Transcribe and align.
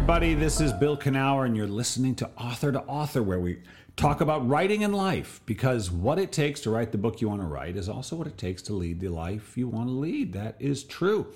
everybody. 0.00 0.32
This 0.32 0.62
is 0.62 0.72
Bill 0.72 0.96
Kenower, 0.96 1.44
and 1.44 1.54
you're 1.54 1.68
listening 1.68 2.14
to 2.16 2.30
Author 2.38 2.72
to 2.72 2.80
Author, 2.84 3.22
where 3.22 3.38
we 3.38 3.58
talk 3.96 4.22
about 4.22 4.48
writing 4.48 4.82
and 4.82 4.94
life. 4.94 5.42
Because 5.44 5.90
what 5.90 6.18
it 6.18 6.32
takes 6.32 6.60
to 6.62 6.70
write 6.70 6.90
the 6.90 6.96
book 6.96 7.20
you 7.20 7.28
want 7.28 7.42
to 7.42 7.46
write 7.46 7.76
is 7.76 7.86
also 7.86 8.16
what 8.16 8.26
it 8.26 8.38
takes 8.38 8.62
to 8.62 8.72
lead 8.72 8.98
the 8.98 9.10
life 9.10 9.58
you 9.58 9.68
want 9.68 9.88
to 9.88 9.92
lead. 9.92 10.32
That 10.32 10.56
is 10.58 10.84
true. 10.84 11.26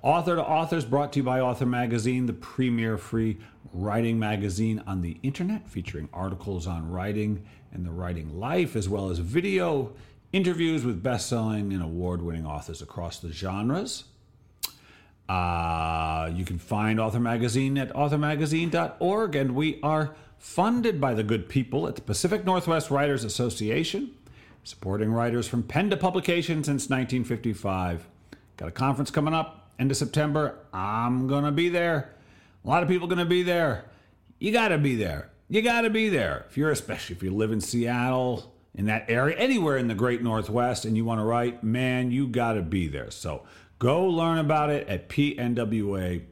Author 0.00 0.36
to 0.36 0.42
Author 0.42 0.76
is 0.76 0.86
brought 0.86 1.12
to 1.12 1.18
you 1.18 1.22
by 1.22 1.40
Author 1.40 1.66
Magazine, 1.66 2.24
the 2.24 2.32
premier 2.32 2.96
free 2.96 3.36
writing 3.74 4.18
magazine 4.18 4.82
on 4.86 5.02
the 5.02 5.18
internet, 5.22 5.68
featuring 5.68 6.08
articles 6.10 6.66
on 6.66 6.90
writing 6.90 7.44
and 7.72 7.84
the 7.84 7.92
writing 7.92 8.40
life, 8.40 8.74
as 8.74 8.88
well 8.88 9.10
as 9.10 9.18
video 9.18 9.92
interviews 10.32 10.82
with 10.82 11.02
best 11.02 11.28
selling 11.28 11.74
and 11.74 11.82
award 11.82 12.22
winning 12.22 12.46
authors 12.46 12.80
across 12.80 13.18
the 13.18 13.30
genres. 13.30 14.04
Uh, 15.28 16.30
you 16.34 16.44
can 16.44 16.58
find 16.58 17.00
Author 17.00 17.20
Magazine 17.20 17.78
at 17.78 17.92
authormagazine.org, 17.94 19.36
and 19.36 19.54
we 19.54 19.80
are 19.82 20.14
funded 20.38 21.00
by 21.00 21.14
the 21.14 21.22
good 21.22 21.48
people 21.48 21.88
at 21.88 21.96
the 21.96 22.02
Pacific 22.02 22.44
Northwest 22.44 22.90
Writers 22.90 23.24
Association, 23.24 24.10
supporting 24.62 25.10
writers 25.12 25.48
from 25.48 25.62
pen 25.62 25.88
to 25.90 25.96
publication 25.96 26.62
since 26.62 26.90
1955. 26.90 28.06
Got 28.56 28.68
a 28.68 28.72
conference 28.72 29.10
coming 29.10 29.34
up 29.34 29.70
end 29.78 29.90
of 29.90 29.96
September. 29.96 30.58
I'm 30.72 31.26
gonna 31.26 31.52
be 31.52 31.68
there. 31.68 32.14
A 32.64 32.68
lot 32.68 32.82
of 32.82 32.88
people 32.88 33.08
gonna 33.08 33.24
be 33.24 33.42
there. 33.42 33.86
You 34.38 34.52
gotta 34.52 34.78
be 34.78 34.94
there. 34.94 35.30
You 35.48 35.62
gotta 35.62 35.90
be 35.90 36.08
there. 36.08 36.44
If 36.48 36.56
you're 36.56 36.70
especially 36.70 37.16
if 37.16 37.22
you 37.22 37.34
live 37.34 37.50
in 37.50 37.60
Seattle, 37.60 38.54
in 38.74 38.86
that 38.86 39.04
area, 39.08 39.36
anywhere 39.36 39.76
in 39.76 39.88
the 39.88 39.94
Great 39.94 40.22
Northwest, 40.22 40.84
and 40.84 40.96
you 40.96 41.04
want 41.04 41.20
to 41.20 41.24
write, 41.24 41.62
man, 41.62 42.10
you 42.10 42.26
gotta 42.26 42.62
be 42.62 42.88
there. 42.88 43.10
So 43.10 43.44
Go 43.84 44.06
learn 44.06 44.38
about 44.38 44.70
it 44.70 44.88
at 44.88 45.10
pnwa.org. 45.10 46.22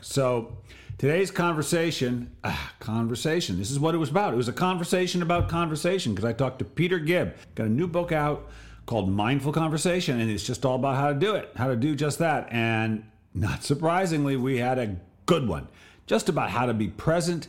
So, 0.00 0.56
today's 0.98 1.30
conversation, 1.30 2.32
ah, 2.42 2.72
conversation, 2.80 3.56
this 3.56 3.70
is 3.70 3.78
what 3.78 3.94
it 3.94 3.98
was 3.98 4.10
about. 4.10 4.32
It 4.34 4.36
was 4.36 4.48
a 4.48 4.52
conversation 4.52 5.22
about 5.22 5.48
conversation 5.48 6.12
because 6.12 6.24
I 6.28 6.32
talked 6.32 6.58
to 6.58 6.64
Peter 6.64 6.98
Gibb. 6.98 7.36
Got 7.54 7.68
a 7.68 7.70
new 7.70 7.86
book 7.86 8.10
out 8.10 8.50
called 8.84 9.08
Mindful 9.08 9.52
Conversation, 9.52 10.18
and 10.18 10.28
it's 10.28 10.42
just 10.42 10.64
all 10.64 10.74
about 10.74 10.96
how 10.96 11.12
to 11.12 11.14
do 11.14 11.36
it, 11.36 11.52
how 11.54 11.68
to 11.68 11.76
do 11.76 11.94
just 11.94 12.18
that. 12.18 12.48
And 12.50 13.04
not 13.32 13.62
surprisingly, 13.62 14.34
we 14.34 14.58
had 14.58 14.80
a 14.80 14.96
good 15.26 15.46
one 15.46 15.68
just 16.08 16.28
about 16.28 16.50
how 16.50 16.66
to 16.66 16.74
be 16.74 16.88
present, 16.88 17.46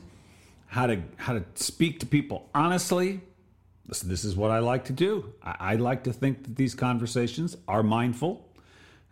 how 0.68 0.86
to 0.86 1.02
how 1.16 1.34
to 1.34 1.44
speak 1.56 2.02
to 2.02 2.06
people 2.06 2.52
honestly. 2.54 3.22
This, 3.88 4.02
this 4.02 4.26
is 4.26 4.36
what 4.36 4.52
I 4.52 4.60
like 4.60 4.86
to 4.86 4.94
do. 4.94 5.34
I, 5.42 5.56
I 5.60 5.76
like 5.78 6.04
to 6.04 6.14
think 6.14 6.44
that 6.44 6.56
these 6.56 6.76
conversations 6.76 7.58
are 7.68 7.82
mindful 7.82 8.47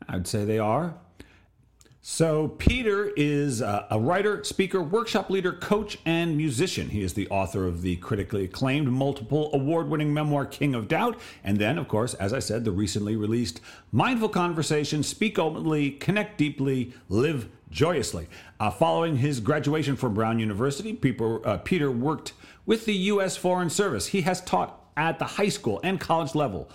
I'd 0.07 0.27
say 0.27 0.45
they 0.45 0.59
are. 0.59 0.95
So, 2.07 2.49
Peter 2.49 3.11
is 3.17 3.61
a 3.61 3.97
writer, 3.99 4.43
speaker, 4.43 4.79
workshop 4.79 5.31
leader, 5.31 5.51
coach, 5.51 5.97
and 6.05 6.37
musician. 6.37 6.89
He 6.89 7.01
is 7.01 7.15
the 7.15 7.27
author 7.29 7.65
of 7.65 7.81
the 7.81 7.95
critically 7.95 8.43
acclaimed, 8.43 8.91
multiple 8.91 9.49
award 9.53 9.89
winning 9.89 10.13
memoir 10.13 10.45
King 10.45 10.75
of 10.75 10.87
Doubt. 10.87 11.19
And 11.43 11.57
then, 11.57 11.79
of 11.79 11.87
course, 11.87 12.13
as 12.13 12.31
I 12.31 12.37
said, 12.37 12.63
the 12.63 12.71
recently 12.71 13.15
released 13.15 13.59
Mindful 13.91 14.29
Conversation 14.29 15.01
Speak 15.01 15.39
Openly, 15.39 15.89
Connect 15.89 16.37
Deeply, 16.37 16.93
Live 17.09 17.49
Joyously. 17.71 18.27
Uh, 18.59 18.69
following 18.69 19.17
his 19.17 19.39
graduation 19.39 19.95
from 19.95 20.13
Brown 20.13 20.37
University, 20.37 20.95
uh, 21.43 21.57
Peter 21.57 21.89
worked 21.89 22.33
with 22.67 22.85
the 22.85 22.93
U.S. 22.93 23.35
Foreign 23.35 23.71
Service. 23.71 24.05
He 24.05 24.21
has 24.21 24.41
taught 24.41 24.79
at 24.95 25.17
the 25.17 25.25
high 25.25 25.49
school 25.49 25.79
and 25.83 25.99
college 25.99 26.35
level 26.35 26.69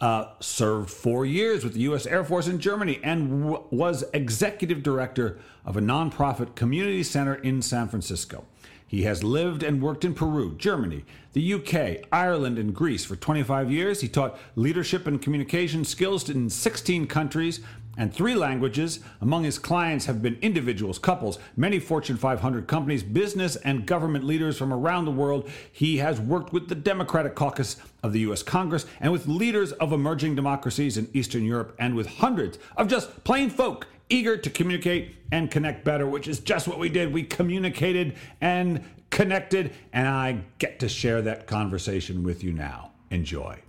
uh, 0.00 0.26
served 0.40 0.90
four 0.90 1.24
years 1.24 1.64
with 1.64 1.74
the 1.74 1.80
U.S. 1.80 2.06
Air 2.06 2.24
Force 2.24 2.48
in 2.48 2.58
Germany 2.58 3.00
and 3.02 3.44
w- 3.44 3.64
was 3.70 4.04
executive 4.12 4.82
director 4.82 5.38
of 5.64 5.76
a 5.76 5.80
nonprofit 5.80 6.54
community 6.54 7.02
center 7.02 7.34
in 7.34 7.62
San 7.62 7.88
Francisco. 7.88 8.44
He 8.86 9.02
has 9.02 9.24
lived 9.24 9.62
and 9.62 9.82
worked 9.82 10.04
in 10.04 10.14
Peru, 10.14 10.54
Germany, 10.56 11.04
the 11.32 11.54
UK, 11.54 12.06
Ireland, 12.12 12.58
and 12.58 12.74
Greece 12.74 13.04
for 13.04 13.16
25 13.16 13.70
years. 13.70 14.00
He 14.00 14.08
taught 14.08 14.38
leadership 14.54 15.06
and 15.06 15.20
communication 15.20 15.84
skills 15.84 16.30
in 16.30 16.48
16 16.48 17.06
countries 17.08 17.60
and 17.96 18.12
three 18.12 18.34
languages. 18.34 19.00
Among 19.20 19.44
his 19.44 19.58
clients 19.58 20.06
have 20.06 20.22
been 20.22 20.38
individuals, 20.42 20.98
couples, 20.98 21.38
many 21.56 21.78
Fortune 21.78 22.16
500 22.16 22.66
companies, 22.66 23.02
business 23.02 23.56
and 23.56 23.86
government 23.86 24.24
leaders 24.24 24.58
from 24.58 24.72
around 24.72 25.04
the 25.04 25.10
world. 25.10 25.48
He 25.70 25.98
has 25.98 26.20
worked 26.20 26.52
with 26.52 26.68
the 26.68 26.74
Democratic 26.74 27.34
caucus 27.34 27.76
of 28.02 28.12
the 28.12 28.20
U.S. 28.20 28.42
Congress 28.42 28.86
and 29.00 29.12
with 29.12 29.26
leaders 29.26 29.72
of 29.72 29.92
emerging 29.92 30.34
democracies 30.34 30.96
in 30.96 31.08
Eastern 31.12 31.44
Europe 31.44 31.74
and 31.78 31.94
with 31.94 32.06
hundreds 32.06 32.58
of 32.76 32.88
just 32.88 33.24
plain 33.24 33.50
folk 33.50 33.86
eager 34.08 34.36
to 34.36 34.50
communicate 34.50 35.16
and 35.32 35.50
connect 35.50 35.84
better, 35.84 36.06
which 36.06 36.28
is 36.28 36.38
just 36.40 36.68
what 36.68 36.78
we 36.78 36.88
did. 36.88 37.12
We 37.12 37.24
communicated 37.24 38.16
and 38.40 38.84
connected, 39.10 39.72
and 39.92 40.06
I 40.06 40.42
get 40.58 40.78
to 40.80 40.88
share 40.88 41.22
that 41.22 41.46
conversation 41.46 42.22
with 42.22 42.44
you 42.44 42.52
now. 42.52 42.92
Enjoy. 43.10 43.65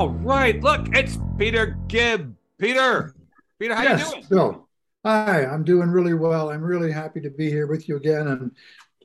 All 0.00 0.08
right, 0.08 0.58
look, 0.62 0.96
it's 0.96 1.18
Peter 1.36 1.76
Gibb. 1.86 2.34
Peter, 2.58 3.14
Peter, 3.58 3.74
how 3.74 3.82
yes, 3.82 4.06
you 4.06 4.12
doing? 4.12 4.26
Bill. 4.30 4.68
Hi, 5.04 5.44
I'm 5.44 5.62
doing 5.62 5.90
really 5.90 6.14
well. 6.14 6.48
I'm 6.48 6.62
really 6.62 6.90
happy 6.90 7.20
to 7.20 7.28
be 7.28 7.50
here 7.50 7.66
with 7.66 7.86
you 7.86 7.96
again 7.96 8.28
and 8.28 8.50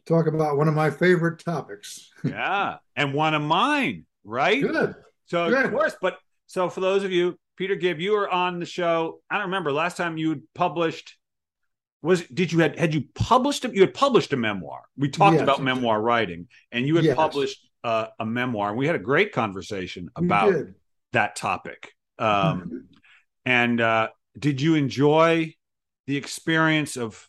talk 0.06 0.28
about 0.28 0.56
one 0.56 0.70
of 0.70 0.74
my 0.74 0.90
favorite 0.90 1.44
topics. 1.44 2.12
yeah, 2.24 2.78
and 2.96 3.14
one 3.14 3.34
of 3.34 3.42
mine, 3.42 4.06
right? 4.24 4.62
Good. 4.62 4.96
So 5.26 5.50
Good. 5.50 5.66
of 5.66 5.72
course, 5.72 5.98
but 6.02 6.18
so 6.48 6.70
for 6.70 6.80
those 6.80 7.04
of 7.04 7.12
you, 7.12 7.38
Peter 7.58 7.76
Gibb, 7.76 8.00
you 8.00 8.14
were 8.14 8.30
on 8.30 8.62
the 8.62 8.66
show. 8.66 9.20
I 9.30 9.36
don't 9.36 9.48
remember 9.48 9.74
last 9.74 9.98
time 9.98 10.18
you 10.18 10.30
had 10.30 10.44
published. 10.54 11.18
Was 12.04 12.22
did 12.22 12.54
you 12.54 12.60
had 12.60 12.80
had 12.80 12.94
you 12.94 13.04
published 13.16 13.66
a, 13.66 13.70
you 13.70 13.82
had 13.82 13.94
published 13.94 14.32
a 14.32 14.38
memoir? 14.38 14.84
We 14.96 15.10
talked 15.10 15.34
yes. 15.34 15.44
about 15.44 15.62
memoir 15.62 16.02
writing, 16.02 16.48
and 16.72 16.88
you 16.88 16.96
had 16.96 17.04
yes. 17.04 17.18
published 17.18 17.68
uh, 17.84 18.08
a 18.18 18.26
memoir. 18.26 18.70
And 18.70 18.78
we 18.78 18.88
had 18.88 18.96
a 18.96 19.00
great 19.00 19.34
conversation 19.34 20.10
about 20.16 20.54
that 21.16 21.36
topic. 21.36 21.94
Um, 22.18 22.28
mm-hmm. 22.28 22.78
And 23.46 23.82
uh, 23.82 24.10
did 24.38 24.62
you 24.62 24.76
enjoy 24.76 25.54
the 26.08 26.18
experience 26.18 26.98
of 26.98 27.28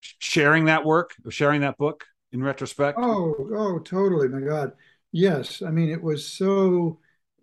sharing 0.00 0.64
that 0.66 0.84
work, 0.84 1.12
of 1.24 1.34
sharing 1.34 1.60
that 1.60 1.76
book 1.78 2.04
in 2.32 2.42
retrospect? 2.42 2.98
Oh, 3.00 3.34
oh, 3.54 3.78
totally. 3.78 4.28
My 4.28 4.40
God. 4.40 4.72
Yes. 5.12 5.62
I 5.62 5.70
mean, 5.70 5.90
it 5.90 6.02
was 6.02 6.26
so 6.26 6.98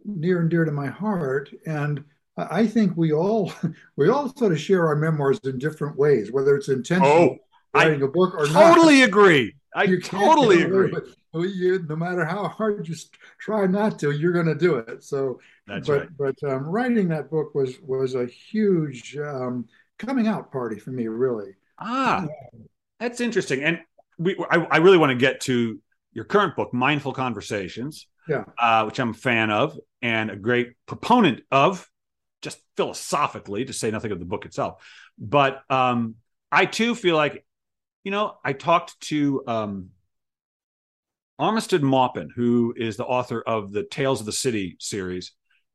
near 0.05 0.39
and 0.41 0.49
dear 0.49 0.65
to 0.65 0.71
my 0.71 0.87
heart. 0.87 1.49
And 1.65 2.03
I 2.37 2.67
think 2.67 2.95
we 2.95 3.13
all 3.13 3.51
we 3.95 4.09
all 4.09 4.33
sort 4.35 4.51
of 4.51 4.59
share 4.59 4.87
our 4.87 4.95
memoirs 4.95 5.39
in 5.43 5.57
different 5.59 5.97
ways, 5.97 6.31
whether 6.31 6.55
it's 6.55 6.69
intentional 6.69 7.11
oh, 7.11 7.37
writing 7.77 8.03
I 8.03 8.05
a 8.05 8.09
book 8.09 8.33
or 8.33 8.45
totally 8.45 8.53
not. 8.53 8.75
Totally 8.75 9.01
agree. 9.03 9.55
I 9.75 9.83
you 9.83 10.01
totally 10.01 10.63
agree. 10.63 10.91
But 10.91 11.03
you, 11.33 11.85
no 11.87 11.95
matter 11.95 12.25
how 12.25 12.47
hard 12.47 12.87
you 12.87 12.95
try 13.39 13.67
not 13.67 13.99
to, 13.99 14.11
you're 14.11 14.33
going 14.33 14.47
to 14.47 14.55
do 14.55 14.77
it. 14.77 15.03
So, 15.03 15.39
That's 15.67 15.87
but 15.87 15.99
right. 15.99 16.09
but 16.17 16.51
um, 16.51 16.63
writing 16.63 17.09
that 17.09 17.29
book 17.29 17.53
was 17.53 17.79
was 17.81 18.15
a 18.15 18.25
huge 18.25 19.17
um, 19.17 19.67
coming 19.99 20.27
out 20.27 20.51
party 20.51 20.79
for 20.79 20.91
me, 20.91 21.07
really. 21.07 21.55
Ah, 21.77 22.25
that's 22.99 23.21
interesting. 23.21 23.63
And 23.63 23.79
we, 24.17 24.35
I, 24.49 24.57
I 24.71 24.77
really 24.77 24.97
want 24.97 25.11
to 25.11 25.15
get 25.17 25.41
to 25.41 25.79
your 26.13 26.25
current 26.25 26.55
book, 26.55 26.73
Mindful 26.73 27.13
Conversations, 27.13 28.07
yeah, 28.27 28.45
uh, 28.57 28.83
which 28.85 28.99
I'm 28.99 29.11
a 29.11 29.13
fan 29.13 29.51
of 29.51 29.77
and 30.01 30.31
a 30.31 30.35
great 30.35 30.73
proponent 30.87 31.41
of, 31.51 31.87
just 32.41 32.59
philosophically, 32.75 33.65
to 33.65 33.73
say 33.73 33.91
nothing 33.91 34.11
of 34.11 34.17
the 34.17 34.25
book 34.25 34.45
itself. 34.45 34.83
But 35.19 35.61
um, 35.69 36.15
I 36.51 36.65
too 36.65 36.95
feel 36.95 37.15
like, 37.15 37.45
you 38.07 38.11
know, 38.11 38.37
I 38.41 38.53
talked 38.53 38.97
to 39.09 39.43
um, 39.47 39.89
Armistead 41.41 41.81
Maupin, 41.81 42.29
who 42.33 42.73
is 42.77 42.95
the 42.95 43.03
author 43.03 43.41
of 43.41 43.73
the 43.73 43.83
Tales 43.83 44.21
of 44.21 44.25
the 44.25 44.31
City 44.31 44.77
series, 44.79 45.33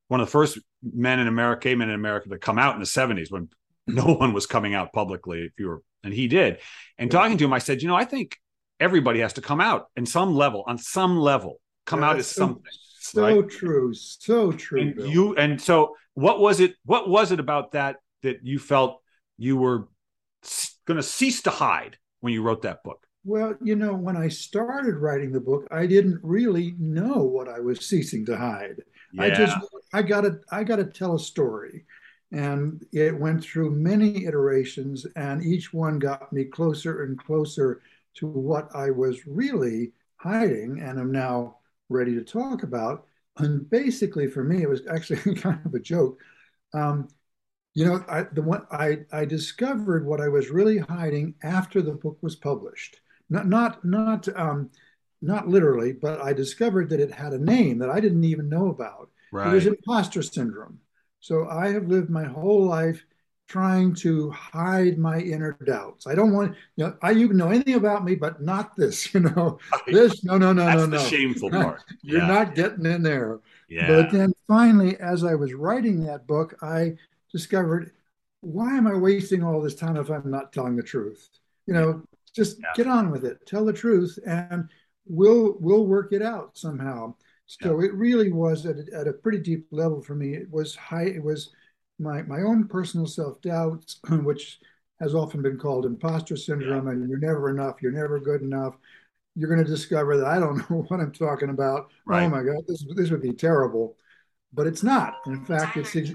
one 0.09 0.21
of 0.21 0.29
the 0.29 0.31
first 0.31 0.59
men 0.83 1.21
in 1.21 1.29
America, 1.29 1.69
gay 1.69 1.75
men 1.75 1.91
in 1.91 1.95
America 1.95 2.31
to 2.31 2.39
come 2.39 2.59
out 2.59 2.73
in 2.73 2.81
the 2.81 2.87
70s 2.87 3.31
when 3.31 3.51
no 3.87 4.15
one 4.15 4.33
was 4.33 4.47
coming 4.47 4.75
out 4.75 4.95
publicly, 4.95 5.41
if 5.41 5.53
you 5.59 5.67
were, 5.69 5.83
and 6.05 6.15
he 6.15 6.27
did. 6.27 6.57
And 6.97 7.11
talking 7.11 7.37
to 7.37 7.45
him, 7.45 7.53
I 7.53 7.59
said, 7.59 7.83
you 7.83 7.89
know, 7.89 7.95
I 7.95 8.07
think 8.07 8.39
everybody 8.81 9.21
has 9.21 9.35
to 9.35 9.43
come 9.43 9.61
out 9.61 9.89
in 9.95 10.07
some 10.07 10.35
level, 10.35 10.65
on 10.67 10.79
some 10.79 11.19
level, 11.19 11.61
come 11.85 12.01
yeah, 12.01 12.09
out 12.09 12.19
as 12.19 12.29
so, 12.29 12.41
something. 12.41 12.63
So 12.99 13.23
right? 13.25 13.51
true, 13.51 13.93
so 13.93 14.53
true. 14.53 14.81
And 14.81 14.95
Bill. 14.95 15.07
you, 15.07 15.37
and 15.37 15.61
so, 15.61 15.97
what 16.15 16.41
was 16.41 16.61
it? 16.61 16.77
What 16.87 17.11
was 17.11 17.31
it 17.31 17.41
about 17.41 17.73
that 17.73 17.97
that 18.23 18.39
you 18.43 18.59
felt 18.59 19.03
you 19.37 19.59
were 19.59 19.89
going 20.87 20.97
to 20.97 21.03
cease 21.03 21.43
to 21.43 21.51
hide 21.51 21.99
when 22.23 22.33
you 22.33 22.43
wrote 22.43 22.63
that 22.63 22.83
book? 22.83 23.07
Well, 23.25 23.55
you 23.63 23.77
know, 23.77 23.95
when 23.95 24.17
I 24.17 24.29
started 24.29 24.97
writing 24.97 25.31
the 25.31 25.41
book, 25.41 25.69
I 25.71 25.87
didn't 25.87 26.19
really 26.23 26.75
know 26.79 27.23
what 27.23 27.49
I 27.49 27.61
was 27.61 27.87
ceasing 27.87 28.25
to 28.27 28.37
hide. 28.37 28.83
Yeah. 29.13 29.25
I 29.25 29.31
just 29.31 29.57
I 29.93 30.03
gotta 30.03 30.41
I 30.51 30.65
gotta 30.65 30.85
tell 30.85 31.15
a 31.15 31.21
story. 31.21 31.85
And 32.33 32.83
it 32.93 33.15
went 33.15 33.45
through 33.45 33.73
many 33.73 34.25
iterations, 34.25 35.07
and 35.17 35.45
each 35.45 35.75
one 35.75 35.99
got 35.99 36.33
me 36.33 36.45
closer 36.45 37.03
and 37.03 37.19
closer 37.19 37.83
to 38.15 38.27
what 38.27 38.75
I 38.75 38.91
was 38.91 39.27
really 39.27 39.93
hiding 40.17 40.81
and 40.81 40.99
I'm 41.01 41.11
now 41.11 41.57
ready 41.89 42.15
to 42.15 42.23
talk 42.23 42.63
about. 42.63 43.07
And 43.39 43.69
basically, 43.69 44.29
for 44.29 44.45
me, 44.45 44.63
it 44.63 44.69
was 44.69 44.87
actually 44.87 45.35
kind 45.37 45.61
of 45.65 45.75
a 45.75 45.81
joke. 45.81 46.19
Um, 46.75 47.09
you 47.75 47.87
know, 47.87 48.05
I, 48.09 48.25
the 48.25 48.43
one 48.43 48.67
I, 48.71 48.99
I 49.13 49.25
discovered 49.25 50.05
what 50.05 50.21
I 50.21 50.29
was 50.29 50.51
really 50.51 50.79
hiding 50.79 51.35
after 51.43 51.81
the 51.81 51.93
book 51.93 52.19
was 52.21 52.37
published. 52.37 53.01
Not 53.31 53.49
not 53.49 53.85
not 53.85 54.29
um, 54.39 54.71
not 55.23 55.49
literally, 55.49 55.93
but 55.93 56.21
I 56.21 56.33
discovered 56.33 56.91
that 56.91 57.01
it 57.01 57.11
had 57.11 57.33
a 57.33 57.39
name 57.39 57.79
that 57.79 57.89
I 57.89 58.01
didn't 58.01 58.25
even 58.25 58.49
know 58.49 58.69
about. 58.69 59.09
Right. 59.33 59.49
It 59.49 59.55
was 59.55 59.67
imposter 59.67 60.23
syndrome. 60.23 60.81
So 61.21 61.49
I 61.49 61.69
have 61.69 61.87
lived 61.87 62.11
my 62.11 62.25
whole 62.25 62.67
life 62.67 63.05
trying 63.49 63.95
to 63.95 64.31
hide 64.31 64.99
my 64.99 65.21
inner 65.21 65.57
doubts. 65.67 66.07
I 66.07 66.15
don't 66.15 66.33
want, 66.33 66.57
you 66.77 66.87
know, 66.87 66.97
I 67.03 67.11
you 67.11 67.33
know 67.33 67.51
anything 67.51 67.75
about 67.75 68.05
me, 68.05 68.15
but 68.15 68.43
not 68.43 68.77
this, 68.77 69.13
you 69.15 69.21
know. 69.21 69.59
This, 69.87 70.25
no, 70.25 70.39
no, 70.39 70.53
no, 70.53 70.65
That's 70.65 70.79
no, 70.79 70.87
no. 70.87 70.99
the 70.99 71.09
shameful 71.09 71.51
part. 71.63 71.83
You're 72.03 72.21
yeah. 72.21 72.27
not 72.27 72.55
getting 72.55 72.87
in 72.87 73.03
there. 73.03 73.41
Yeah. 73.69 73.89
But 73.89 74.11
then 74.11 74.33
finally, 74.49 74.97
as 74.99 75.25
I 75.25 75.35
was 75.35 75.55
writing 75.55 76.05
that 76.05 76.27
book, 76.27 76.55
I 76.63 76.95
discovered 77.33 77.93
why 78.43 78.77
am 78.77 78.87
I 78.87 78.95
wasting 78.95 79.43
all 79.43 79.61
this 79.61 79.77
time 79.77 79.97
if 79.97 80.11
I'm 80.11 80.31
not 80.31 80.53
telling 80.53 80.77
the 80.77 80.83
truth? 80.83 81.31
You 81.67 81.75
know, 81.75 82.03
just 82.35 82.59
yeah. 82.59 82.73
get 82.75 82.87
on 82.89 83.11
with 83.11 83.25
it, 83.25 83.39
tell 83.47 83.65
the 83.65 83.73
truth, 83.73 84.19
and 84.27 84.69
we'll 85.07 85.57
we'll 85.61 85.87
work 85.87 86.13
it 86.13 86.23
out 86.23 86.59
somehow. 86.59 87.15
So 87.47 87.81
yeah. 87.81 87.87
it 87.87 87.95
really 87.95 88.33
was 88.33 88.67
at 88.67 88.77
a, 88.77 88.85
at 88.99 89.09
a 89.09 89.13
pretty 89.13 89.39
deep 89.39 89.67
level 89.71 90.03
for 90.03 90.15
me. 90.15 90.35
It 90.35 90.51
was 90.51 90.75
high. 90.75 91.05
It 91.05 91.23
was 91.23 91.51
my 91.99 92.23
my 92.23 92.41
own 92.43 92.67
personal 92.67 93.07
self 93.07 93.41
doubts, 93.41 94.01
which 94.09 94.59
has 95.01 95.15
often 95.15 95.43
been 95.43 95.59
called 95.59 95.87
imposter 95.87 96.37
syndrome, 96.37 96.87
yeah. 96.87 96.93
and 96.93 97.09
you're 97.09 97.19
never 97.19 97.49
enough. 97.49 97.81
You're 97.81 97.93
never 97.93 98.19
good 98.19 98.43
enough. 98.43 98.77
You're 99.35 99.49
going 99.49 99.65
to 99.65 99.71
discover 99.71 100.17
that 100.17 100.27
I 100.27 100.39
don't 100.39 100.59
know 100.71 100.85
what 100.89 101.01
I'm 101.01 101.13
talking 101.13 101.51
about. 101.51 101.91
Oh 101.91 101.93
right. 102.07 102.25
Oh 102.25 102.29
my 102.29 102.43
God, 102.43 102.65
this 102.67 102.85
this 102.97 103.11
would 103.11 103.23
be 103.23 103.33
terrible, 103.33 103.97
but 104.53 104.67
it's 104.67 104.83
not. 104.83 105.17
In 105.27 105.45
fact, 105.45 105.77
it's 105.77 105.95
it's 105.95 106.13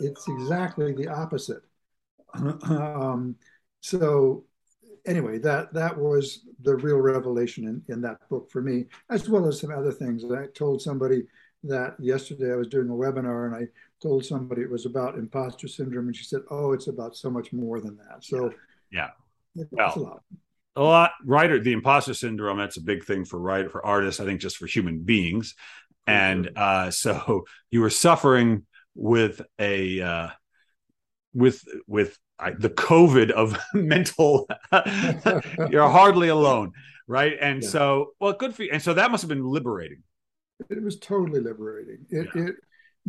it's 0.00 0.28
exactly 0.28 0.92
the 0.92 1.08
opposite. 1.08 1.62
um, 2.34 3.36
so 3.80 4.44
anyway, 5.06 5.38
that 5.38 5.72
that 5.72 5.96
was 5.96 6.46
the 6.62 6.76
real 6.76 6.98
revelation 6.98 7.64
in, 7.64 7.82
in 7.92 8.00
that 8.02 8.28
book 8.28 8.50
for 8.50 8.60
me, 8.60 8.86
as 9.10 9.28
well 9.28 9.46
as 9.46 9.60
some 9.60 9.70
other 9.70 9.92
things. 9.92 10.24
I 10.30 10.46
told 10.48 10.82
somebody 10.82 11.24
that 11.64 11.94
yesterday 11.98 12.52
I 12.52 12.56
was 12.56 12.68
doing 12.68 12.88
a 12.88 12.92
webinar 12.92 13.46
and 13.46 13.54
I 13.54 13.68
told 14.02 14.24
somebody 14.24 14.62
it 14.62 14.70
was 14.70 14.86
about 14.86 15.16
imposter 15.16 15.68
syndrome, 15.68 16.06
and 16.06 16.16
she 16.16 16.24
said, 16.24 16.42
"Oh, 16.50 16.72
it's 16.72 16.88
about 16.88 17.16
so 17.16 17.30
much 17.30 17.52
more 17.52 17.80
than 17.80 17.96
that." 17.98 18.24
So 18.24 18.52
yeah, 18.90 19.10
well, 19.70 19.92
a 19.94 19.98
lot. 19.98 20.22
A 20.78 20.82
lot 20.82 21.12
writer 21.24 21.58
the 21.58 21.72
imposter 21.72 22.12
syndrome 22.12 22.58
that's 22.58 22.76
a 22.76 22.82
big 22.82 23.02
thing 23.02 23.24
for 23.24 23.38
writer 23.38 23.70
for 23.70 23.84
artists 23.86 24.20
i 24.20 24.26
think 24.26 24.42
just 24.42 24.58
for 24.58 24.66
human 24.66 24.98
beings 24.98 25.54
and 26.06 26.50
uh, 26.56 26.90
so 26.90 27.44
you 27.70 27.80
were 27.80 27.90
suffering 27.90 28.64
with 28.94 29.42
a 29.58 30.00
uh, 30.00 30.28
with 31.34 31.64
with 31.86 32.18
I, 32.38 32.50
the 32.50 32.70
COVID 32.70 33.30
of 33.30 33.58
mental, 33.74 34.48
you're 35.70 35.88
hardly 35.88 36.28
alone, 36.28 36.72
right? 37.06 37.36
And 37.40 37.62
yeah. 37.62 37.68
so, 37.68 38.12
well, 38.20 38.32
good 38.32 38.54
for 38.54 38.64
you. 38.64 38.70
And 38.72 38.82
so 38.82 38.94
that 38.94 39.10
must 39.10 39.22
have 39.22 39.28
been 39.28 39.44
liberating. 39.44 40.02
It 40.70 40.82
was 40.82 40.98
totally 40.98 41.40
liberating. 41.40 42.06
It, 42.10 42.28
yeah. 42.34 42.46
it 42.48 42.54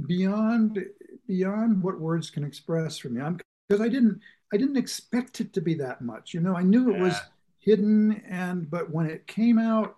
beyond 0.05 0.83
beyond 1.27 1.81
what 1.81 1.99
words 1.99 2.29
can 2.29 2.43
express 2.43 2.97
for 2.97 3.09
me. 3.09 3.21
I'm 3.21 3.39
because 3.67 3.81
I 3.81 3.89
didn't 3.89 4.19
I 4.53 4.57
didn't 4.57 4.77
expect 4.77 5.41
it 5.41 5.53
to 5.53 5.61
be 5.61 5.73
that 5.75 6.01
much. 6.01 6.33
You 6.33 6.41
know, 6.41 6.55
I 6.55 6.63
knew 6.63 6.89
it 6.91 6.97
yeah. 6.97 7.03
was 7.03 7.21
hidden, 7.59 8.21
and 8.29 8.69
but 8.69 8.89
when 8.89 9.07
it 9.07 9.27
came 9.27 9.59
out, 9.59 9.96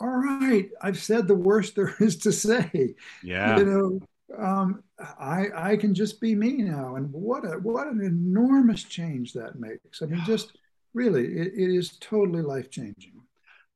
all 0.00 0.08
right, 0.08 0.68
I've 0.80 0.98
said 0.98 1.28
the 1.28 1.34
worst 1.34 1.76
there 1.76 1.94
is 2.00 2.18
to 2.18 2.32
say. 2.32 2.94
Yeah, 3.22 3.58
you 3.58 3.64
know, 3.64 4.00
um, 4.38 4.82
I 4.98 5.46
I 5.54 5.76
can 5.76 5.94
just 5.94 6.20
be 6.20 6.34
me 6.34 6.58
now, 6.58 6.96
and 6.96 7.12
what 7.12 7.44
a 7.44 7.58
what 7.58 7.86
an 7.86 8.00
enormous 8.02 8.84
change 8.84 9.32
that 9.34 9.58
makes. 9.58 10.02
I 10.02 10.06
mean, 10.06 10.22
just 10.24 10.56
really, 10.94 11.24
it, 11.26 11.52
it 11.54 11.74
is 11.74 11.96
totally 12.00 12.42
life 12.42 12.70
changing. 12.70 13.20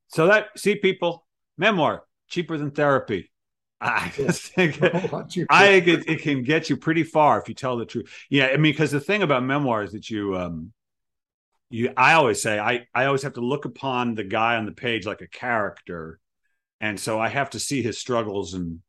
So 0.09 0.27
that 0.29 0.49
see 0.57 0.77
people 0.77 1.27
memoir 1.59 2.05
cheaper 2.29 2.57
than 2.57 2.71
therapy. 2.71 3.31
I 3.81 4.13
just 4.17 4.55
think 4.55 4.83
I 5.51 5.81
think 5.81 5.87
it, 5.89 6.09
it, 6.09 6.23
can 6.23 6.43
get 6.43 6.71
you 6.71 6.77
pretty 6.77 7.03
far 7.03 7.41
if 7.41 7.49
you 7.49 7.55
tell 7.55 7.77
the 7.77 7.87
truth. 7.87 8.11
Yeah, 8.31 8.47
I 8.47 8.57
mean, 8.57 8.73
because 8.73 8.91
the 8.91 9.01
thing 9.01 9.23
about 9.23 9.43
memoir 9.43 9.83
is 9.83 9.93
that 9.93 10.09
you 10.11 10.37
um 10.37 10.73
you 11.71 11.93
I 11.97 12.15
always 12.15 12.41
say 12.43 12.59
I 12.59 12.87
I 12.95 13.07
always 13.07 13.23
have 13.23 13.35
to 13.35 13.41
look 13.41 13.65
upon 13.65 14.15
the 14.15 14.25
guy 14.25 14.57
on 14.57 14.67
the 14.67 14.73
page 14.73 15.07
like 15.07 15.21
a 15.21 15.29
character, 15.29 16.21
and 16.81 16.99
so 16.99 17.19
I 17.19 17.29
have 17.29 17.51
to 17.51 17.61
see 17.61 17.83
his 17.83 17.99
struggles 17.99 18.55
and 18.55 18.81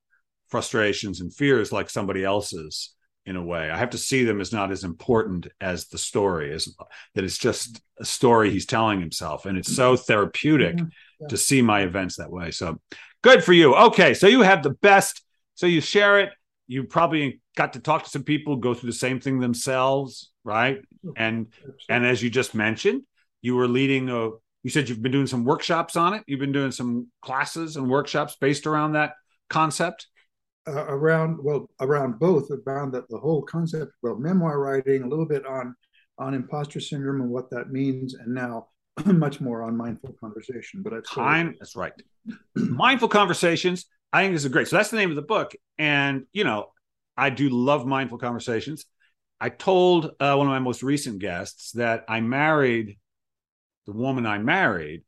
frustrations 0.50 1.22
and 1.22 1.34
fears 1.34 1.72
like 1.72 1.90
somebody 1.90 2.24
else's 2.24 2.94
in 3.28 3.36
a 3.36 3.44
way. 3.44 3.70
I 3.70 3.78
have 3.78 3.90
to 3.90 3.98
see 3.98 4.24
them 4.24 4.40
as 4.40 4.54
not 4.54 4.72
as 4.72 4.86
important 4.86 5.48
as 5.60 5.88
the 5.88 5.98
story 5.98 6.54
is 6.54 6.74
that 7.14 7.26
it's 7.26 7.38
just 7.38 7.82
a 8.00 8.06
story 8.06 8.50
he's 8.50 8.66
telling 8.66 9.02
himself. 9.02 9.46
And 9.46 9.58
it's 9.58 9.76
so 9.76 9.98
therapeutic 9.98 10.78
mm-hmm. 10.78 10.88
yeah. 11.20 11.28
to 11.28 11.36
see 11.36 11.62
my 11.62 11.82
events 11.82 12.16
that 12.16 12.32
way. 12.32 12.52
So 12.52 12.80
good 13.22 13.44
for 13.44 13.52
you. 13.52 13.76
Okay. 13.76 14.14
So 14.14 14.28
you 14.28 14.42
have 14.44 14.64
the 14.64 14.70
best. 14.70 15.22
So 15.56 15.66
you 15.68 15.82
share 15.82 16.22
it. 16.22 16.30
You 16.68 16.86
probably 16.86 17.42
got 17.58 17.74
to 17.74 17.80
talk 17.80 18.06
to 18.06 18.10
some 18.10 18.24
people, 18.24 18.56
go 18.56 18.74
through 18.74 18.92
the 18.92 18.98
same 18.98 19.20
thing 19.20 19.40
themselves, 19.40 20.32
right? 20.48 20.80
And 21.18 21.48
and 21.90 22.06
as 22.06 22.24
you 22.24 22.30
just 22.30 22.56
mentioned, 22.56 23.04
you 23.42 23.56
were 23.56 23.68
leading 23.68 24.10
a 24.10 24.30
you 24.64 24.72
said 24.72 24.90
you've 24.90 25.02
been 25.02 25.12
doing 25.12 25.28
some 25.28 25.44
workshops 25.44 25.96
on 25.96 26.14
it. 26.14 26.24
You've 26.26 26.40
been 26.40 26.54
doing 26.54 26.72
some 26.72 27.08
classes 27.22 27.76
and 27.76 27.90
workshops 27.90 28.38
based 28.40 28.66
around 28.66 28.94
that 28.94 29.14
concept? 29.50 30.08
Uh, 30.68 30.86
around 30.90 31.38
well 31.42 31.70
around 31.80 32.20
both 32.20 32.50
around 32.66 32.92
the, 32.92 33.06
the 33.10 33.18
whole 33.18 33.42
concept 33.42 33.94
well 34.04 34.18
memoir 34.18 34.60
writing 34.60 35.04
a 35.04 35.08
little 35.08 35.26
bit 35.26 35.46
on 35.46 35.74
on 36.18 36.34
imposter 36.34 36.82
syndrome 36.82 37.22
and 37.22 37.30
what 37.30 37.50
that 37.50 37.70
means 37.72 38.16
and 38.16 38.34
now 38.34 38.68
much 39.06 39.40
more 39.40 39.64
on 39.64 39.78
mindful 39.78 40.14
conversation 40.20 40.84
but 40.84 40.92
it's 40.92 41.10
time 41.10 41.56
that's 41.58 41.78
right. 41.78 41.94
Mindful 42.56 43.08
conversations 43.08 43.86
i 44.12 44.24
think 44.24 44.34
this 44.34 44.44
is 44.44 44.52
great. 44.52 44.68
So 44.68 44.76
that's 44.76 44.90
the 44.90 44.98
name 44.98 45.10
of 45.10 45.16
the 45.16 45.22
book 45.22 45.54
and 45.78 46.26
you 46.34 46.44
know 46.44 46.72
i 47.16 47.30
do 47.30 47.48
love 47.48 47.86
mindful 47.86 48.18
conversations 48.18 48.86
i 49.40 49.50
told 49.50 50.12
uh, 50.20 50.36
one 50.36 50.48
of 50.48 50.52
my 50.52 50.60
most 50.60 50.84
recent 50.84 51.20
guests 51.20 51.72
that 51.74 52.04
i 52.08 52.20
married 52.20 52.98
the 53.86 53.94
woman 53.94 54.26
i 54.26 54.38
married 54.38 55.04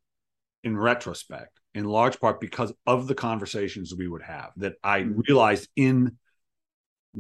in 0.63 0.77
retrospect 0.77 1.59
in 1.73 1.85
large 1.85 2.19
part 2.19 2.39
because 2.39 2.73
of 2.85 3.07
the 3.07 3.15
conversations 3.15 3.93
we 3.95 4.07
would 4.07 4.23
have 4.23 4.51
that 4.57 4.73
I 4.83 5.01
mm-hmm. 5.01 5.21
realized 5.27 5.69
in 5.75 6.17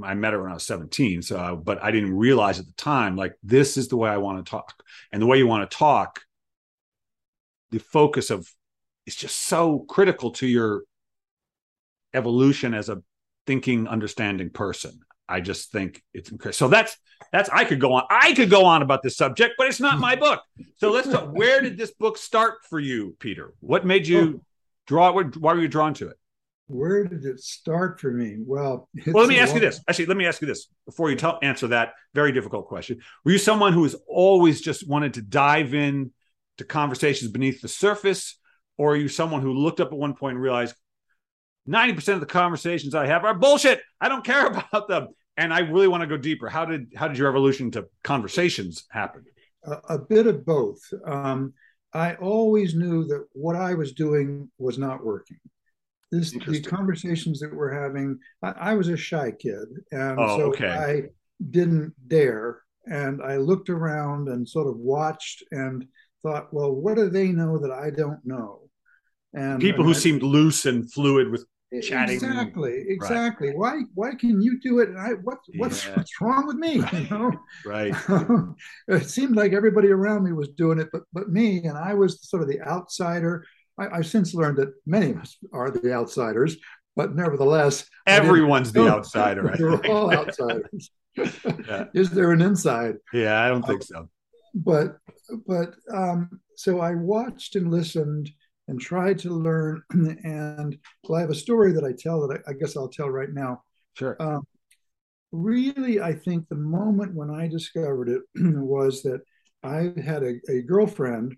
I 0.03 0.13
met 0.13 0.33
her 0.33 0.41
when 0.41 0.51
I 0.51 0.55
was 0.55 0.65
17 0.65 1.21
so 1.21 1.61
but 1.63 1.83
I 1.83 1.91
didn't 1.91 2.15
realize 2.15 2.59
at 2.59 2.65
the 2.65 2.73
time 2.73 3.15
like 3.15 3.33
this 3.43 3.77
is 3.77 3.87
the 3.87 3.97
way 3.97 4.09
I 4.09 4.17
want 4.17 4.43
to 4.43 4.49
talk 4.49 4.83
and 5.11 5.21
the 5.21 5.25
way 5.25 5.37
you 5.37 5.47
want 5.47 5.69
to 5.69 5.77
talk 5.77 6.21
the 7.71 7.79
focus 7.79 8.29
of 8.29 8.47
is 9.05 9.15
just 9.15 9.35
so 9.35 9.79
critical 9.79 10.31
to 10.31 10.47
your 10.47 10.83
evolution 12.13 12.73
as 12.73 12.89
a 12.89 13.01
thinking 13.45 13.87
understanding 13.87 14.49
person 14.49 14.99
I 15.29 15.41
just 15.41 15.71
think 15.71 16.01
it's 16.13 16.31
incredible. 16.31 16.55
So 16.55 16.67
that's 16.67 16.97
that's 17.31 17.49
I 17.49 17.63
could 17.63 17.79
go 17.79 17.93
on. 17.93 18.03
I 18.09 18.33
could 18.33 18.49
go 18.49 18.65
on 18.65 18.81
about 18.81 19.03
this 19.03 19.15
subject, 19.15 19.53
but 19.57 19.67
it's 19.67 19.79
not 19.79 19.99
my 19.99 20.15
book. 20.25 20.41
So 20.77 20.91
let's 20.91 21.07
talk. 21.07 21.31
Where 21.31 21.61
did 21.61 21.77
this 21.77 21.91
book 21.91 22.17
start 22.17 22.55
for 22.67 22.79
you, 22.79 23.15
Peter? 23.19 23.53
What 23.59 23.85
made 23.85 24.07
you 24.07 24.39
oh. 24.39 24.45
draw? 24.87 25.11
Why 25.11 25.53
were 25.53 25.61
you 25.61 25.67
drawn 25.67 25.93
to 25.95 26.09
it? 26.09 26.17
Where 26.67 27.03
did 27.03 27.25
it 27.25 27.39
start 27.39 27.99
for 27.99 28.11
me? 28.11 28.37
Well, 28.39 28.89
well, 29.07 29.23
let 29.23 29.29
me 29.29 29.39
ask 29.39 29.49
long... 29.49 29.61
you 29.61 29.67
this. 29.67 29.81
Actually, 29.87 30.07
let 30.07 30.17
me 30.17 30.25
ask 30.25 30.41
you 30.41 30.47
this 30.47 30.67
before 30.85 31.09
you 31.09 31.15
tell, 31.15 31.39
answer 31.41 31.67
that 31.67 31.93
very 32.13 32.31
difficult 32.31 32.67
question. 32.67 32.99
Were 33.23 33.31
you 33.31 33.37
someone 33.37 33.73
who 33.73 33.83
has 33.83 33.95
always 34.07 34.61
just 34.61 34.87
wanted 34.87 35.15
to 35.15 35.21
dive 35.21 35.73
in 35.73 36.11
to 36.57 36.63
conversations 36.63 37.31
beneath 37.31 37.61
the 37.61 37.67
surface, 37.67 38.37
or 38.77 38.93
are 38.93 38.97
you 38.97 39.07
someone 39.07 39.41
who 39.41 39.53
looked 39.53 39.79
up 39.79 39.91
at 39.91 39.97
one 39.97 40.13
point 40.13 40.35
and 40.35 40.43
realized 40.43 40.75
90% 41.67 42.15
of 42.15 42.19
the 42.19 42.25
conversations 42.25 42.95
I 42.95 43.07
have 43.07 43.23
are 43.25 43.33
bullshit. 43.33 43.81
I 44.01 44.09
don't 44.09 44.25
care 44.25 44.45
about 44.71 44.87
them 44.87 45.09
and 45.39 45.53
I 45.53 45.59
really 45.59 45.87
want 45.87 46.01
to 46.01 46.07
go 46.07 46.17
deeper. 46.17 46.49
How 46.49 46.65
did 46.65 46.91
how 46.95 47.07
did 47.07 47.17
your 47.17 47.29
evolution 47.29 47.71
to 47.71 47.87
conversations 48.03 48.85
happen? 48.91 49.23
A, 49.63 49.95
a 49.95 49.97
bit 49.97 50.27
of 50.27 50.45
both. 50.45 50.81
Um, 51.05 51.53
I 51.93 52.15
always 52.15 52.75
knew 52.75 53.05
that 53.07 53.25
what 53.31 53.55
I 53.55 53.73
was 53.73 53.93
doing 53.93 54.51
was 54.57 54.77
not 54.77 55.03
working. 55.03 55.39
This 56.11 56.31
the 56.31 56.61
conversations 56.61 57.39
that 57.39 57.55
we're 57.55 57.71
having. 57.71 58.19
I, 58.43 58.71
I 58.71 58.73
was 58.73 58.89
a 58.89 58.97
shy 58.97 59.31
kid, 59.31 59.67
and 59.91 60.19
oh, 60.19 60.37
so 60.37 60.43
okay. 60.49 60.69
I 60.69 61.03
didn't 61.49 61.93
dare. 62.07 62.61
And 62.85 63.21
I 63.21 63.37
looked 63.37 63.69
around 63.69 64.29
and 64.29 64.49
sort 64.49 64.67
of 64.67 64.77
watched 64.77 65.43
and 65.51 65.85
thought, 66.23 66.51
well, 66.51 66.71
what 66.71 66.95
do 66.95 67.09
they 67.09 67.27
know 67.27 67.59
that 67.59 67.71
I 67.71 67.91
don't 67.91 68.19
know? 68.25 68.61
And 69.33 69.61
people 69.61 69.85
who 69.85 69.91
I, 69.91 69.93
seemed 69.93 70.23
loose 70.23 70.65
and 70.65 70.91
fluid 70.91 71.29
with 71.29 71.45
chatting. 71.81 72.15
Exactly, 72.15 72.85
exactly. 72.87 73.49
Right. 73.49 73.57
Why 73.57 73.81
why 73.93 74.15
can 74.15 74.41
you 74.41 74.59
do 74.59 74.79
it 74.79 74.89
and 74.89 74.99
I 74.99 75.11
what 75.23 75.37
what's 75.57 75.85
yeah. 75.85 75.95
what's 75.95 76.21
wrong 76.21 76.47
with 76.47 76.57
me? 76.57 76.83
You 76.93 77.09
know? 77.09 77.31
right. 77.65 77.93
it 78.87 79.09
seemed 79.09 79.35
like 79.35 79.53
everybody 79.53 79.89
around 79.89 80.23
me 80.23 80.33
was 80.33 80.49
doing 80.49 80.79
it, 80.79 80.89
but 80.91 81.03
but 81.13 81.29
me 81.29 81.63
and 81.65 81.77
I 81.77 81.93
was 81.93 82.27
sort 82.27 82.43
of 82.43 82.49
the 82.49 82.61
outsider. 82.61 83.45
I, 83.77 83.97
have 83.97 84.07
since 84.07 84.33
learned 84.33 84.57
that 84.57 84.73
many 84.85 85.11
of 85.11 85.19
us 85.19 85.37
are 85.53 85.71
the 85.71 85.93
outsiders. 85.93 86.57
but 86.95 87.15
nevertheless, 87.15 87.85
everyone's 88.07 88.73
the 88.73 88.87
outsider. 88.93 89.55
We're 89.57 89.85
all 89.87 90.11
outsiders. 90.13 90.91
yeah. 91.15 91.85
Is 91.93 92.09
there 92.09 92.31
an 92.31 92.41
inside? 92.41 92.95
Yeah, 93.13 93.41
I 93.41 93.47
don't 93.47 93.65
think 93.65 93.83
so. 93.83 94.09
But 94.53 94.97
but 95.47 95.75
um, 95.93 96.41
so 96.55 96.81
I 96.81 96.95
watched 96.95 97.55
and 97.55 97.71
listened 97.71 98.29
and 98.69 98.79
try 98.79 99.13
to 99.15 99.29
learn. 99.31 99.83
And 100.23 100.77
well, 101.03 101.17
I 101.17 101.21
have 101.21 101.29
a 101.29 101.35
story 101.35 101.73
that 101.73 101.83
I 101.83 101.91
tell 101.97 102.25
that 102.27 102.41
I, 102.47 102.51
I 102.51 102.53
guess 102.53 102.77
I'll 102.77 102.87
tell 102.87 103.09
right 103.09 103.33
now. 103.33 103.63
Sure. 103.97 104.15
Um, 104.19 104.43
really, 105.31 105.99
I 105.99 106.13
think 106.13 106.47
the 106.47 106.55
moment 106.55 107.15
when 107.15 107.29
I 107.31 107.47
discovered 107.47 108.09
it 108.09 108.21
was 108.35 109.01
that 109.03 109.21
I 109.63 109.91
had 110.01 110.23
a, 110.23 110.35
a 110.49 110.61
girlfriend 110.61 111.35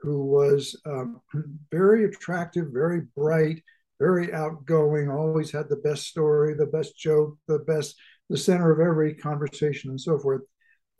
who 0.00 0.24
was 0.26 0.78
um, 0.84 1.20
very 1.70 2.04
attractive, 2.04 2.66
very 2.72 3.02
bright, 3.16 3.62
very 4.00 4.34
outgoing, 4.34 5.08
always 5.08 5.50
had 5.52 5.68
the 5.68 5.76
best 5.76 6.08
story, 6.08 6.54
the 6.54 6.66
best 6.66 6.98
joke, 6.98 7.38
the 7.46 7.60
best, 7.60 7.96
the 8.28 8.36
center 8.36 8.70
of 8.72 8.80
every 8.80 9.14
conversation, 9.14 9.90
and 9.90 10.00
so 10.00 10.18
forth. 10.18 10.42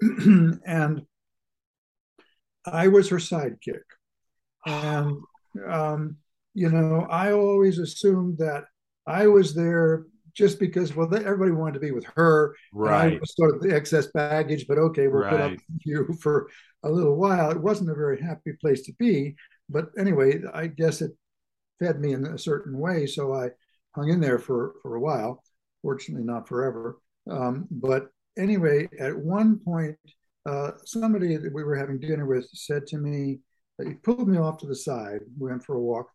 and 0.00 1.02
I 2.64 2.88
was 2.88 3.08
her 3.10 3.18
sidekick. 3.18 3.82
And, 4.66 5.18
um, 5.68 6.16
you 6.54 6.70
know, 6.70 7.06
I 7.10 7.32
always 7.32 7.78
assumed 7.78 8.38
that 8.38 8.64
I 9.06 9.26
was 9.26 9.54
there 9.54 10.06
just 10.34 10.58
because, 10.58 10.94
well, 10.94 11.12
everybody 11.14 11.52
wanted 11.52 11.74
to 11.74 11.80
be 11.80 11.92
with 11.92 12.06
her. 12.16 12.54
Right. 12.72 13.20
Sort 13.24 13.54
of 13.54 13.60
the 13.60 13.74
excess 13.74 14.08
baggage, 14.08 14.66
but 14.66 14.78
okay, 14.78 15.06
we'll 15.06 15.22
right. 15.22 15.30
put 15.30 15.40
up 15.40 15.50
with 15.52 15.86
you 15.86 16.18
for 16.20 16.48
a 16.82 16.90
little 16.90 17.16
while. 17.16 17.50
It 17.50 17.60
wasn't 17.60 17.90
a 17.90 17.94
very 17.94 18.20
happy 18.20 18.52
place 18.60 18.82
to 18.82 18.92
be. 18.98 19.36
But 19.68 19.86
anyway, 19.98 20.42
I 20.52 20.66
guess 20.66 21.00
it 21.00 21.12
fed 21.78 22.00
me 22.00 22.12
in 22.12 22.26
a 22.26 22.38
certain 22.38 22.78
way. 22.78 23.06
So 23.06 23.32
I 23.32 23.50
hung 23.94 24.10
in 24.10 24.20
there 24.20 24.38
for, 24.38 24.74
for 24.82 24.96
a 24.96 25.00
while, 25.00 25.42
fortunately, 25.82 26.26
not 26.26 26.48
forever. 26.48 26.98
Um, 27.30 27.66
but 27.70 28.08
anyway, 28.36 28.88
at 28.98 29.16
one 29.16 29.60
point, 29.60 29.96
uh, 30.46 30.72
somebody 30.84 31.36
that 31.36 31.54
we 31.54 31.64
were 31.64 31.76
having 31.76 32.00
dinner 32.00 32.26
with 32.26 32.46
said 32.52 32.86
to 32.88 32.98
me, 32.98 33.38
he 33.82 33.94
pulled 33.94 34.28
me 34.28 34.38
off 34.38 34.58
to 34.58 34.66
the 34.66 34.76
side. 34.76 35.20
We 35.38 35.50
went 35.50 35.64
for 35.64 35.76
a 35.76 35.80
walk, 35.80 36.08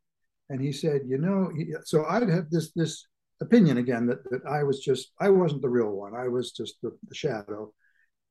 and 0.50 0.62
he 0.62 0.72
said, 0.72 1.02
"You 1.06 1.18
know," 1.18 1.52
he, 1.56 1.74
so 1.84 2.06
I'd 2.06 2.30
had 2.30 2.50
this 2.52 2.72
this 2.74 3.06
opinion 3.42 3.78
again 3.78 4.06
that 4.08 4.24
that 4.32 4.46
I 4.46 4.64
was 4.64 4.80
just 4.80 5.12
I 5.20 5.30
wasn't 5.30 5.62
the 5.62 5.70
real 5.70 5.92
one. 5.92 6.16
I 6.16 6.28
was 6.28 6.52
just 6.52 6.76
the, 6.82 6.98
the 7.08 7.16
shadow. 7.16 7.74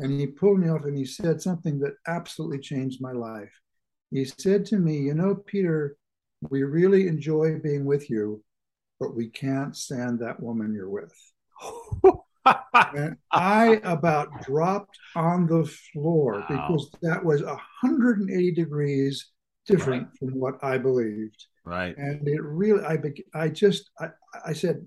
And 0.00 0.12
he 0.12 0.28
pulled 0.28 0.60
me 0.60 0.68
off 0.68 0.84
and 0.84 0.96
he 0.96 1.04
said 1.04 1.42
something 1.42 1.80
that 1.80 1.94
absolutely 2.06 2.60
changed 2.60 3.00
my 3.00 3.12
life. 3.12 3.52
He 4.10 4.24
said 4.24 4.64
to 4.66 4.78
me, 4.78 4.98
"You 4.98 5.14
know, 5.14 5.34
Peter, 5.34 5.96
we 6.50 6.62
really 6.62 7.08
enjoy 7.08 7.58
being 7.58 7.84
with 7.84 8.08
you, 8.10 8.42
but 9.00 9.14
we 9.16 9.28
can't 9.28 9.76
stand 9.76 10.20
that 10.20 10.40
woman 10.42 10.74
you're 10.74 10.90
with." 10.90 11.12
and 12.96 13.16
I 13.32 13.80
about 13.84 14.42
dropped 14.42 14.98
on 15.14 15.46
the 15.46 15.64
floor 15.92 16.40
wow. 16.40 16.46
because 16.48 16.90
that 17.02 17.24
was 17.24 17.42
180 17.42 18.52
degrees 18.52 19.30
different 19.66 20.04
right. 20.04 20.18
from 20.18 20.38
what 20.38 20.54
I 20.62 20.78
believed. 20.78 21.46
Right. 21.64 21.96
And 21.96 22.26
it 22.26 22.42
really, 22.42 22.84
I, 22.84 22.98
I 23.34 23.48
just, 23.48 23.90
I, 24.00 24.08
I 24.44 24.52
said, 24.52 24.84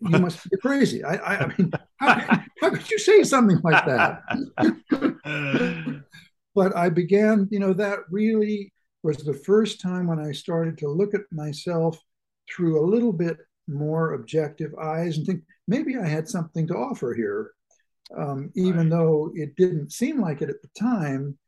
you 0.00 0.18
must 0.18 0.48
be 0.48 0.56
crazy. 0.58 1.04
I, 1.04 1.16
I, 1.16 1.44
I 1.44 1.46
mean, 1.56 1.72
how, 1.98 2.42
how, 2.60 2.70
could 2.70 2.90
you 2.90 2.98
say 2.98 3.22
something 3.22 3.60
like 3.62 3.84
that? 3.86 4.22
but 6.54 6.76
I 6.76 6.88
began, 6.88 7.48
you 7.50 7.60
know, 7.60 7.72
that 7.74 8.00
really 8.10 8.72
was 9.02 9.18
the 9.18 9.34
first 9.34 9.80
time 9.80 10.06
when 10.06 10.18
I 10.18 10.32
started 10.32 10.78
to 10.78 10.88
look 10.88 11.14
at 11.14 11.20
myself 11.30 11.98
through 12.50 12.80
a 12.80 12.88
little 12.88 13.12
bit 13.12 13.36
more 13.68 14.14
objective 14.14 14.74
eyes 14.80 15.18
and 15.18 15.26
think 15.26 15.42
maybe 15.68 15.96
I 15.96 16.08
had 16.08 16.28
something 16.28 16.66
to 16.66 16.74
offer 16.74 17.14
here, 17.14 17.52
um, 18.16 18.50
even 18.56 18.88
right. 18.88 18.90
though 18.90 19.30
it 19.34 19.54
didn't 19.54 19.92
seem 19.92 20.20
like 20.20 20.42
it 20.42 20.50
at 20.50 20.60
the 20.62 20.80
time. 20.80 21.38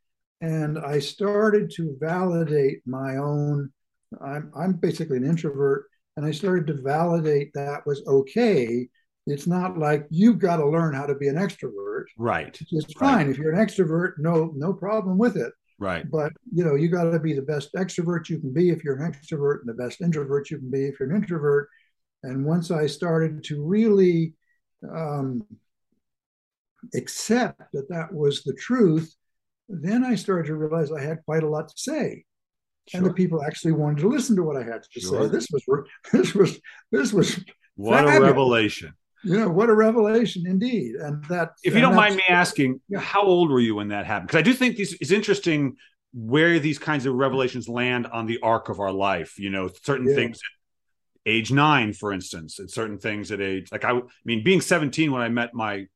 And 0.43 0.79
I 0.79 1.01
started 1.01 1.71
to 1.77 1.97
validate 2.01 2.83
my 2.87 3.17
own. 3.17 3.73
I'm, 4.25 4.53
I'm 4.57 4.73
basically 4.75 5.17
an 5.17 5.25
introvert, 5.25 5.87
and 6.17 6.25
I 6.25 6.31
started 6.31 6.67
to 6.69 6.83
validate 6.83 7.51
that 7.55 7.87
was 7.87 8.03
okay. 8.07 8.89
It's 9.27 9.47
not 9.47 9.79
like 9.79 10.07
you've 10.11 10.39
got 10.39 10.57
to 10.57 10.69
learn 10.69 10.95
how 10.95 11.07
to 11.07 11.15
be 11.15 11.29
an 11.29 11.37
extrovert. 11.37 12.05
Right. 12.17 12.59
It's 12.71 12.93
fine. 12.95 13.27
Right. 13.27 13.29
If 13.29 13.39
you're 13.39 13.53
an 13.53 13.67
extrovert, 13.67 14.15
no, 14.19 14.53
no 14.57 14.73
problem 14.73 15.19
with 15.19 15.37
it. 15.37 15.53
Right. 15.79 16.11
But 16.11 16.33
you 16.53 16.65
know, 16.65 16.75
you 16.75 16.89
got 16.89 17.11
to 17.11 17.19
be 17.19 17.33
the 17.33 17.43
best 17.43 17.73
extrovert 17.75 18.29
you 18.29 18.39
can 18.39 18.53
be 18.53 18.71
if 18.71 18.85
you're 18.85 19.03
an 19.03 19.13
extrovert, 19.13 19.61
and 19.61 19.69
the 19.69 19.83
best 19.83 20.01
introvert 20.01 20.51
you 20.51 20.59
can 20.59 20.71
be 20.71 20.87
if 20.87 21.01
you're 21.01 21.11
an 21.11 21.17
introvert. 21.17 21.69
And 22.23 22.45
once 22.45 22.71
I 22.71 22.87
started 22.87 23.45
to 23.45 23.63
really 23.63 24.35
um, 24.89 25.45
accept 26.95 27.63
that 27.73 27.89
that 27.89 28.13
was 28.13 28.43
the 28.43 28.55
truth, 28.55 29.15
then 29.69 30.05
I 30.05 30.15
started 30.15 30.47
to 30.49 30.57
realize 30.57 30.93
I 30.93 31.03
had 31.03 31.25
quite 31.25 31.43
a 31.43 31.49
lot 31.49 31.69
to 31.69 31.75
say. 31.77 32.25
Sure. 32.89 32.99
And 32.99 33.07
the 33.07 33.15
people 33.15 33.43
actually 33.43 33.73
wanted 33.73 33.99
to 34.01 34.09
listen 34.09 34.37
to 34.37 34.43
what 34.43 34.57
I 34.57 34.65
had 34.65 34.83
to 34.83 35.01
sure. 35.01 35.23
say. 35.23 35.29
This 35.29 35.49
was 35.51 35.65
this 36.13 36.35
was 36.35 36.61
this 36.91 37.13
was 37.13 37.45
what 37.77 38.05
fabulous. 38.05 38.19
a 38.19 38.23
revelation. 38.23 38.93
You 39.23 39.39
know, 39.39 39.49
what 39.51 39.69
a 39.69 39.75
revelation 39.75 40.45
indeed. 40.47 40.95
And 40.95 41.23
that 41.27 41.51
if 41.63 41.75
you 41.75 41.81
don't 41.81 41.95
mind 41.95 42.17
me 42.17 42.23
asking, 42.29 42.81
yeah. 42.89 43.01
how 43.01 43.23
old 43.23 43.51
were 43.51 43.61
you 43.61 43.75
when 43.75 43.89
that 43.89 44.07
happened? 44.07 44.29
Because 44.29 44.39
I 44.39 44.43
do 44.43 44.55
think 44.55 44.77
this 44.77 44.95
is 44.95 45.13
interesting 45.13 45.77
where 46.13 46.59
these 46.59 46.79
kinds 46.79 47.07
of 47.07 47.15
revelations 47.15 47.69
land 47.69 48.07
on 48.07 48.27
the 48.27 48.41
arc 48.43 48.71
of 48.71 48.81
our 48.81 48.93
life. 48.93 49.39
You 49.39 49.51
know, 49.51 49.69
certain 49.85 50.09
yeah. 50.09 50.15
things 50.15 50.41
age 51.27 51.53
nine, 51.53 51.93
for 51.93 52.13
instance, 52.13 52.59
and 52.59 52.71
certain 52.71 52.99
things 52.99 53.31
at 53.31 53.41
age 53.41 53.71
like 53.71 53.85
I, 53.85 53.93
I 53.93 54.03
mean, 54.25 54.43
being 54.43 54.61
17 54.61 55.13
when 55.13 55.23
I 55.23 55.29
met 55.29 55.55
my 55.55 55.87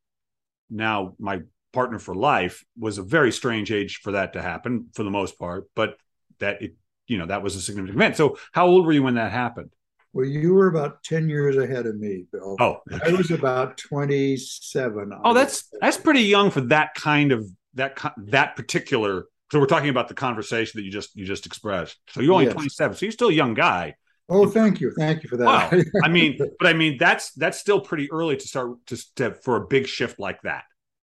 now 0.70 1.14
my 1.18 1.40
partner 1.72 1.98
for 1.98 2.14
life 2.14 2.64
was 2.78 2.98
a 2.98 3.02
very 3.02 3.32
strange 3.32 3.70
age 3.72 4.00
for 4.02 4.12
that 4.12 4.32
to 4.34 4.40
happen 4.40 4.88
for 4.94 5.02
the 5.02 5.10
most 5.10 5.38
part, 5.38 5.68
but 5.74 5.96
that 6.38 6.62
it, 6.62 6.74
you 7.06 7.18
know, 7.18 7.26
that 7.26 7.42
was 7.42 7.56
a 7.56 7.60
significant 7.60 7.96
event. 7.96 8.16
So 8.16 8.38
how 8.52 8.66
old 8.66 8.86
were 8.86 8.92
you 8.92 9.02
when 9.02 9.14
that 9.14 9.32
happened? 9.32 9.70
Well, 10.12 10.24
you 10.24 10.54
were 10.54 10.68
about 10.68 11.02
10 11.02 11.28
years 11.28 11.56
ahead 11.56 11.86
of 11.86 11.96
me, 11.98 12.24
Bill. 12.32 12.56
Oh, 12.60 12.78
I 13.04 13.10
was 13.10 13.32
about 13.32 13.76
27. 13.78 15.12
Oh, 15.24 15.34
that's, 15.34 15.68
that's 15.80 15.96
pretty 15.96 16.22
young 16.22 16.50
for 16.50 16.60
that 16.62 16.94
kind 16.94 17.32
of, 17.32 17.50
that, 17.74 18.00
that 18.18 18.54
particular. 18.54 19.26
So 19.50 19.58
we're 19.58 19.66
talking 19.66 19.88
about 19.88 20.06
the 20.06 20.14
conversation 20.14 20.78
that 20.78 20.84
you 20.84 20.92
just, 20.92 21.16
you 21.16 21.26
just 21.26 21.46
expressed. 21.46 21.98
So 22.10 22.20
you're 22.20 22.32
only 22.32 22.46
yes. 22.46 22.54
27. 22.54 22.96
So 22.96 23.06
you're 23.06 23.12
still 23.12 23.28
a 23.28 23.32
young 23.32 23.54
guy. 23.54 23.96
Oh, 24.28 24.48
thank 24.48 24.80
you, 24.80 24.92
thank 24.98 25.22
you 25.22 25.28
for 25.28 25.36
that. 25.36 25.44
Wow. 25.44 25.82
I 26.02 26.08
mean, 26.08 26.38
but 26.58 26.66
I 26.66 26.72
mean, 26.72 26.96
that's 26.98 27.32
that's 27.32 27.58
still 27.58 27.80
pretty 27.80 28.10
early 28.10 28.36
to 28.36 28.48
start 28.48 28.70
to, 28.86 29.14
to 29.16 29.34
for 29.34 29.56
a 29.56 29.66
big 29.66 29.86
shift 29.86 30.18
like 30.18 30.40
that. 30.42 30.64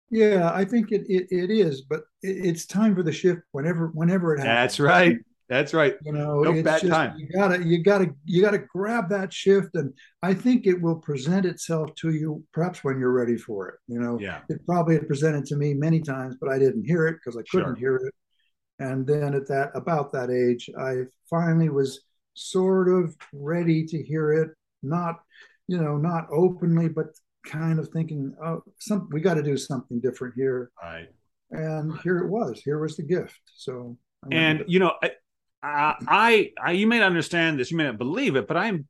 Yeah, 0.09 0.51
I 0.53 0.65
think 0.65 0.91
it 0.91 1.03
it, 1.07 1.27
it 1.29 1.51
is, 1.51 1.81
but 1.81 2.01
it, 2.21 2.45
it's 2.45 2.65
time 2.65 2.95
for 2.95 3.03
the 3.03 3.11
shift 3.11 3.41
whenever 3.51 3.87
whenever 3.87 4.33
it 4.33 4.39
happens. 4.39 4.55
That's 4.55 4.79
right. 4.79 5.17
That's 5.49 5.73
right. 5.73 5.95
You 6.03 6.13
know, 6.13 6.41
no 6.41 6.61
bad 6.61 6.81
just, 6.81 6.93
time. 6.93 7.17
You 7.17 7.27
gotta 7.27 7.65
you 7.65 7.83
gotta 7.83 8.13
you 8.23 8.41
gotta 8.43 8.59
grab 8.59 9.09
that 9.09 9.33
shift, 9.33 9.69
and 9.73 9.91
I 10.21 10.33
think 10.35 10.67
it 10.67 10.79
will 10.79 10.97
present 10.97 11.45
itself 11.45 11.93
to 11.95 12.11
you 12.11 12.43
perhaps 12.53 12.83
when 12.83 12.99
you're 12.99 13.11
ready 13.11 13.35
for 13.35 13.67
it. 13.67 13.75
You 13.87 13.99
know, 13.99 14.19
yeah. 14.19 14.41
It 14.47 14.63
probably 14.67 14.93
had 14.93 15.07
presented 15.07 15.45
to 15.47 15.55
me 15.55 15.73
many 15.73 16.01
times, 16.01 16.35
but 16.39 16.51
I 16.51 16.59
didn't 16.59 16.85
hear 16.85 17.07
it 17.07 17.13
because 17.13 17.35
I 17.35 17.41
couldn't 17.49 17.79
sure. 17.79 17.97
hear 17.99 18.07
it. 18.07 18.13
And 18.77 19.07
then 19.07 19.33
at 19.33 19.47
that 19.47 19.71
about 19.73 20.11
that 20.11 20.29
age, 20.29 20.69
I 20.79 21.05
finally 21.27 21.69
was 21.69 22.01
sort 22.39 22.89
of 22.89 23.15
ready 23.33 23.85
to 23.85 24.01
hear 24.01 24.31
it, 24.31 24.49
not, 24.81 25.19
you 25.67 25.77
know, 25.77 25.97
not 25.97 26.27
openly, 26.31 26.87
but 26.87 27.07
kind 27.45 27.79
of 27.79 27.89
thinking, 27.89 28.33
oh, 28.43 28.63
some 28.79 29.09
we 29.11 29.21
got 29.21 29.35
to 29.35 29.43
do 29.43 29.57
something 29.57 29.99
different 29.99 30.35
here. 30.35 30.71
Right. 30.81 31.07
And 31.51 31.99
here 32.01 32.19
it 32.19 32.29
was. 32.29 32.61
Here 32.63 32.79
was 32.79 32.95
the 32.95 33.03
gift. 33.03 33.39
So. 33.55 33.97
And 34.31 34.65
you 34.67 34.79
know, 34.79 34.93
I, 35.01 35.11
I, 35.61 36.51
I, 36.61 36.71
you 36.71 36.87
may 36.87 36.99
not 36.99 37.07
understand 37.07 37.59
this, 37.59 37.71
you 37.71 37.77
may 37.77 37.85
not 37.85 37.97
believe 37.97 38.35
it, 38.35 38.47
but 38.47 38.57
I'm 38.57 38.87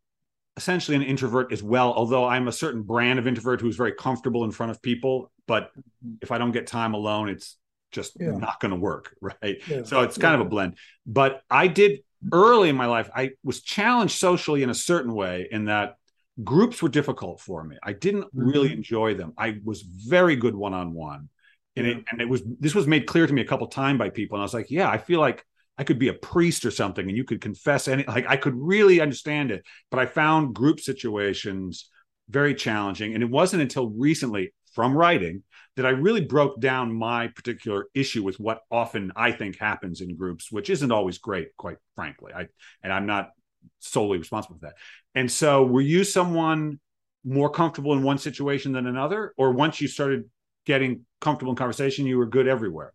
essentially 0.58 0.96
an 0.96 1.04
introvert 1.04 1.52
as 1.52 1.64
well. 1.64 1.94
Although 1.94 2.26
I'm 2.26 2.48
a 2.48 2.52
certain 2.52 2.84
brand 2.84 3.18
of 3.18 3.28
introvert 3.28 3.62
who's 3.62 3.76
very 3.76 3.94
comfortable 3.94 4.44
in 4.44 4.52
front 4.52 4.72
of 4.72 4.82
people, 4.82 5.32
but 5.48 5.72
mm-hmm. 5.72 6.16
if 6.22 6.32
I 6.32 6.38
don't 6.38 6.52
get 6.52 6.68
time 6.68 6.94
alone, 6.94 7.30
it's 7.30 7.58
just 7.92 8.18
yeah. 8.20 8.32
not 8.32 8.60
going 8.60 8.72
to 8.72 8.78
work, 8.78 9.16
right? 9.22 9.62
Yeah. 9.68 9.84
So 9.84 10.02
it's 10.02 10.18
kind 10.18 10.34
yeah. 10.34 10.42
of 10.42 10.48
a 10.48 10.50
blend. 10.50 10.78
But 11.06 11.42
I 11.50 11.68
did 11.68 12.02
early 12.32 12.70
in 12.70 12.76
my 12.76 12.86
life, 12.86 13.10
I 13.16 13.32
was 13.44 13.62
challenged 13.62 14.18
socially 14.18 14.64
in 14.64 14.70
a 14.70 14.76
certain 14.76 15.14
way 15.14 15.48
in 15.52 15.66
that 15.66 15.96
groups 16.44 16.82
were 16.82 16.90
difficult 16.90 17.40
for 17.40 17.64
me. 17.64 17.78
I 17.84 17.94
didn't 17.94 18.24
mm-hmm. 18.26 18.48
really 18.48 18.74
enjoy 18.74 19.16
them. 19.16 19.34
I 19.38 19.58
was 19.64 19.82
very 19.82 20.36
good 20.36 20.56
one 20.56 20.74
on 20.74 20.94
one. 20.94 21.30
And 21.76 21.88
it 21.88 22.04
and 22.12 22.20
it 22.20 22.28
was 22.28 22.42
this 22.60 22.76
was 22.76 22.88
made 22.88 23.06
clear 23.06 23.26
to 23.26 23.34
me 23.34 23.42
a 23.42 23.46
couple 23.46 23.68
times 23.68 24.00
by 24.00 24.10
people. 24.10 24.36
And 24.36 24.42
I 24.42 24.44
was 24.44 24.54
like, 24.54 24.70
yeah, 24.70 24.90
I 24.90 24.98
feel 24.98 25.20
like 25.20 25.46
I 25.78 25.86
could 25.86 26.00
be 26.00 26.10
a 26.10 26.14
priest 26.14 26.66
or 26.66 26.72
something 26.72 27.08
and 27.08 27.16
you 27.16 27.24
could 27.24 27.40
confess 27.40 27.88
any 27.88 28.04
like 28.04 28.26
I 28.28 28.36
could 28.36 28.56
really 28.56 29.00
understand 29.00 29.52
it. 29.52 29.66
But 29.90 30.00
I 30.00 30.06
found 30.06 30.56
group 30.56 30.82
situations 30.82 31.90
very 32.30 32.54
challenging. 32.54 33.14
And 33.14 33.24
it 33.24 33.30
wasn't 33.30 33.62
until 33.62 33.90
recently 33.90 34.54
from 34.80 34.96
writing 34.96 35.44
that 35.76 35.86
I 35.86 35.90
really 35.90 36.22
broke 36.22 36.62
down 36.62 36.94
my 36.94 37.28
particular 37.28 37.88
issue 37.94 38.24
with 38.24 38.40
what 38.40 38.62
often 38.72 39.12
I 39.14 39.34
think 39.34 39.60
happens 39.60 40.00
in 40.00 40.16
groups, 40.16 40.50
which 40.50 40.70
isn't 40.70 40.90
always 40.90 41.18
great, 41.18 41.50
quite 41.58 41.76
frankly. 41.98 42.32
I 42.34 42.48
and 42.82 42.94
I'm 42.94 43.06
not 43.06 43.32
solely 43.80 44.20
responsible 44.20 44.56
for 44.56 44.68
that. 44.68 44.76
And 45.16 45.30
so, 45.30 45.66
were 45.66 45.82
you 45.82 46.06
someone 46.06 46.80
more 47.26 47.50
comfortable 47.50 47.92
in 47.92 48.04
one 48.04 48.20
situation 48.20 48.72
than 48.72 48.88
another, 48.88 49.34
or 49.36 49.52
once 49.52 49.82
you 49.82 49.90
started 49.90 50.30
getting 50.66 51.06
comfortable 51.20 51.52
in 51.52 51.58
conversation, 51.58 52.06
you 52.06 52.18
were 52.18 52.26
good 52.26 52.48
everywhere? 52.48 52.94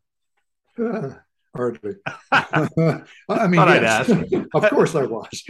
Uh, 0.83 1.11
hardly. 1.55 1.97
I 2.33 3.47
mean, 3.47 3.61
yes. 3.61 4.09
of 4.55 4.71
course 4.71 4.95
I 4.95 5.05
was. 5.05 5.45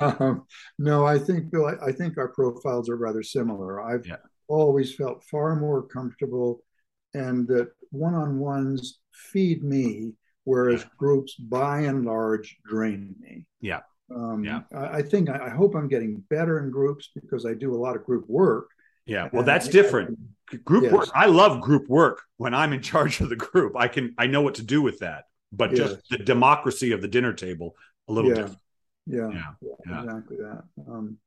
um, 0.00 0.44
no, 0.78 1.06
I 1.06 1.18
think 1.18 1.50
Bill. 1.50 1.64
I, 1.64 1.86
I, 1.86 1.92
think 1.92 2.18
our 2.18 2.28
profiles 2.28 2.90
are 2.90 2.96
rather 2.96 3.22
similar. 3.22 3.80
I've 3.80 4.06
yeah. 4.06 4.16
Always 4.48 4.94
felt 4.94 5.24
far 5.24 5.56
more 5.56 5.82
comfortable, 5.82 6.62
and 7.14 7.46
that 7.48 7.70
one-on-ones 7.90 9.00
feed 9.12 9.62
me, 9.62 10.12
whereas 10.44 10.84
groups, 10.98 11.34
by 11.34 11.80
and 11.82 12.04
large, 12.04 12.56
drain 12.64 13.14
me. 13.20 13.46
Yeah. 13.60 13.80
Um, 14.14 14.44
yeah. 14.44 14.62
I, 14.74 14.98
I 14.98 15.02
think 15.02 15.30
I, 15.30 15.46
I, 15.46 15.48
hope 15.48 15.74
I'm 15.74 15.88
getting 15.88 16.22
better 16.28 16.62
in 16.62 16.70
groups 16.70 17.10
because 17.14 17.46
I 17.46 17.54
do 17.54 17.74
a 17.74 17.78
lot 17.78 17.96
of 17.96 18.04
group 18.04 18.24
work. 18.28 18.68
Yeah. 19.06 19.28
Well, 19.32 19.42
that's 19.42 19.68
different. 19.68 20.18
group 20.64 20.84
yes. 20.84 20.92
work. 20.92 21.08
I 21.14 21.26
love 21.26 21.60
group 21.60 21.88
work 21.88 22.22
when 22.36 22.54
I'm 22.54 22.72
in 22.72 22.82
charge 22.92 23.20
of 23.20 23.30
the 23.30 23.36
group. 23.36 23.76
I 23.76 23.88
can 23.88 24.14
I 24.18 24.26
know 24.26 24.42
what 24.42 24.56
to 24.56 24.62
do 24.62 24.82
with 24.82 24.98
that. 25.00 25.24
But 25.52 25.70
yes. 25.70 25.90
just 25.90 26.08
the 26.10 26.18
democracy 26.18 26.92
of 26.92 27.00
the 27.00 27.08
dinner 27.08 27.32
table, 27.32 27.76
a 28.08 28.12
little 28.12 28.30
yeah. 28.30 28.36
different. 28.36 28.58
Yeah. 29.06 29.30
Yeah. 29.30 29.68
yeah. 29.86 30.02
Exactly 30.02 30.36
that. 30.38 30.62
Um, 30.88 31.18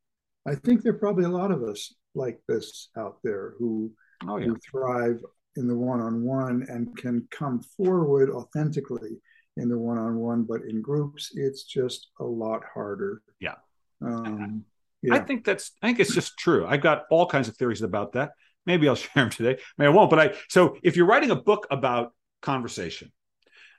I 0.45 0.55
think 0.55 0.81
there 0.81 0.93
are 0.93 0.97
probably 0.97 1.25
a 1.25 1.29
lot 1.29 1.51
of 1.51 1.63
us 1.63 1.93
like 2.17 2.39
this 2.47 2.89
out 2.97 3.17
there 3.23 3.53
who, 3.57 3.91
oh, 4.27 4.39
who 4.39 4.57
thrive 4.57 5.21
in 5.55 5.67
the 5.67 5.77
one-on-one 5.77 6.65
and 6.69 6.95
can 6.97 7.27
come 7.31 7.61
forward 7.77 8.29
authentically 8.29 9.17
in 9.57 9.69
the 9.69 9.77
one-on-one, 9.77 10.43
but 10.43 10.61
in 10.67 10.81
groups, 10.81 11.31
it's 11.35 11.63
just 11.63 12.07
a 12.19 12.23
lot 12.23 12.63
harder. 12.73 13.21
Yeah. 13.39 13.55
Um, 14.01 14.65
yeah. 15.01 15.15
I 15.15 15.19
think 15.19 15.45
that's. 15.45 15.71
I 15.81 15.87
think 15.87 15.99
it's 15.99 16.13
just 16.13 16.37
true. 16.37 16.65
I've 16.67 16.81
got 16.81 17.05
all 17.09 17.27
kinds 17.27 17.47
of 17.47 17.57
theories 17.57 17.81
about 17.81 18.13
that. 18.13 18.31
Maybe 18.65 18.87
I'll 18.87 18.95
share 18.95 19.11
them 19.15 19.29
today. 19.29 19.59
Maybe 19.77 19.87
I 19.87 19.91
won't. 19.91 20.09
But 20.09 20.19
I. 20.19 20.35
So 20.49 20.77
if 20.83 20.95
you're 20.95 21.07
writing 21.07 21.31
a 21.31 21.35
book 21.35 21.65
about 21.71 22.13
conversation, 22.41 23.11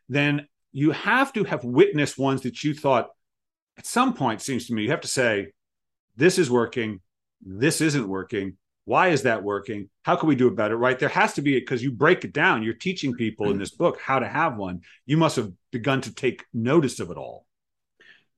then 0.09 0.49
you 0.73 0.90
have 0.92 1.33
to 1.33 1.45
have 1.45 1.64
witnessed 1.64 2.18
ones 2.18 2.42
that 2.42 2.62
you 2.64 2.75
thought 2.75 3.09
at 3.78 3.87
some 3.87 4.14
point 4.14 4.42
seems 4.42 4.66
to 4.66 4.75
me 4.75 4.83
you 4.83 4.90
have 4.90 5.00
to 5.00 5.09
say 5.09 5.49
this 6.16 6.38
is 6.38 6.50
working 6.50 7.00
this 7.42 7.80
isn't 7.80 8.09
working. 8.09 8.57
Why 8.85 9.09
is 9.09 9.23
that 9.23 9.42
working? 9.42 9.90
How 10.02 10.16
can 10.16 10.28
we 10.28 10.35
do 10.35 10.49
it 10.49 10.57
better? 10.57 10.76
Right? 10.76 10.99
There 10.99 11.11
has 11.11 11.35
to 11.35 11.42
be 11.42 11.57
it 11.57 11.61
because 11.61 11.83
you 11.83 11.92
break 11.92 12.25
it 12.25 12.33
down. 12.33 12.62
You're 12.62 12.73
teaching 12.73 13.14
people 13.14 13.50
in 13.50 13.59
this 13.59 13.71
book 13.71 14.00
how 14.00 14.18
to 14.18 14.26
have 14.26 14.57
one. 14.57 14.80
You 15.04 15.18
must 15.18 15.37
have 15.37 15.52
begun 15.71 16.00
to 16.02 16.14
take 16.14 16.45
notice 16.54 16.99
of 17.00 17.11
it 17.11 17.16
all. 17.16 17.47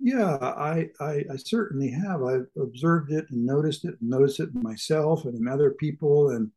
Yeah 0.03 0.37
i 0.41 0.89
i, 0.99 1.25
I 1.31 1.37
certainly 1.37 1.91
have. 1.91 2.23
I've 2.23 2.47
observed 2.61 3.13
it 3.13 3.27
and 3.31 3.45
noticed 3.45 3.85
it 3.85 3.95
and 4.01 4.11
noticed 4.11 4.41
it 4.41 4.49
myself 4.55 5.25
and 5.27 5.37
in 5.37 5.47
other 5.47 5.73
people 5.73 6.31
and 6.31 6.51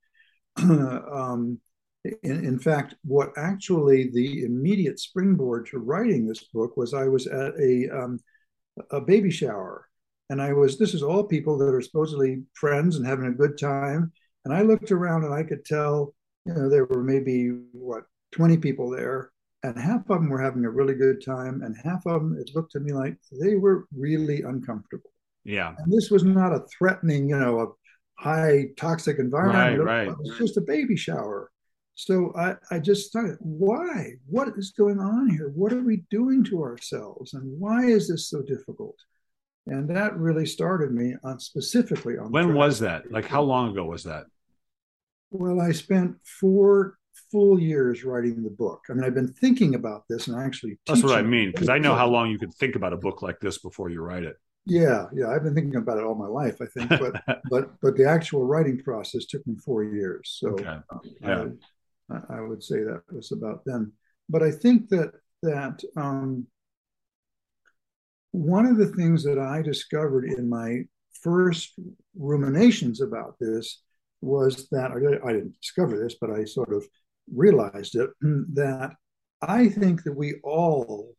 um, 0.57 1.59
in, 2.05 2.45
in, 2.45 2.59
fact 2.59 2.95
what 3.03 3.31
actually 3.37 4.09
the 4.13 4.43
immediate 4.43 4.99
springboard 4.99 5.65
to 5.67 5.79
writing 5.79 6.27
this 6.27 6.43
book 6.43 6.77
was 6.77 6.93
i 6.93 7.07
was 7.07 7.27
at 7.27 7.53
a 7.59 7.89
um, 7.89 8.19
a 8.91 9.01
baby 9.01 9.31
shower 9.31 9.87
and 10.33 10.41
I 10.41 10.51
was, 10.51 10.79
this 10.79 10.95
is 10.95 11.03
all 11.03 11.23
people 11.23 11.59
that 11.59 11.75
are 11.75 11.81
supposedly 11.81 12.41
friends 12.55 12.95
and 12.95 13.05
having 13.05 13.27
a 13.27 13.31
good 13.31 13.55
time. 13.55 14.11
And 14.45 14.51
I 14.51 14.63
looked 14.63 14.91
around 14.91 15.25
and 15.25 15.31
I 15.31 15.43
could 15.43 15.63
tell, 15.63 16.15
you 16.47 16.55
know, 16.55 16.69
there 16.69 16.85
were 16.85 17.03
maybe 17.03 17.49
what, 17.71 18.05
20 18.31 18.57
people 18.57 18.89
there. 18.89 19.31
And 19.61 19.77
half 19.77 20.09
of 20.09 20.21
them 20.21 20.29
were 20.29 20.41
having 20.41 20.65
a 20.65 20.71
really 20.71 20.95
good 20.95 21.23
time. 21.23 21.61
And 21.61 21.75
half 21.83 22.07
of 22.07 22.23
them, 22.23 22.35
it 22.39 22.49
looked 22.55 22.71
to 22.71 22.79
me 22.79 22.93
like 22.93 23.15
they 23.43 23.57
were 23.57 23.85
really 23.95 24.41
uncomfortable. 24.41 25.11
Yeah. 25.43 25.75
And 25.77 25.93
this 25.93 26.09
was 26.09 26.23
not 26.23 26.51
a 26.51 26.65
threatening, 26.79 27.29
you 27.29 27.37
know, 27.37 27.59
a 27.59 27.67
high 28.19 28.69
toxic 28.75 29.19
environment. 29.19 29.83
Right, 29.83 30.07
right. 30.07 30.07
It 30.07 30.17
was 30.17 30.35
just 30.39 30.57
a 30.57 30.61
baby 30.61 30.97
shower. 30.97 31.51
So 31.93 32.33
I, 32.35 32.55
I 32.71 32.79
just 32.79 33.13
thought, 33.13 33.35
why? 33.39 34.13
What 34.25 34.47
is 34.57 34.73
going 34.75 34.99
on 34.99 35.29
here? 35.29 35.51
What 35.53 35.73
are 35.73 35.83
we 35.83 36.05
doing 36.09 36.43
to 36.45 36.63
ourselves? 36.63 37.35
And 37.35 37.59
why 37.59 37.85
is 37.85 38.07
this 38.07 38.31
so 38.31 38.41
difficult? 38.41 38.95
And 39.67 39.89
that 39.89 40.17
really 40.17 40.45
started 40.45 40.91
me 40.91 41.15
on 41.23 41.39
specifically 41.39 42.17
on. 42.17 42.31
When 42.31 42.53
was 42.53 42.79
that? 42.79 43.11
Like 43.11 43.25
how 43.25 43.41
long 43.41 43.71
ago 43.71 43.85
was 43.85 44.03
that? 44.03 44.25
Well, 45.31 45.61
I 45.61 45.71
spent 45.71 46.15
four 46.39 46.97
full 47.31 47.59
years 47.59 48.03
writing 48.03 48.43
the 48.43 48.49
book. 48.49 48.81
I 48.89 48.93
mean, 48.93 49.03
I've 49.03 49.15
been 49.15 49.33
thinking 49.33 49.75
about 49.75 50.03
this 50.09 50.27
and 50.27 50.39
actually. 50.39 50.77
That's 50.85 51.03
what 51.03 51.17
I 51.17 51.21
mean, 51.21 51.51
because 51.51 51.69
I 51.69 51.77
know 51.77 51.95
how 51.95 52.07
long 52.07 52.29
you 52.29 52.37
could 52.37 52.53
think 52.53 52.75
about 52.75 52.93
a 52.93 52.97
book 52.97 53.21
like 53.21 53.39
this 53.39 53.57
before 53.57 53.89
you 53.89 54.01
write 54.01 54.23
it. 54.23 54.35
Yeah, 54.65 55.07
yeah, 55.13 55.29
I've 55.29 55.43
been 55.43 55.55
thinking 55.55 55.75
about 55.75 55.97
it 55.97 56.05
all 56.05 56.15
my 56.15 56.27
life. 56.27 56.61
I 56.61 56.65
think, 56.67 56.89
but 56.89 57.21
but 57.49 57.71
but 57.81 57.97
the 57.97 58.07
actual 58.07 58.45
writing 58.45 58.81
process 58.81 59.25
took 59.25 59.45
me 59.45 59.55
four 59.55 59.83
years. 59.83 60.37
So 60.39 60.49
okay. 60.49 60.65
um, 60.65 61.01
yeah. 61.21 61.45
I, 62.09 62.37
I, 62.37 62.41
would 62.41 62.63
say 62.63 62.83
that 62.83 63.01
was 63.11 63.31
about 63.31 63.63
then. 63.65 63.91
But 64.29 64.43
I 64.43 64.51
think 64.51 64.89
that 64.89 65.11
that 65.41 65.83
um, 65.97 66.47
one 68.33 68.65
of 68.65 68.77
the 68.77 68.87
things 68.87 69.23
that 69.23 69.37
I 69.37 69.61
discovered 69.61 70.25
in 70.25 70.49
my 70.49 70.81
first 71.21 71.73
ruminations 72.17 72.99
about 72.99 73.35
this 73.39 73.81
was 74.21 74.67
that 74.71 74.91
I 74.91 75.31
didn't 75.31 75.55
discover 75.61 75.97
this, 75.97 76.15
but 76.19 76.31
I 76.31 76.43
sort 76.43 76.73
of 76.73 76.83
realized 77.31 77.95
it 77.95 78.09
that 78.21 78.95
I 79.41 79.69
think 79.69 80.03
that 80.03 80.17
we 80.17 80.39
all, 80.43 81.13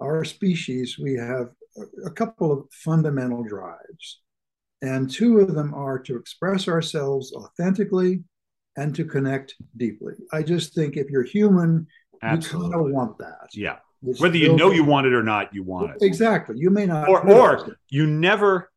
our 0.00 0.24
species, 0.24 0.98
we 0.98 1.14
have 1.14 1.48
a 2.06 2.10
couple 2.10 2.50
of 2.50 2.66
fundamental 2.72 3.42
drives. 3.44 4.22
And 4.80 5.10
two 5.10 5.40
of 5.40 5.54
them 5.54 5.74
are 5.74 5.98
to 6.00 6.16
express 6.16 6.66
ourselves 6.66 7.32
authentically 7.34 8.24
and 8.76 8.94
to 8.94 9.04
connect 9.04 9.54
deeply. 9.76 10.14
I 10.32 10.42
just 10.42 10.74
think 10.74 10.96
if 10.96 11.10
you're 11.10 11.24
human, 11.24 11.86
Absolutely. 12.22 12.68
you 12.68 12.72
kind 12.72 12.86
of 12.86 12.92
want 12.92 13.18
that. 13.18 13.48
Yeah. 13.52 13.76
Whether 14.18 14.36
you 14.36 14.54
know 14.54 14.70
you 14.70 14.84
want 14.84 15.06
it 15.06 15.14
or 15.14 15.22
not, 15.22 15.54
you 15.54 15.62
want 15.62 15.90
it. 15.90 16.02
Exactly. 16.02 16.56
You 16.58 16.70
may 16.70 16.86
not. 16.86 17.08
Or, 17.08 17.26
or 17.28 17.76
you 17.88 18.06
never 18.06 18.70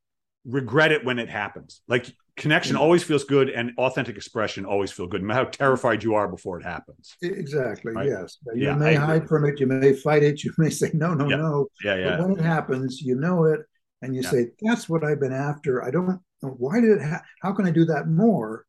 regret 0.46 0.92
it 0.92 1.04
when 1.04 1.20
it 1.20 1.30
happens. 1.30 1.82
Like 1.88 2.12
connection 2.38 2.76
mm-hmm. 2.76 2.84
always 2.84 3.04
feels 3.04 3.24
good 3.26 3.50
and 3.50 3.72
authentic 3.78 4.16
expression 4.16 4.66
always 4.66 4.92
feel 4.92 5.08
good, 5.08 5.22
no 5.22 5.28
matter 5.28 5.44
how 5.44 5.50
terrified 5.50 6.04
you 6.04 6.16
are 6.16 6.28
before 6.28 6.60
it 6.60 6.64
happens. 6.64 7.16
Exactly. 7.22 7.94
Right? 7.94 8.08
Yes. 8.08 8.38
You 8.54 8.68
yeah, 8.68 8.76
may 8.76 8.94
hide 8.94 9.28
from 9.28 9.46
it. 9.46 9.60
You 9.60 9.68
may 9.68 9.94
fight 9.94 10.24
it. 10.24 10.44
You 10.44 10.54
may 10.58 10.70
say, 10.70 10.92
no, 10.94 11.14
no, 11.14 11.28
yeah. 11.28 11.36
no. 11.36 11.68
Yeah, 11.84 11.96
yeah. 11.96 12.18
But 12.18 12.30
when 12.30 12.40
it 12.40 12.44
happens, 12.44 13.02
you 13.02 13.16
know 13.16 13.46
it 13.46 13.62
and 14.02 14.16
you 14.16 14.24
say, 14.24 14.48
that's 14.62 14.88
what 14.88 15.04
I've 15.04 15.20
been 15.20 15.34
after. 15.34 15.84
I 15.84 15.92
don't 15.92 16.08
know. 16.08 16.20
Why 16.42 16.80
did 16.80 16.92
it, 16.92 17.02
ha- 17.02 17.24
how 17.42 17.52
can 17.52 17.66
I 17.66 17.72
do 17.72 17.84
that 17.86 18.08
more? 18.08 18.67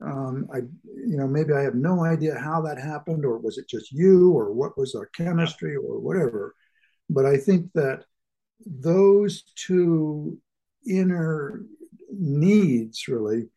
Um, 0.00 0.48
I, 0.52 0.58
you 0.58 1.16
know, 1.16 1.26
maybe 1.26 1.52
I 1.52 1.62
have 1.62 1.74
no 1.74 2.04
idea 2.04 2.38
how 2.38 2.60
that 2.62 2.78
happened, 2.78 3.24
or 3.24 3.38
was 3.38 3.58
it 3.58 3.68
just 3.68 3.90
you, 3.90 4.32
or 4.32 4.52
what 4.52 4.78
was 4.78 4.94
our 4.94 5.06
chemistry, 5.06 5.74
or 5.74 5.98
whatever. 5.98 6.54
But 7.10 7.26
I 7.26 7.36
think 7.36 7.72
that 7.74 8.04
those 8.64 9.42
two 9.56 10.38
inner 10.86 11.62
needs 12.10 13.08
really 13.08 13.48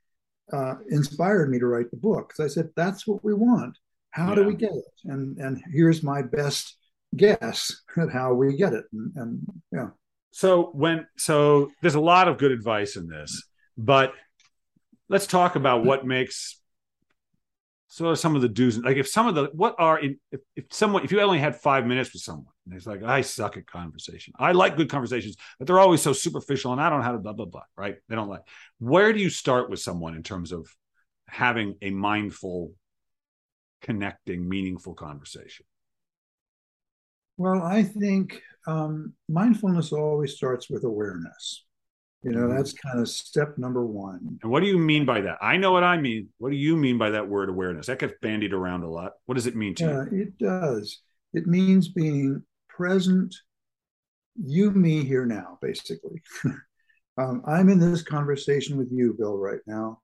uh, 0.51 0.75
inspired 0.89 1.49
me 1.49 1.60
to 1.60 1.65
write 1.65 1.91
the 1.91 1.97
book 1.97 2.30
because 2.30 2.51
I 2.51 2.54
said 2.54 2.69
that's 2.75 3.08
what 3.08 3.23
we 3.23 3.34
want. 3.34 3.77
How 4.12 4.30
yeah. 4.30 4.36
do 4.36 4.43
we 4.45 4.56
get 4.56 4.71
it? 4.71 4.86
And 5.06 5.38
and 5.38 5.62
here's 5.71 6.04
my 6.04 6.21
best 6.21 6.75
guess 7.15 7.82
at 7.97 8.10
how 8.10 8.34
we 8.34 8.56
get 8.56 8.73
it. 8.73 8.86
And, 8.91 9.12
and 9.15 9.41
yeah. 9.71 9.89
So 10.32 10.71
when 10.73 11.08
so 11.17 11.71
there's 11.82 11.95
a 11.95 12.01
lot 12.01 12.27
of 12.27 12.38
good 12.38 12.51
advice 12.51 12.95
in 12.95 13.08
this, 13.08 13.43
but 13.77 14.13
let's 15.12 15.28
talk 15.28 15.58
about 15.58 15.84
what 15.84 16.08
makes 16.08 16.58
so 17.88 18.15
some 18.15 18.38
of 18.38 18.41
the 18.41 18.47
do's 18.47 18.78
like 18.78 18.95
if 18.95 19.10
some 19.10 19.28
of 19.28 19.36
the 19.36 19.50
what 19.54 19.76
are 19.78 20.00
in 20.00 20.17
if, 20.32 20.39
if 20.56 20.65
someone 20.71 21.04
if 21.04 21.12
you 21.12 21.19
only 21.19 21.38
had 21.38 21.58
five 21.58 21.86
minutes 21.86 22.13
with 22.13 22.21
someone 22.21 22.54
and 22.65 22.74
it's 22.74 22.88
like 22.88 23.04
i 23.04 23.19
suck 23.19 23.58
at 23.58 23.67
conversation. 23.67 24.34
I 24.39 24.54
like 24.54 24.78
good 24.78 24.89
conversations 24.89 25.36
but 25.60 25.67
they're 25.67 25.82
always 25.82 26.02
so 26.02 26.13
superficial 26.13 26.71
and 26.71 26.80
i 26.80 26.89
don't 26.89 27.00
know 27.00 27.06
how 27.06 27.12
to 27.12 27.17
blah 27.17 27.34
blah 27.34 27.45
blah 27.45 27.63
right? 27.76 27.97
They 28.08 28.15
don't 28.15 28.30
like 28.30 28.43
where 28.80 29.12
do 29.12 29.19
you 29.19 29.30
start 29.30 29.69
with 29.69 29.82
someone 29.82 30.15
in 30.15 30.24
terms 30.24 30.54
of 30.54 30.74
having 31.28 31.76
a 31.82 31.89
mindful 31.89 32.71
connecting 33.82 34.47
meaningful 34.47 34.93
conversation? 34.93 35.65
Well 37.36 37.62
i 37.62 37.84
think 37.84 38.41
um, 38.67 39.13
mindfulness 39.28 39.91
always 39.91 40.36
starts 40.36 40.69
with 40.69 40.86
awareness 40.86 41.65
you 42.23 42.31
know, 42.31 42.41
mm-hmm. 42.41 42.57
that's 42.57 42.73
kind 42.73 42.99
of 42.99 43.10
step 43.10 43.57
number 43.57 43.86
one. 43.86 44.39
And 44.43 44.51
what 44.51 44.62
do 44.62 44.67
you 44.67 44.77
mean 44.77 45.05
by 45.05 45.21
that? 45.21 45.38
I 45.41 45.57
know 45.57 45.71
what 45.71 45.84
I 45.84 45.97
mean. 45.97 46.29
What 46.38 46.51
do 46.51 46.55
you 46.55 46.77
mean 46.77 46.97
by 46.97 47.10
that 47.12 47.27
word 47.27 47.49
awareness? 47.49 47.88
That 47.88 47.99
gets 47.99 48.13
bandied 48.21 48.53
around 48.53 48.84
a 48.84 48.89
lot. 48.89 49.13
What 49.25 49.36
does 49.36 49.47
it 49.47 49.55
mean 49.55 49.73
to 49.75 49.84
yeah, 49.84 50.03
you? 50.12 50.21
It 50.23 50.38
does. 50.38 51.01
It 51.34 51.47
means 51.47 51.88
being 51.88 52.43
present, 52.69 53.36
you, 54.36 54.69
me, 54.71 55.03
here 55.03 55.25
now, 55.25 55.57
basically. 55.62 56.21
um, 57.17 57.41
I'm 57.47 57.69
in 57.69 57.79
this 57.79 58.03
conversation 58.03 58.77
with 58.77 58.89
you, 58.91 59.15
Bill, 59.17 59.38
right 59.38 59.62
now. 59.65 59.99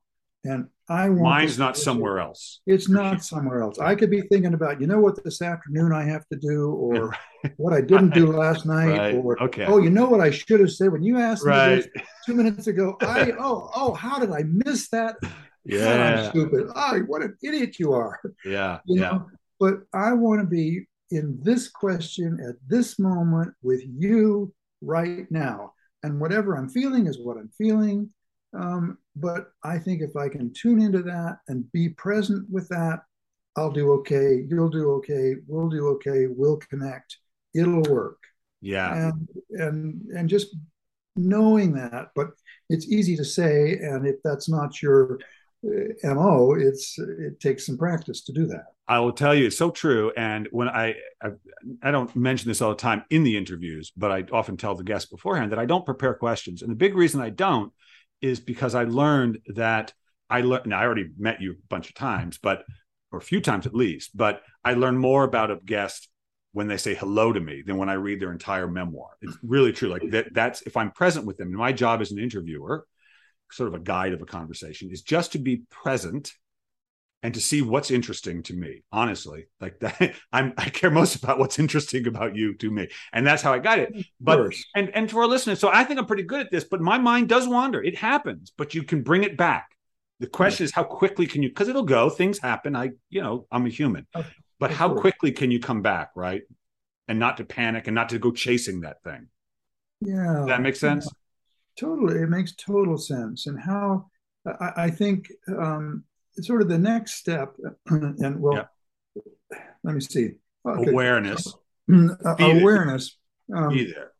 And 0.47 0.67
I 0.89 1.09
want 1.09 1.21
mine's 1.23 1.59
not 1.59 1.75
somewhere 1.75 2.19
else. 2.19 2.61
It's 2.65 2.87
not 2.87 3.21
somewhere 3.21 3.61
else. 3.61 3.79
I 3.79 3.95
could 3.95 4.09
be 4.09 4.21
thinking 4.21 4.53
about, 4.53 4.79
you 4.79 4.87
know 4.87 5.01
what, 5.01 5.21
this 5.25 5.41
afternoon 5.41 5.91
I 5.91 6.03
have 6.05 6.25
to 6.31 6.37
do, 6.37 6.71
or 6.71 7.13
what 7.57 7.73
I 7.73 7.81
didn't 7.81 8.13
do 8.13 8.31
last 8.43 8.65
night, 8.65 8.97
Right. 8.97 9.13
or 9.15 9.41
Okay. 9.43 9.65
oh, 9.65 9.79
you 9.79 9.89
know 9.89 10.07
what 10.07 10.21
I 10.21 10.31
should 10.31 10.61
have 10.61 10.71
said 10.71 10.91
when 10.93 11.03
you 11.03 11.17
asked 11.19 11.45
me 11.45 11.51
Right. 11.51 11.75
this 11.75 11.87
two 12.25 12.33
minutes 12.35 12.67
ago. 12.67 12.95
I 13.01 13.33
oh 13.37 13.69
oh, 13.75 13.93
how 13.93 14.19
did 14.19 14.31
I 14.31 14.43
miss 14.45 14.87
that? 14.89 15.17
God, 15.21 15.99
I'm 15.99 16.17
Yeah. 16.17 16.29
stupid. 16.29 16.67
Oh, 16.73 16.99
what 17.07 17.21
an 17.21 17.35
idiot 17.43 17.77
you 17.79 17.91
are. 17.91 18.17
Yeah. 18.45 18.79
You 18.85 19.01
Yeah. 19.01 19.09
know, 19.09 19.25
but 19.59 19.79
I 19.93 20.13
want 20.13 20.39
to 20.39 20.47
be 20.47 20.87
in 21.11 21.39
this 21.43 21.67
question 21.69 22.39
at 22.47 22.55
this 22.67 22.97
moment 22.99 23.53
with 23.61 23.81
you 23.85 24.53
right 24.81 25.29
now. 25.29 25.73
And 26.03 26.21
whatever 26.21 26.55
I'm 26.55 26.69
feeling 26.69 27.07
is 27.07 27.19
what 27.19 27.35
I'm 27.37 27.49
feeling. 27.57 28.11
Um, 28.57 28.97
but 29.15 29.51
I 29.63 29.77
think 29.77 30.01
if 30.01 30.15
I 30.15 30.29
can 30.29 30.51
tune 30.53 30.81
into 30.81 31.03
that 31.03 31.39
and 31.47 31.71
be 31.71 31.89
present 31.89 32.49
with 32.49 32.67
that, 32.69 33.01
I'll 33.55 33.71
do 33.71 33.91
okay. 33.93 34.45
You'll 34.47 34.69
do 34.69 34.91
okay. 34.93 35.35
We'll 35.47 35.69
do 35.69 35.87
okay. 35.89 36.27
We'll 36.27 36.57
connect. 36.57 37.17
It'll 37.55 37.83
work. 37.83 38.19
Yeah. 38.61 39.09
And 39.09 39.27
and 39.51 40.01
and 40.15 40.29
just 40.29 40.55
knowing 41.15 41.73
that, 41.73 42.09
but 42.15 42.29
it's 42.69 42.87
easy 42.87 43.15
to 43.17 43.25
say. 43.25 43.77
And 43.77 44.07
if 44.07 44.15
that's 44.23 44.49
not 44.49 44.81
your 44.81 45.19
uh, 45.65 46.13
mo, 46.13 46.53
it's 46.53 46.97
it 46.99 47.39
takes 47.39 47.65
some 47.65 47.77
practice 47.77 48.23
to 48.25 48.33
do 48.33 48.45
that. 48.47 48.65
I 48.87 48.99
will 48.99 49.11
tell 49.11 49.35
you, 49.35 49.47
it's 49.47 49.57
so 49.57 49.69
true. 49.69 50.13
And 50.15 50.47
when 50.51 50.69
I, 50.69 50.95
I, 51.21 51.31
I 51.83 51.91
don't 51.91 52.15
mention 52.15 52.47
this 52.47 52.61
all 52.61 52.69
the 52.69 52.77
time 52.77 53.03
in 53.09 53.23
the 53.23 53.35
interviews, 53.35 53.91
but 53.97 54.11
I 54.11 54.23
often 54.31 54.55
tell 54.55 54.75
the 54.75 54.83
guests 54.85 55.09
beforehand 55.09 55.51
that 55.51 55.59
I 55.59 55.65
don't 55.65 55.85
prepare 55.85 56.13
questions. 56.13 56.61
And 56.61 56.71
the 56.71 56.75
big 56.75 56.95
reason 56.95 57.19
I 57.19 57.29
don't 57.29 57.73
is 58.21 58.39
because 58.39 58.75
I 58.75 58.83
learned 58.83 59.39
that 59.55 59.93
I 60.29 60.41
learned. 60.41 60.73
I 60.73 60.83
already 60.83 61.09
met 61.17 61.41
you 61.41 61.51
a 61.51 61.67
bunch 61.69 61.89
of 61.89 61.95
times, 61.95 62.37
but 62.41 62.63
or 63.11 63.19
a 63.19 63.21
few 63.21 63.41
times 63.41 63.65
at 63.65 63.73
least. 63.73 64.15
But 64.15 64.41
I 64.63 64.73
learn 64.73 64.97
more 64.97 65.23
about 65.23 65.51
a 65.51 65.57
guest 65.63 66.09
when 66.51 66.67
they 66.67 66.77
say 66.77 66.95
hello 66.95 67.31
to 67.31 67.39
me 67.39 67.63
than 67.65 67.77
when 67.77 67.89
I 67.89 67.93
read 67.93 68.19
their 68.19 68.31
entire 68.31 68.67
memoir. 68.67 69.09
It's 69.21 69.37
really 69.43 69.71
true. 69.71 69.89
Like 69.89 70.09
that. 70.11 70.33
That's 70.33 70.61
if 70.63 70.75
I'm 70.75 70.91
present 70.91 71.25
with 71.25 71.37
them. 71.37 71.49
And 71.49 71.57
my 71.57 71.71
job 71.71 72.01
as 72.01 72.11
an 72.11 72.19
interviewer, 72.19 72.85
sort 73.51 73.67
of 73.67 73.75
a 73.75 73.83
guide 73.83 74.13
of 74.13 74.21
a 74.21 74.25
conversation, 74.25 74.89
is 74.91 75.01
just 75.01 75.33
to 75.33 75.39
be 75.39 75.63
present 75.69 76.33
and 77.27 77.33
to 77.33 77.41
see 77.41 77.61
what's 77.61 77.91
interesting 77.91 78.41
to 78.41 78.53
me 78.53 78.83
honestly 78.89 79.47
like 79.59 79.77
that 79.81 80.13
i'm 80.31 80.53
i 80.57 80.69
care 80.69 80.89
most 80.89 81.13
about 81.13 81.37
what's 81.37 81.59
interesting 81.59 82.07
about 82.07 82.37
you 82.37 82.53
to 82.53 82.71
me 82.71 82.87
and 83.11 83.27
that's 83.27 83.41
how 83.41 83.51
i 83.51 83.59
got 83.59 83.79
it. 83.79 83.93
But 84.21 84.53
and 84.73 84.89
and 84.95 85.11
for 85.11 85.23
our 85.23 85.27
listeners 85.27 85.59
so 85.59 85.67
i 85.67 85.83
think 85.83 85.99
i'm 85.99 86.05
pretty 86.05 86.23
good 86.23 86.39
at 86.39 86.51
this 86.51 86.63
but 86.63 86.79
my 86.79 86.97
mind 86.97 87.27
does 87.27 87.45
wander. 87.45 87.83
It 87.83 87.97
happens 87.97 88.53
but 88.57 88.73
you 88.73 88.83
can 88.83 89.03
bring 89.03 89.23
it 89.25 89.35
back. 89.35 89.67
The 90.21 90.27
question 90.27 90.63
is 90.63 90.71
how 90.71 90.85
quickly 90.85 91.27
can 91.27 91.43
you 91.43 91.49
because 91.49 91.67
it'll 91.67 91.83
go 91.83 92.09
things 92.09 92.39
happen. 92.39 92.77
I 92.77 92.91
you 93.09 93.21
know 93.21 93.45
i'm 93.51 93.65
a 93.65 93.69
human. 93.69 94.07
Of- 94.15 94.33
but 94.57 94.71
of 94.71 94.77
how 94.77 94.87
course. 94.87 95.01
quickly 95.01 95.33
can 95.33 95.51
you 95.51 95.59
come 95.59 95.81
back 95.81 96.11
right? 96.15 96.43
And 97.09 97.19
not 97.19 97.35
to 97.37 97.43
panic 97.43 97.87
and 97.87 97.95
not 97.95 98.07
to 98.09 98.19
go 98.19 98.31
chasing 98.31 98.81
that 98.81 99.03
thing. 99.03 99.27
Yeah. 99.99 100.33
does 100.37 100.47
that 100.47 100.61
makes 100.61 100.79
sense? 100.79 101.11
Totally. 101.77 102.21
It 102.21 102.29
makes 102.29 102.53
total 102.55 102.97
sense. 102.97 103.47
And 103.47 103.59
how 103.59 104.09
I, 104.47 104.71
I 104.85 104.89
think 104.89 105.29
um, 105.49 106.05
sort 106.41 106.61
of 106.61 106.69
the 106.69 106.77
next 106.77 107.15
step, 107.15 107.55
and 107.87 108.39
well, 108.39 108.69
let 109.83 109.95
me 109.95 110.01
see. 110.01 110.31
Okay. 110.65 110.91
awareness 110.91 111.47
Uh, 111.89 112.35
Be 112.35 112.43
there. 112.43 112.59
awareness. 112.59 113.17
Um, 113.55 113.69
be 113.69 113.91
there 113.93 114.11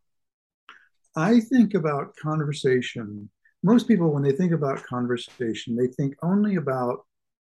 I 1.17 1.39
think 1.39 1.73
about 1.73 2.15
conversation. 2.15 3.29
Most 3.63 3.87
people, 3.87 4.13
when 4.13 4.21
they 4.21 4.31
think 4.31 4.53
about 4.53 4.83
conversation, 4.83 5.75
they 5.75 5.87
think 5.87 6.15
only 6.21 6.55
about 6.57 7.05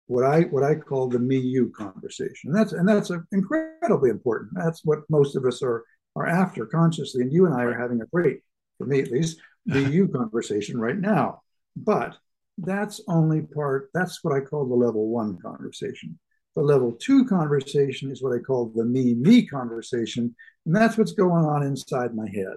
what 0.07 0.25
I 0.25 0.42
what 0.42 0.62
I 0.62 0.77
call 0.77 1.09
the 1.09 1.18
me 1.18 1.38
you 1.38 1.71
conversation. 1.71 2.51
And 2.51 2.55
that's 2.55 2.73
and 2.73 2.88
that's 2.88 3.11
incredibly 3.33 4.11
important. 4.11 4.53
That's 4.55 4.85
what 4.85 5.01
most 5.11 5.35
of 5.35 5.44
us 5.44 5.61
are 5.62 5.85
are 6.14 6.27
after 6.27 6.66
consciously. 6.66 7.23
And 7.23 7.33
you 7.33 7.47
and 7.47 7.55
I 7.55 7.64
are 7.64 7.79
having 7.79 8.01
a 8.01 8.07
great, 8.07 8.40
for 8.79 8.87
me 8.87 9.01
at 9.01 9.11
least, 9.11 9.38
the 9.66 9.81
you 9.90 10.07
conversation 10.07 10.81
right 10.81 10.97
now. 10.97 11.42
But 11.77 12.16
that's 12.59 13.01
only 13.09 13.42
part. 13.42 13.90
That's 13.94 14.23
what 14.23 14.35
I 14.35 14.40
call 14.40 14.66
the 14.66 14.75
level 14.75 15.09
one 15.09 15.38
conversation. 15.38 16.18
The 16.57 16.62
level 16.62 16.92
two 16.92 17.25
conversation 17.25 18.11
is 18.11 18.23
what 18.23 18.35
I 18.35 18.40
call 18.40 18.73
the 18.75 18.85
me 18.85 19.14
me 19.14 19.47
conversation, 19.47 20.35
and 20.66 20.75
that's 20.75 20.99
what's 20.99 21.12
going 21.12 21.44
on 21.44 21.62
inside 21.62 22.14
my 22.14 22.29
head 22.29 22.57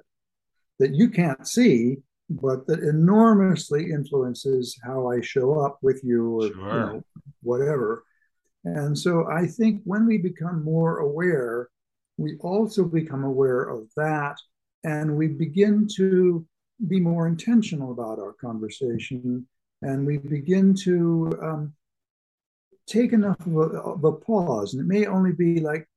that 0.79 0.95
you 0.95 1.09
can't 1.09 1.47
see, 1.47 1.97
but 2.27 2.65
that 2.65 2.79
enormously 2.79 3.91
influences 3.91 4.75
how 4.83 5.11
I 5.11 5.21
show 5.21 5.59
up 5.59 5.77
with 5.83 6.01
you 6.03 6.41
or 6.41 6.45
you 6.47 6.55
know, 6.55 7.03
whatever. 7.43 8.03
And 8.63 8.97
so 8.97 9.27
I 9.29 9.45
think 9.45 9.81
when 9.83 10.07
we 10.07 10.17
become 10.17 10.63
more 10.63 10.97
aware, 10.99 11.69
we 12.17 12.37
also 12.39 12.83
become 12.83 13.23
aware 13.23 13.63
of 13.69 13.87
that 13.95 14.37
and 14.83 15.15
we 15.15 15.27
begin 15.27 15.87
to 15.97 16.45
be 16.87 16.99
more 16.99 17.27
intentional 17.27 17.91
about 17.91 18.17
our 18.17 18.33
conversation 18.33 19.45
and 19.81 20.05
we 20.05 20.17
begin 20.17 20.73
to 20.83 21.37
um, 21.41 21.73
take 22.87 23.13
enough 23.13 23.39
of 23.45 23.55
a, 23.55 23.79
of 23.79 24.03
a 24.03 24.11
pause. 24.11 24.73
And 24.73 24.81
it 24.81 24.93
may 24.93 25.05
only 25.05 25.31
be 25.31 25.59
like 25.59 25.87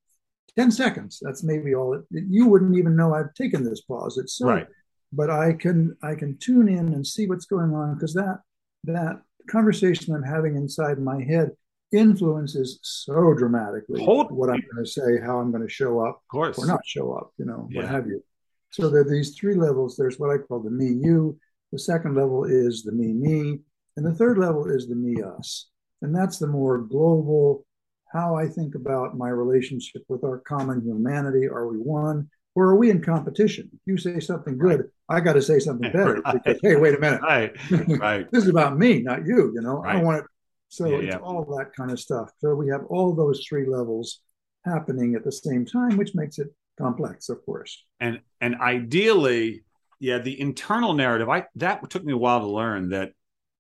10 0.57 0.71
seconds. 0.71 1.19
That's 1.21 1.43
maybe 1.43 1.75
all. 1.75 1.95
It, 1.95 2.05
you 2.11 2.47
wouldn't 2.47 2.77
even 2.77 2.97
know 2.97 3.15
I've 3.15 3.35
taken 3.35 3.65
this 3.65 3.83
pause. 3.83 4.19
It's 4.19 4.35
so 4.35 4.47
right 4.47 4.67
but 5.15 5.31
I 5.31 5.53
can 5.53 5.97
I 6.03 6.15
can 6.15 6.37
tune 6.39 6.69
in 6.69 6.93
and 6.93 7.07
see 7.07 7.27
what's 7.27 7.47
going 7.47 7.73
on 7.73 7.95
because 7.95 8.15
that 8.15 8.41
that 8.85 9.21
conversation 9.49 10.15
I'm 10.15 10.23
having 10.23 10.57
inside 10.57 10.99
my 10.99 11.23
head 11.23 11.51
influences 11.93 12.81
so 12.83 13.35
dramatically 13.35 14.05
Hold- 14.05 14.33
what 14.33 14.51
I'm 14.51 14.63
going 14.73 14.85
to 14.85 14.91
say, 14.91 15.21
how 15.25 15.39
I'm 15.39 15.51
going 15.51 15.63
to 15.63 15.73
show 15.73 16.01
up 16.01 16.17
of 16.17 16.29
course 16.29 16.59
or 16.59 16.67
not 16.67 16.81
show 16.85 17.13
up, 17.13 17.33
you 17.39 17.45
know, 17.45 17.69
what 17.73 17.87
have 17.87 18.07
you. 18.07 18.23
So 18.71 18.91
there 18.91 19.03
are 19.03 19.09
these 19.09 19.37
three 19.37 19.55
levels. 19.55 19.97
There's 19.97 20.19
what 20.19 20.31
I 20.31 20.39
call 20.39 20.61
the 20.61 20.71
me 20.71 20.87
you. 20.87 21.39
The 21.71 21.79
second 21.79 22.17
level 22.17 22.45
is 22.45 22.83
the 22.83 22.93
me 22.93 23.13
me, 23.13 23.61
and 23.97 24.05
the 24.07 24.15
third 24.15 24.39
level 24.39 24.67
is 24.71 24.89
the 24.89 24.95
me 24.95 25.23
us, 25.23 25.69
and 26.03 26.15
that's 26.15 26.39
the 26.39 26.47
more 26.47 26.79
global. 26.79 27.67
How 28.13 28.37
I 28.37 28.47
think 28.49 28.75
about 28.77 29.17
my 29.19 29.29
relationship 29.29 30.03
with 30.09 30.23
our 30.25 30.39
common 30.41 30.81
humanity. 30.83 31.49
Are 31.49 31.67
we 31.69 31.79
one? 31.79 32.29
Or 32.57 32.67
are 32.67 32.77
we 32.77 32.91
in 32.91 33.03
competition? 33.03 33.69
If 33.73 33.81
you 33.87 33.97
say 33.97 34.21
something 34.21 34.57
good, 34.57 34.89
I 35.09 35.19
got 35.19 35.33
to 35.33 35.43
say 35.43 35.59
something 35.59 35.91
better 35.93 36.21
Right. 36.25 36.35
because 36.45 36.61
hey, 36.63 36.77
wait 36.77 36.95
a 36.95 37.01
minute, 37.01 37.21
right 37.23 37.53
right 37.99 38.31
this 38.31 38.45
is 38.45 38.49
about 38.51 38.79
me, 38.79 39.03
not 39.03 39.27
you. 39.27 39.53
You 39.55 39.61
know, 39.61 39.83
I 39.85 39.97
want 39.97 40.19
it. 40.21 40.25
So 40.69 40.87
Yeah, 40.87 40.97
it's 40.99 41.07
yeah. 41.07 41.17
all 41.19 41.45
that 41.59 41.73
kind 41.77 41.91
of 41.91 41.99
stuff. 41.99 42.31
So 42.39 42.55
we 42.55 42.69
have 42.69 42.85
all 42.87 43.13
those 43.15 43.45
three 43.49 43.67
levels 43.67 44.21
happening 44.65 45.15
at 45.17 45.25
the 45.25 45.33
same 45.33 45.67
time, 45.67 45.97
which 45.97 46.15
makes 46.15 46.39
it 46.39 46.49
complex, 46.79 47.29
of 47.29 47.45
course. 47.45 47.85
and 48.01 48.21
and 48.41 48.55
ideally 48.57 49.65
yeah 50.01 50.19
the 50.19 50.41
internal 50.41 50.93
narrative 50.93 51.29
i 51.29 51.45
that 51.55 51.89
took 51.91 52.05
me 52.05 52.13
a 52.13 52.17
while 52.17 52.41
to 52.41 52.49
learn 52.49 52.89
that 52.91 53.13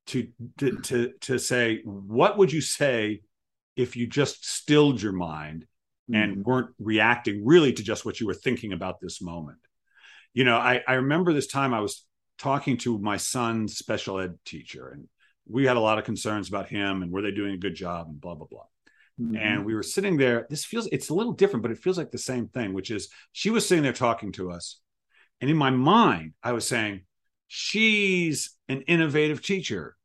to 0.06 0.28
to 0.58 1.12
to, 1.20 1.38
say 1.38 1.80
what 1.84 2.36
would 2.38 2.52
you 2.52 2.60
say 2.60 3.22
if 3.76 3.96
you 3.96 4.06
just 4.06 4.46
stilled 4.46 5.00
your 5.02 5.12
mind 5.12 5.66
Mm-hmm. 6.10 6.20
and 6.22 6.44
weren't 6.44 6.68
reacting 6.78 7.46
really 7.46 7.72
to 7.72 7.82
just 7.82 8.04
what 8.04 8.20
you 8.20 8.26
were 8.26 8.34
thinking 8.34 8.74
about 8.74 9.00
this 9.00 9.22
moment 9.22 9.56
you 10.34 10.44
know 10.44 10.58
i 10.58 10.82
i 10.86 10.92
remember 10.96 11.32
this 11.32 11.46
time 11.46 11.72
i 11.72 11.80
was 11.80 12.04
talking 12.36 12.76
to 12.76 12.98
my 12.98 13.16
son's 13.16 13.78
special 13.78 14.20
ed 14.20 14.34
teacher 14.44 14.90
and 14.90 15.08
we 15.48 15.64
had 15.64 15.78
a 15.78 15.80
lot 15.80 15.98
of 15.98 16.04
concerns 16.04 16.46
about 16.50 16.68
him 16.68 17.02
and 17.02 17.10
were 17.10 17.22
they 17.22 17.30
doing 17.30 17.54
a 17.54 17.56
good 17.56 17.74
job 17.74 18.06
and 18.08 18.20
blah 18.20 18.34
blah 18.34 18.46
blah 18.50 18.66
Mhm. 19.18 19.38
and 19.40 19.64
we 19.64 19.74
were 19.74 19.82
sitting 19.82 20.18
there 20.18 20.46
this 20.50 20.66
feels 20.66 20.86
it's 20.92 21.08
a 21.08 21.14
little 21.14 21.32
different 21.32 21.62
but 21.62 21.72
it 21.72 21.78
feels 21.78 21.96
like 21.96 22.10
the 22.10 22.18
same 22.18 22.48
thing 22.48 22.74
which 22.74 22.90
is 22.90 23.08
she 23.32 23.48
was 23.48 23.66
sitting 23.66 23.82
there 23.82 23.94
talking 23.94 24.30
to 24.32 24.50
us 24.50 24.80
and 25.40 25.50
in 25.50 25.56
my 25.56 25.70
mind 25.70 26.34
i 26.42 26.52
was 26.52 26.66
saying 26.66 27.00
she's 27.56 28.56
an 28.68 28.80
innovative 28.82 29.40
teacher. 29.40 29.96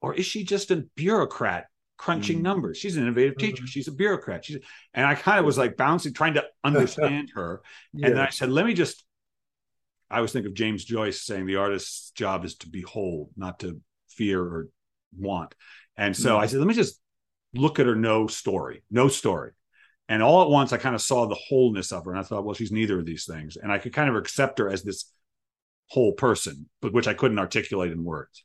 Or 0.00 0.14
is 0.14 0.24
she 0.24 0.44
just 0.44 0.70
a 0.70 0.84
bureaucrat 0.94 1.66
crunching 1.96 2.38
Mhm. 2.38 2.42
numbers? 2.42 2.78
She's 2.78 2.96
an 2.96 3.02
innovative 3.02 3.36
teacher. 3.38 3.64
Mhm. 3.64 3.68
she's 3.68 3.88
a 3.88 3.92
bureaucrat. 3.92 4.44
She's 4.44 4.58
and 4.94 5.04
i 5.04 5.16
kind 5.16 5.40
of 5.40 5.44
was 5.44 5.58
like 5.58 5.76
bouncing 5.76 6.14
trying 6.14 6.34
to 6.34 6.44
understand 6.64 7.30
her. 7.34 7.60
And 7.92 8.04
then 8.04 8.18
i 8.18 8.28
said 8.30 8.50
let 8.50 8.66
me 8.66 8.74
just 8.74 9.04
i 10.10 10.16
always 10.16 10.32
think 10.32 10.46
of 10.46 10.54
james 10.54 10.84
joyce 10.84 11.22
saying 11.22 11.46
the 11.46 11.56
artist's 11.56 12.10
job 12.12 12.44
is 12.44 12.54
to 12.58 12.68
behold 12.68 13.30
not 13.36 13.58
to 13.60 13.80
fear 14.08 14.40
or 14.40 14.68
want. 15.18 15.54
And 15.96 16.16
so 16.16 16.38
i 16.38 16.46
Mhm. 16.46 16.50
said 16.50 16.58
let 16.60 16.68
me 16.68 16.74
just 16.74 17.00
look 17.54 17.80
at 17.80 17.86
her 17.86 17.96
no 17.96 18.28
story 18.28 18.84
no 18.90 19.08
story. 19.08 19.50
And 20.08 20.22
all 20.22 20.42
at 20.42 20.50
once 20.50 20.72
i 20.72 20.76
kind 20.78 20.94
of 20.94 21.02
saw 21.02 21.26
the 21.26 21.34
wholeness 21.48 21.90
of 21.90 22.04
her. 22.04 22.12
And 22.12 22.20
i 22.20 22.22
thought 22.22 22.44
well 22.44 22.54
she's 22.54 22.70
neither 22.72 22.98
of 23.00 23.06
these 23.06 23.24
things. 23.26 23.56
And 23.56 23.72
i 23.72 23.78
could 23.78 23.92
kind 23.92 24.08
of 24.08 24.14
accept 24.16 24.58
her 24.60 24.68
as 24.70 24.82
this 24.84 25.12
whole 25.92 26.12
person 26.12 26.68
but 26.80 26.92
which 26.92 27.06
i 27.06 27.12
couldn't 27.12 27.38
articulate 27.38 27.92
in 27.92 28.02
words 28.02 28.44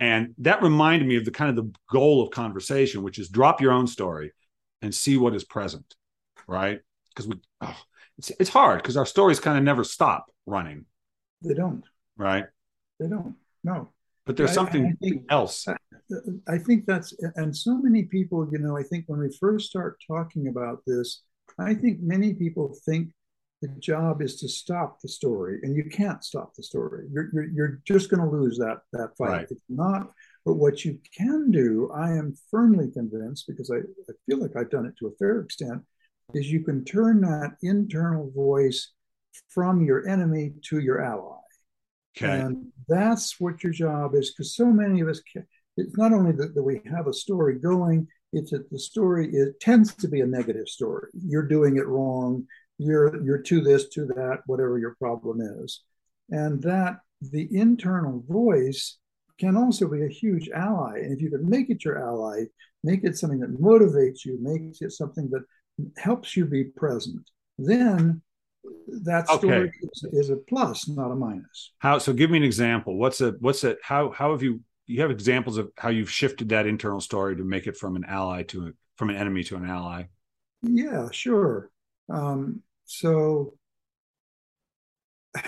and 0.00 0.34
that 0.38 0.62
reminded 0.62 1.06
me 1.06 1.16
of 1.16 1.24
the 1.24 1.30
kind 1.30 1.50
of 1.50 1.56
the 1.56 1.72
goal 1.88 2.20
of 2.20 2.30
conversation 2.30 3.02
which 3.02 3.18
is 3.18 3.28
drop 3.28 3.60
your 3.60 3.70
own 3.70 3.86
story 3.86 4.32
and 4.82 4.92
see 4.92 5.16
what 5.16 5.34
is 5.34 5.44
present 5.44 5.94
right 6.48 6.80
because 7.10 7.28
we 7.28 7.36
oh, 7.60 7.80
it's, 8.18 8.32
it's 8.40 8.50
hard 8.50 8.82
because 8.82 8.96
our 8.96 9.06
stories 9.06 9.38
kind 9.38 9.56
of 9.56 9.62
never 9.62 9.84
stop 9.84 10.26
running 10.46 10.84
they 11.42 11.54
don't. 11.54 11.84
right 12.16 12.46
They 12.98 13.06
don't. 13.06 13.36
No. 13.62 13.92
but 14.26 14.36
there's 14.36 14.52
something 14.52 14.84
I, 14.84 14.88
I 14.88 14.92
think, 15.00 15.24
else. 15.30 15.66
I 16.48 16.58
think 16.58 16.86
that's, 16.86 17.14
and 17.36 17.56
so 17.56 17.76
many 17.76 18.04
people, 18.04 18.48
you 18.50 18.58
know, 18.58 18.76
I 18.76 18.82
think 18.82 19.04
when 19.06 19.20
we 19.20 19.30
first 19.38 19.68
start 19.70 20.02
talking 20.06 20.48
about 20.48 20.82
this, 20.86 21.22
I 21.58 21.74
think 21.74 22.00
many 22.00 22.34
people 22.34 22.74
think 22.84 23.12
the 23.62 23.68
job 23.78 24.22
is 24.22 24.40
to 24.40 24.48
stop 24.48 25.00
the 25.00 25.08
story, 25.08 25.58
and 25.62 25.76
you 25.76 25.84
can't 25.84 26.24
stop 26.24 26.54
the 26.54 26.62
story. 26.62 27.06
You're, 27.12 27.28
you're, 27.32 27.48
you're 27.50 27.80
just 27.84 28.10
going 28.10 28.22
to 28.22 28.36
lose 28.36 28.56
that, 28.58 28.78
that 28.92 29.16
fight. 29.18 29.28
Right. 29.28 29.46
It's 29.50 29.60
not, 29.68 30.10
but 30.46 30.54
what 30.54 30.84
you 30.84 30.98
can 31.16 31.50
do, 31.50 31.90
I 31.94 32.12
am 32.12 32.34
firmly 32.50 32.90
convinced, 32.90 33.46
because 33.46 33.70
I, 33.70 33.78
I 33.78 34.14
feel 34.26 34.40
like 34.40 34.56
I've 34.56 34.70
done 34.70 34.86
it 34.86 34.94
to 34.98 35.08
a 35.08 35.16
fair 35.18 35.40
extent, 35.40 35.82
is 36.32 36.50
you 36.50 36.64
can 36.64 36.84
turn 36.84 37.20
that 37.20 37.56
internal 37.62 38.30
voice 38.30 38.92
from 39.48 39.84
your 39.84 40.08
enemy 40.08 40.54
to 40.68 40.78
your 40.78 41.02
ally. 41.02 41.36
Okay. 42.16 42.40
And 42.40 42.72
that's 42.88 43.38
what 43.38 43.62
your 43.62 43.72
job 43.72 44.14
is, 44.14 44.32
because 44.32 44.56
so 44.56 44.66
many 44.66 45.00
of 45.00 45.08
us, 45.08 45.20
can, 45.20 45.46
it's 45.76 45.96
not 45.96 46.12
only 46.12 46.32
that, 46.32 46.54
that 46.54 46.62
we 46.62 46.80
have 46.90 47.06
a 47.06 47.12
story 47.12 47.58
going, 47.58 48.08
it's 48.32 48.52
that 48.52 48.70
the 48.70 48.78
story 48.78 49.28
is, 49.32 49.54
tends 49.60 49.94
to 49.96 50.08
be 50.08 50.20
a 50.20 50.26
negative 50.26 50.68
story. 50.68 51.10
You're 51.12 51.46
doing 51.46 51.76
it 51.76 51.86
wrong. 51.86 52.46
You're 52.82 53.22
you're 53.22 53.42
to 53.42 53.60
this, 53.60 53.88
to 53.90 54.06
that, 54.06 54.38
whatever 54.46 54.78
your 54.78 54.96
problem 54.98 55.40
is, 55.62 55.82
and 56.30 56.62
that 56.62 57.00
the 57.20 57.46
internal 57.50 58.24
voice 58.26 58.96
can 59.38 59.54
also 59.54 59.86
be 59.86 60.02
a 60.02 60.08
huge 60.08 60.48
ally. 60.48 61.00
And 61.00 61.12
if 61.12 61.20
you 61.20 61.30
can 61.30 61.46
make 61.48 61.68
it 61.68 61.84
your 61.84 61.98
ally, 62.02 62.44
make 62.82 63.04
it 63.04 63.18
something 63.18 63.40
that 63.40 63.60
motivates 63.60 64.24
you, 64.24 64.38
makes 64.40 64.80
it 64.80 64.92
something 64.92 65.28
that 65.30 65.44
helps 65.98 66.36
you 66.36 66.46
be 66.46 66.64
present, 66.64 67.28
then 67.58 68.22
that 69.04 69.28
story 69.28 69.68
okay. 69.68 69.70
is, 69.82 70.04
is, 70.12 70.30
a 70.30 70.36
plus, 70.36 70.88
not 70.88 71.10
a 71.10 71.14
minus. 71.14 71.72
How? 71.80 71.98
So, 71.98 72.14
give 72.14 72.30
me 72.30 72.38
an 72.38 72.44
example. 72.44 72.96
What's 72.96 73.20
a 73.20 73.32
what's 73.40 73.62
it? 73.62 73.78
How 73.82 74.10
how 74.10 74.32
have 74.32 74.42
you 74.42 74.60
you 74.86 75.02
have 75.02 75.10
examples 75.10 75.58
of 75.58 75.70
how 75.76 75.90
you've 75.90 76.10
shifted 76.10 76.48
that 76.48 76.66
internal 76.66 77.00
story 77.00 77.36
to 77.36 77.44
make 77.44 77.66
it 77.66 77.76
from 77.76 77.96
an 77.96 78.04
ally 78.08 78.42
to 78.44 78.68
a, 78.68 78.70
from 78.96 79.10
an 79.10 79.16
enemy 79.16 79.44
to 79.44 79.56
an 79.56 79.68
ally? 79.68 80.04
Yeah, 80.62 81.08
sure. 81.12 81.70
Um, 82.10 82.62
so, 82.90 83.54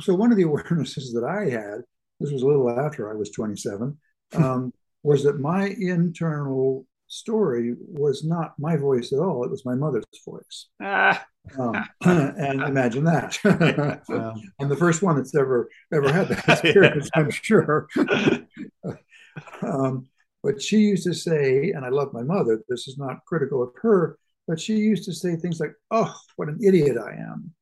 so 0.00 0.14
one 0.14 0.32
of 0.32 0.38
the 0.38 0.44
awarenesses 0.44 1.12
that 1.12 1.24
I 1.24 1.50
had, 1.50 1.82
this 2.18 2.32
was 2.32 2.42
a 2.42 2.46
little 2.46 2.70
after 2.70 3.10
I 3.10 3.14
was 3.14 3.30
27, 3.30 3.96
um, 4.34 4.72
was 5.02 5.22
that 5.24 5.38
my 5.38 5.68
internal 5.78 6.86
story 7.06 7.74
was 7.78 8.24
not 8.24 8.54
my 8.58 8.76
voice 8.76 9.12
at 9.12 9.18
all. 9.18 9.44
It 9.44 9.50
was 9.50 9.64
my 9.64 9.74
mother's 9.74 10.04
voice. 10.24 10.66
Ah. 10.82 11.24
Um, 11.58 11.84
and 12.04 12.62
imagine 12.62 13.04
that. 13.04 13.38
I'm 14.60 14.68
the 14.68 14.76
first 14.76 15.02
one 15.02 15.16
that's 15.16 15.34
ever 15.34 15.68
ever 15.92 16.10
had 16.10 16.28
that 16.28 16.48
experience, 16.48 17.10
I'm 17.14 17.30
sure. 17.30 17.86
um, 19.62 20.06
but 20.42 20.60
she 20.62 20.78
used 20.78 21.04
to 21.04 21.14
say, 21.14 21.70
and 21.70 21.84
I 21.84 21.90
love 21.90 22.12
my 22.12 22.22
mother. 22.22 22.62
This 22.68 22.88
is 22.88 22.96
not 22.96 23.24
critical 23.26 23.62
of 23.62 23.70
her, 23.82 24.18
but 24.48 24.58
she 24.58 24.76
used 24.76 25.04
to 25.04 25.12
say 25.12 25.36
things 25.36 25.60
like, 25.60 25.74
"Oh, 25.90 26.12
what 26.36 26.48
an 26.48 26.58
idiot 26.60 26.96
I 26.98 27.12
am." 27.12 27.54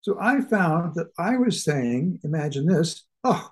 So 0.00 0.16
I 0.20 0.40
found 0.40 0.94
that 0.94 1.08
I 1.18 1.36
was 1.36 1.64
saying, 1.64 2.20
imagine 2.24 2.64
this, 2.64 3.04
"Oh, 3.24 3.50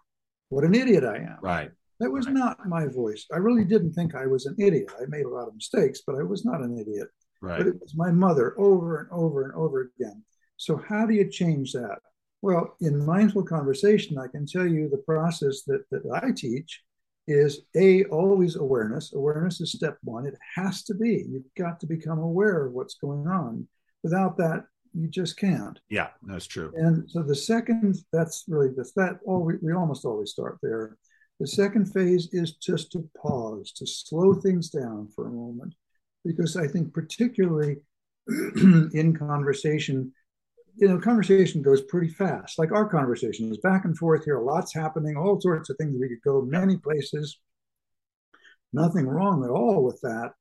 what 0.49 0.64
an 0.64 0.75
idiot 0.75 1.05
I 1.05 1.16
am." 1.16 1.38
Right. 1.42 1.70
That 2.01 2.11
was 2.11 2.27
right. 2.27 2.35
not 2.35 2.68
my 2.68 2.87
voice. 2.87 3.27
I 3.33 3.38
really 3.38 3.64
didn't 3.64 3.92
think 3.92 4.14
I 4.14 4.27
was 4.27 4.46
an 4.46 4.55
idiot. 4.59 4.90
I 5.01 5.07
made 5.09 5.27
a 5.27 5.31
lot 5.31 5.49
of 5.49 5.55
mistakes, 5.55 6.03
but 6.07 6.16
I 6.16 6.22
was 6.22 6.44
not 6.44 6.62
an 6.62 6.79
idiot. 6.79 7.09
Right. 7.42 7.59
But 7.59 7.66
it 7.66 7.81
was 7.81 7.94
my 7.96 8.11
mother 8.11 8.59
over 8.59 9.01
and 9.01 9.11
over 9.11 9.44
and 9.44 9.55
over 9.55 9.90
again. 9.99 10.22
So 10.57 10.77
how 10.77 11.07
do 11.07 11.14
you 11.14 11.29
change 11.31 11.72
that? 11.72 11.99
Well, 12.42 12.77
in 12.81 13.05
mindful 13.05 13.44
conversation, 13.44 14.18
I 14.18 14.29
can 14.29 14.46
tell 14.46 14.66
you 14.66 14.88
the 14.88 14.99
process 14.99 15.62
that, 15.66 15.85
that 15.90 16.03
I 16.12 16.33
teach 16.33 16.83
is 17.27 17.62
a 17.77 18.05
always 18.05 18.57
awareness. 18.57 19.12
Awareness 19.12 19.61
is 19.61 19.73
step 19.73 19.99
one. 20.03 20.27
It 20.27 20.37
has 20.55 20.83
to 20.85 20.95
be. 20.95 21.25
You've 21.29 21.55
got 21.57 21.81
to 21.81 21.87
become 21.87 22.19
aware 22.19 22.67
of 22.67 22.73
what's 22.73 22.95
going 22.95 23.27
on. 23.27 23.67
Without 24.03 24.37
that, 24.39 24.67
you 24.95 25.09
just 25.09 25.37
can't. 25.37 25.79
Yeah, 25.89 26.09
that's 26.23 26.47
true. 26.47 26.73
And 26.77 27.11
so 27.11 27.23
the 27.23 27.35
second, 27.35 27.97
that's 28.12 28.45
really 28.49 28.71
that's 28.77 28.93
that. 28.93 29.19
All 29.27 29.37
oh, 29.37 29.45
we, 29.45 29.55
we 29.62 29.73
almost 29.73 30.05
always 30.05 30.31
start 30.31 30.59
there. 30.62 30.97
The 31.41 31.47
second 31.47 31.93
phase 31.93 32.29
is 32.33 32.53
just 32.53 32.93
to 32.93 33.09
pause, 33.21 33.73
to 33.73 33.87
slow 33.87 34.33
things 34.35 34.71
down 34.71 35.09
for 35.15 35.27
a 35.27 35.33
moment, 35.33 35.75
because 36.25 36.57
I 36.57 36.67
think 36.67 36.95
particularly 36.95 37.77
in 38.29 39.17
conversation, 39.19 40.12
you 40.77 40.89
know, 40.89 40.99
conversation 40.99 41.62
goes 41.62 41.81
pretty 41.83 42.09
fast. 42.09 42.59
Like 42.59 42.73
our 42.73 42.89
conversation 42.89 43.51
is 43.51 43.59
back 43.59 43.85
and 43.85 43.97
forth 43.97 44.25
here, 44.25 44.41
lots 44.41 44.75
happening, 44.75 45.17
all 45.17 45.41
sorts 45.41 45.71
of 45.71 45.77
things. 45.77 45.97
We 45.99 46.09
could 46.09 46.23
go 46.23 46.43
many 46.43 46.77
places. 46.77 47.39
Nothing 48.73 49.07
wrong 49.07 49.43
at 49.45 49.51
all 49.51 49.83
with 49.83 50.01
that. 50.03 50.33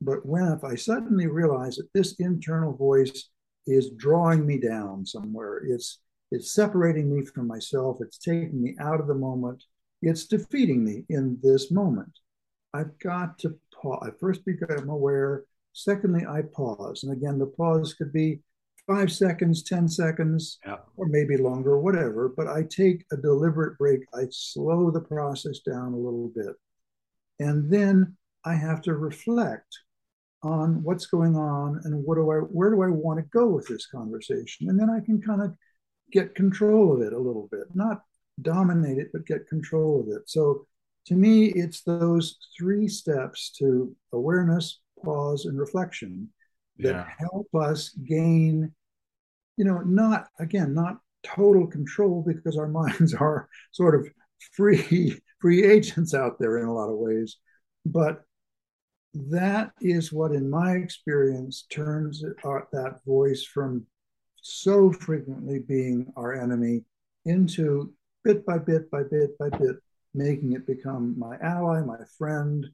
But 0.00 0.26
when 0.26 0.52
if 0.52 0.64
I 0.64 0.74
suddenly 0.74 1.28
realize 1.28 1.76
that 1.76 1.92
this 1.94 2.16
internal 2.18 2.72
voice 2.72 3.30
is 3.66 3.90
drawing 3.90 4.44
me 4.46 4.58
down 4.58 5.06
somewhere, 5.06 5.62
it's 5.64 6.00
it's 6.30 6.52
separating 6.52 7.14
me 7.14 7.24
from 7.24 7.46
myself, 7.46 7.98
it's 8.00 8.18
taking 8.18 8.60
me 8.60 8.74
out 8.80 8.98
of 9.00 9.06
the 9.06 9.14
moment, 9.14 9.62
it's 10.02 10.26
defeating 10.26 10.84
me 10.84 11.04
in 11.08 11.38
this 11.42 11.70
moment. 11.70 12.18
I've 12.72 12.98
got 12.98 13.38
to 13.40 13.56
pause. 13.72 14.02
I 14.02 14.10
first 14.18 14.44
become 14.44 14.88
aware. 14.88 15.44
Secondly, 15.72 16.26
I 16.26 16.42
pause. 16.42 17.04
And 17.04 17.12
again, 17.12 17.38
the 17.38 17.46
pause 17.46 17.94
could 17.94 18.12
be 18.12 18.40
five 18.86 19.10
seconds, 19.10 19.62
10 19.62 19.88
seconds, 19.88 20.58
yeah. 20.64 20.76
or 20.96 21.06
maybe 21.06 21.36
longer, 21.36 21.78
whatever. 21.78 22.28
But 22.28 22.48
I 22.48 22.64
take 22.64 23.04
a 23.12 23.16
deliberate 23.16 23.78
break. 23.78 24.00
I 24.14 24.26
slow 24.30 24.90
the 24.90 25.00
process 25.00 25.60
down 25.60 25.92
a 25.92 25.96
little 25.96 26.30
bit. 26.34 26.54
And 27.40 27.70
then 27.70 28.16
I 28.44 28.54
have 28.54 28.82
to 28.82 28.94
reflect 28.94 29.78
on 30.42 30.82
what's 30.82 31.06
going 31.06 31.36
on 31.36 31.80
and 31.84 32.04
what 32.04 32.16
do 32.16 32.30
I 32.30 32.36
where 32.36 32.70
do 32.70 32.82
I 32.82 32.88
want 32.88 33.18
to 33.18 33.24
go 33.32 33.48
with 33.48 33.66
this 33.66 33.86
conversation? 33.86 34.68
And 34.68 34.78
then 34.78 34.90
I 34.90 35.00
can 35.00 35.20
kind 35.20 35.42
of 35.42 35.54
get 36.12 36.34
control 36.34 36.94
of 36.94 37.00
it 37.00 37.14
a 37.14 37.18
little 37.18 37.48
bit, 37.50 37.64
not 37.74 38.02
dominate 38.42 38.98
it, 38.98 39.08
but 39.12 39.26
get 39.26 39.48
control 39.48 40.00
of 40.00 40.08
it. 40.08 40.28
So 40.28 40.66
to 41.06 41.14
me, 41.14 41.46
it's 41.46 41.82
those 41.82 42.38
three 42.58 42.88
steps 42.88 43.50
to 43.58 43.94
awareness, 44.12 44.80
pause, 45.02 45.46
and 45.46 45.58
reflection 45.58 46.28
that 46.78 46.92
yeah. 46.92 47.08
help 47.18 47.48
us 47.54 47.90
gain, 47.90 48.72
you 49.56 49.64
know, 49.64 49.78
not 49.80 50.28
again, 50.38 50.74
not 50.74 50.98
total 51.22 51.66
control 51.66 52.24
because 52.26 52.56
our 52.56 52.68
minds 52.82 53.14
are 53.14 53.48
sort 53.72 53.94
of 53.94 54.08
free, 54.52 55.20
free 55.40 55.64
agents 55.64 56.14
out 56.14 56.38
there 56.38 56.58
in 56.58 56.66
a 56.66 56.74
lot 56.74 56.90
of 56.90 56.98
ways. 56.98 57.36
But 57.86 58.22
that 59.14 59.72
is 59.80 60.12
what, 60.12 60.32
in 60.32 60.50
my 60.50 60.72
experience, 60.72 61.66
turns 61.70 62.22
that 62.72 63.00
voice 63.06 63.44
from 63.44 63.86
so 64.42 64.92
frequently 64.92 65.60
being 65.60 66.12
our 66.16 66.34
enemy 66.34 66.84
into 67.24 67.92
bit 68.24 68.44
by 68.44 68.58
bit 68.58 68.90
by 68.90 69.02
bit 69.02 69.38
by 69.38 69.48
bit, 69.50 69.76
making 70.14 70.52
it 70.52 70.66
become 70.66 71.18
my 71.18 71.36
ally, 71.40 71.80
my 71.80 71.98
friend, 72.18 72.66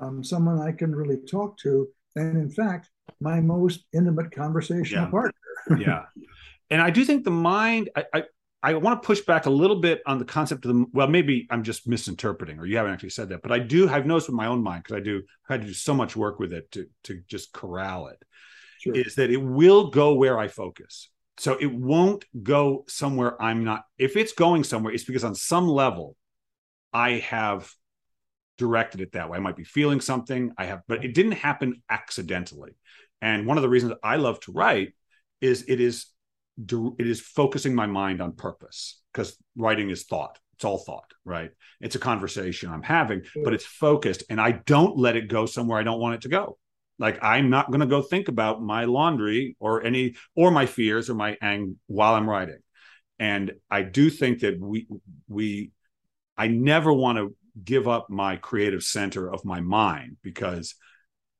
um, 0.00 0.24
someone 0.24 0.60
I 0.60 0.72
can 0.72 0.94
really 0.94 1.18
talk 1.30 1.58
to, 1.58 1.88
and 2.16 2.36
in 2.36 2.50
fact, 2.50 2.90
my 3.20 3.40
most 3.40 3.84
intimate 3.92 4.32
conversational 4.32 5.04
yeah. 5.04 5.10
partner. 5.10 5.32
yeah, 5.78 6.02
and 6.70 6.80
I 6.80 6.90
do 6.90 7.04
think 7.04 7.24
the 7.24 7.30
mind. 7.30 7.90
I, 7.96 8.04
I 8.12 8.22
I 8.64 8.74
want 8.74 9.02
to 9.02 9.06
push 9.06 9.20
back 9.20 9.46
a 9.46 9.50
little 9.50 9.80
bit 9.80 10.02
on 10.06 10.18
the 10.18 10.24
concept 10.24 10.64
of 10.64 10.74
the 10.74 10.86
well, 10.92 11.08
maybe 11.08 11.48
I'm 11.50 11.64
just 11.64 11.88
misinterpreting, 11.88 12.58
or 12.58 12.66
you 12.66 12.76
haven't 12.76 12.92
actually 12.92 13.10
said 13.10 13.28
that, 13.30 13.42
but 13.42 13.50
I 13.50 13.58
do. 13.58 13.88
I've 13.88 14.06
noticed 14.06 14.28
with 14.28 14.36
my 14.36 14.46
own 14.46 14.62
mind 14.62 14.84
because 14.84 14.96
I 14.96 15.00
do. 15.00 15.22
I 15.48 15.54
had 15.54 15.62
to 15.62 15.66
do 15.66 15.74
so 15.74 15.94
much 15.94 16.14
work 16.14 16.38
with 16.38 16.52
it 16.52 16.70
to 16.72 16.86
to 17.04 17.20
just 17.26 17.52
corral 17.52 18.08
it. 18.08 18.22
Sure. 18.80 18.94
Is 18.94 19.16
that 19.16 19.30
it 19.30 19.42
will 19.42 19.90
go 19.90 20.14
where 20.14 20.38
I 20.38 20.48
focus. 20.48 21.08
So 21.38 21.56
it 21.58 21.72
won't 21.72 22.24
go 22.42 22.84
somewhere 22.88 23.40
I'm 23.42 23.64
not. 23.64 23.84
If 23.98 24.16
it's 24.16 24.32
going 24.32 24.64
somewhere, 24.64 24.92
it's 24.92 25.04
because 25.04 25.24
on 25.24 25.34
some 25.34 25.66
level, 25.66 26.16
I 26.92 27.12
have 27.12 27.72
directed 28.58 29.00
it 29.00 29.12
that 29.12 29.30
way. 29.30 29.38
I 29.38 29.40
might 29.40 29.56
be 29.56 29.64
feeling 29.64 30.00
something. 30.00 30.52
I 30.58 30.66
have, 30.66 30.82
but 30.88 31.04
it 31.04 31.14
didn't 31.14 31.32
happen 31.32 31.82
accidentally. 31.88 32.72
And 33.20 33.46
one 33.46 33.56
of 33.56 33.62
the 33.62 33.68
reasons 33.68 33.94
I 34.02 34.16
love 34.16 34.40
to 34.40 34.52
write 34.52 34.94
is 35.40 35.64
it 35.68 35.80
is 35.80 36.06
it 36.68 37.06
is 37.06 37.20
focusing 37.20 37.74
my 37.74 37.86
mind 37.86 38.20
on 38.20 38.32
purpose 38.32 39.00
because 39.12 39.36
writing 39.56 39.90
is 39.90 40.04
thought. 40.04 40.38
It's 40.54 40.64
all 40.64 40.78
thought, 40.78 41.12
right? 41.24 41.50
It's 41.80 41.96
a 41.96 41.98
conversation 41.98 42.70
I'm 42.70 42.82
having, 42.82 43.22
but 43.42 43.52
mm. 43.52 43.54
it's 43.54 43.64
focused, 43.64 44.24
and 44.28 44.40
I 44.40 44.52
don't 44.52 44.96
let 44.96 45.16
it 45.16 45.28
go 45.28 45.46
somewhere 45.46 45.78
I 45.78 45.82
don't 45.82 46.00
want 46.00 46.16
it 46.16 46.20
to 46.22 46.28
go. 46.28 46.58
Like 46.98 47.18
I'm 47.22 47.50
not 47.50 47.68
going 47.68 47.80
to 47.80 47.86
go 47.86 48.02
think 48.02 48.28
about 48.28 48.62
my 48.62 48.84
laundry 48.84 49.56
or 49.58 49.82
any 49.82 50.14
or 50.36 50.50
my 50.50 50.66
fears 50.66 51.10
or 51.10 51.14
my 51.14 51.36
ang 51.40 51.78
while 51.86 52.14
I'm 52.14 52.28
writing. 52.28 52.58
And 53.18 53.52
I 53.70 53.82
do 53.82 54.10
think 54.10 54.40
that 54.40 54.60
we 54.60 54.86
we 55.26 55.72
I 56.36 56.48
never 56.48 56.92
want 56.92 57.18
to 57.18 57.34
give 57.62 57.88
up 57.88 58.08
my 58.08 58.36
creative 58.36 58.82
center 58.82 59.32
of 59.32 59.44
my 59.44 59.60
mind 59.60 60.16
because 60.22 60.74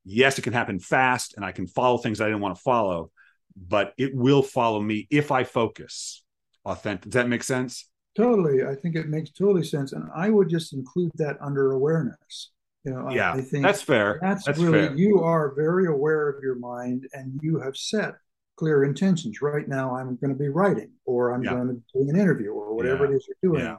yes, 0.04 0.38
it 0.38 0.42
can 0.42 0.52
happen 0.52 0.78
fast 0.78 1.34
and 1.36 1.44
I 1.44 1.52
can 1.52 1.66
follow 1.66 1.98
things 1.98 2.20
I 2.20 2.26
didn't 2.26 2.40
want 2.40 2.56
to 2.56 2.62
follow, 2.62 3.10
but 3.56 3.92
it 3.98 4.14
will 4.14 4.42
follow 4.42 4.80
me 4.80 5.06
if 5.10 5.30
I 5.30 5.44
focus 5.44 6.22
authentic. 6.64 7.04
Does 7.04 7.14
that 7.14 7.28
make 7.28 7.42
sense? 7.42 7.88
Totally. 8.16 8.64
I 8.64 8.74
think 8.74 8.96
it 8.96 9.08
makes 9.08 9.30
totally 9.30 9.64
sense. 9.64 9.92
And 9.92 10.08
I 10.14 10.28
would 10.28 10.48
just 10.48 10.74
include 10.74 11.12
that 11.14 11.36
under 11.40 11.72
awareness. 11.72 12.50
You 12.84 12.92
know, 12.92 13.10
yeah, 13.10 13.32
I, 13.32 13.36
I 13.36 13.40
think 13.42 13.64
that's 13.64 13.80
fair. 13.80 14.18
That's, 14.20 14.44
that's 14.44 14.58
really, 14.58 14.88
fair. 14.88 14.96
you 14.96 15.20
are 15.22 15.54
very 15.54 15.86
aware 15.86 16.28
of 16.28 16.42
your 16.42 16.56
mind 16.56 17.06
and 17.12 17.38
you 17.40 17.60
have 17.60 17.76
set 17.76 18.14
clear 18.56 18.84
intentions. 18.84 19.40
Right 19.40 19.68
now, 19.68 19.96
I'm 19.96 20.16
going 20.16 20.32
to 20.32 20.38
be 20.38 20.48
writing 20.48 20.90
or 21.04 21.32
I'm 21.32 21.44
yeah. 21.44 21.52
going 21.52 21.68
to 21.68 21.74
do 21.94 22.10
an 22.10 22.18
interview 22.18 22.50
or 22.50 22.74
whatever 22.74 23.04
yeah. 23.04 23.12
it 23.12 23.14
is 23.14 23.28
you're 23.28 23.52
doing. 23.52 23.64
Yeah. 23.64 23.76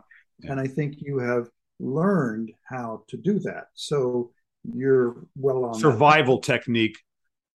And 0.49 0.59
I 0.59 0.67
think 0.67 0.95
you 0.97 1.19
have 1.19 1.47
learned 1.79 2.51
how 2.63 3.03
to 3.07 3.17
do 3.17 3.39
that. 3.39 3.67
So 3.73 4.31
you're 4.63 5.17
well 5.35 5.65
on 5.65 5.73
survival 5.75 6.39
technique 6.39 6.97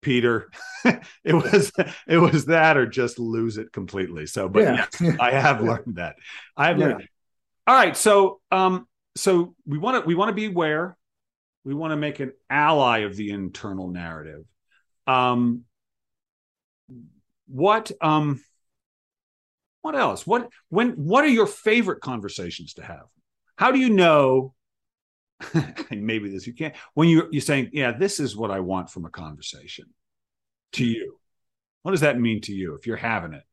Peter. 0.04 0.50
it 0.84 1.34
was 1.34 1.72
it 2.06 2.18
was 2.18 2.44
that 2.46 2.76
or 2.76 2.86
just 2.86 3.18
lose 3.18 3.56
it 3.56 3.72
completely. 3.72 4.26
So, 4.26 4.48
but 4.48 4.62
yeah. 4.62 4.86
yes, 5.00 5.16
I 5.18 5.32
have 5.32 5.60
learned 5.62 5.96
that. 5.96 6.16
I 6.56 6.68
have 6.68 6.78
yeah. 6.78 6.86
learned. 6.86 7.08
All 7.66 7.74
right, 7.74 7.96
so 7.96 8.40
um, 8.52 8.86
so 9.16 9.54
we 9.66 9.78
want 9.78 10.02
to 10.02 10.06
we 10.06 10.14
want 10.14 10.28
to 10.28 10.34
be 10.34 10.46
aware. 10.46 10.96
We 11.64 11.74
want 11.74 11.92
to 11.92 11.96
make 11.96 12.20
an 12.20 12.32
ally 12.50 12.98
of 12.98 13.16
the 13.16 13.30
internal 13.30 13.88
narrative. 13.88 14.44
Um, 15.06 15.64
what 17.46 17.90
um, 18.00 18.42
what 19.80 19.96
else? 19.96 20.26
What 20.26 20.50
when? 20.68 20.90
What 20.90 21.24
are 21.24 21.28
your 21.28 21.46
favorite 21.46 22.02
conversations 22.02 22.74
to 22.74 22.82
have? 22.82 23.06
How 23.56 23.70
do 23.70 23.78
you 23.78 23.90
know 23.90 24.54
maybe 25.90 26.30
this 26.30 26.46
you 26.46 26.54
can't 26.54 26.74
when 26.94 27.08
you 27.08 27.28
you're 27.30 27.40
saying 27.40 27.70
yeah 27.72 27.92
this 27.92 28.20
is 28.20 28.36
what 28.36 28.50
i 28.50 28.60
want 28.60 28.88
from 28.88 29.04
a 29.04 29.10
conversation 29.10 29.86
to 30.72 30.84
you. 30.84 31.18
What 31.82 31.92
does 31.92 32.00
that 32.00 32.18
mean 32.18 32.40
to 32.42 32.52
you 32.52 32.74
if 32.74 32.86
you're 32.86 32.96
having 32.96 33.32
it? 33.32 33.44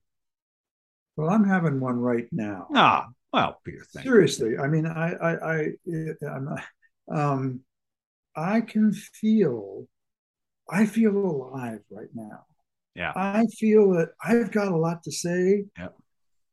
Well 1.15 1.29
i'm 1.29 1.43
having 1.43 1.79
one 1.79 1.99
right 1.99 2.27
now. 2.31 2.67
Ah 2.73 3.07
well 3.33 3.59
peter 3.65 3.85
seriously 3.89 4.49
you. 4.49 4.57
Seriously, 4.57 4.57
I 4.57 4.67
mean 4.67 4.85
i 4.85 5.13
i 5.13 5.53
i 5.53 5.67
i'm 6.27 6.49
um 7.11 7.59
i 8.35 8.61
can 8.61 8.93
feel 8.93 9.87
i 10.69 10.85
feel 10.85 11.15
alive 11.15 11.81
right 11.89 12.09
now. 12.13 12.45
Yeah. 12.95 13.13
I 13.15 13.45
feel 13.57 13.91
that 13.93 14.09
i've 14.23 14.51
got 14.51 14.71
a 14.71 14.77
lot 14.77 15.03
to 15.03 15.11
say. 15.11 15.65
Yeah 15.77 15.89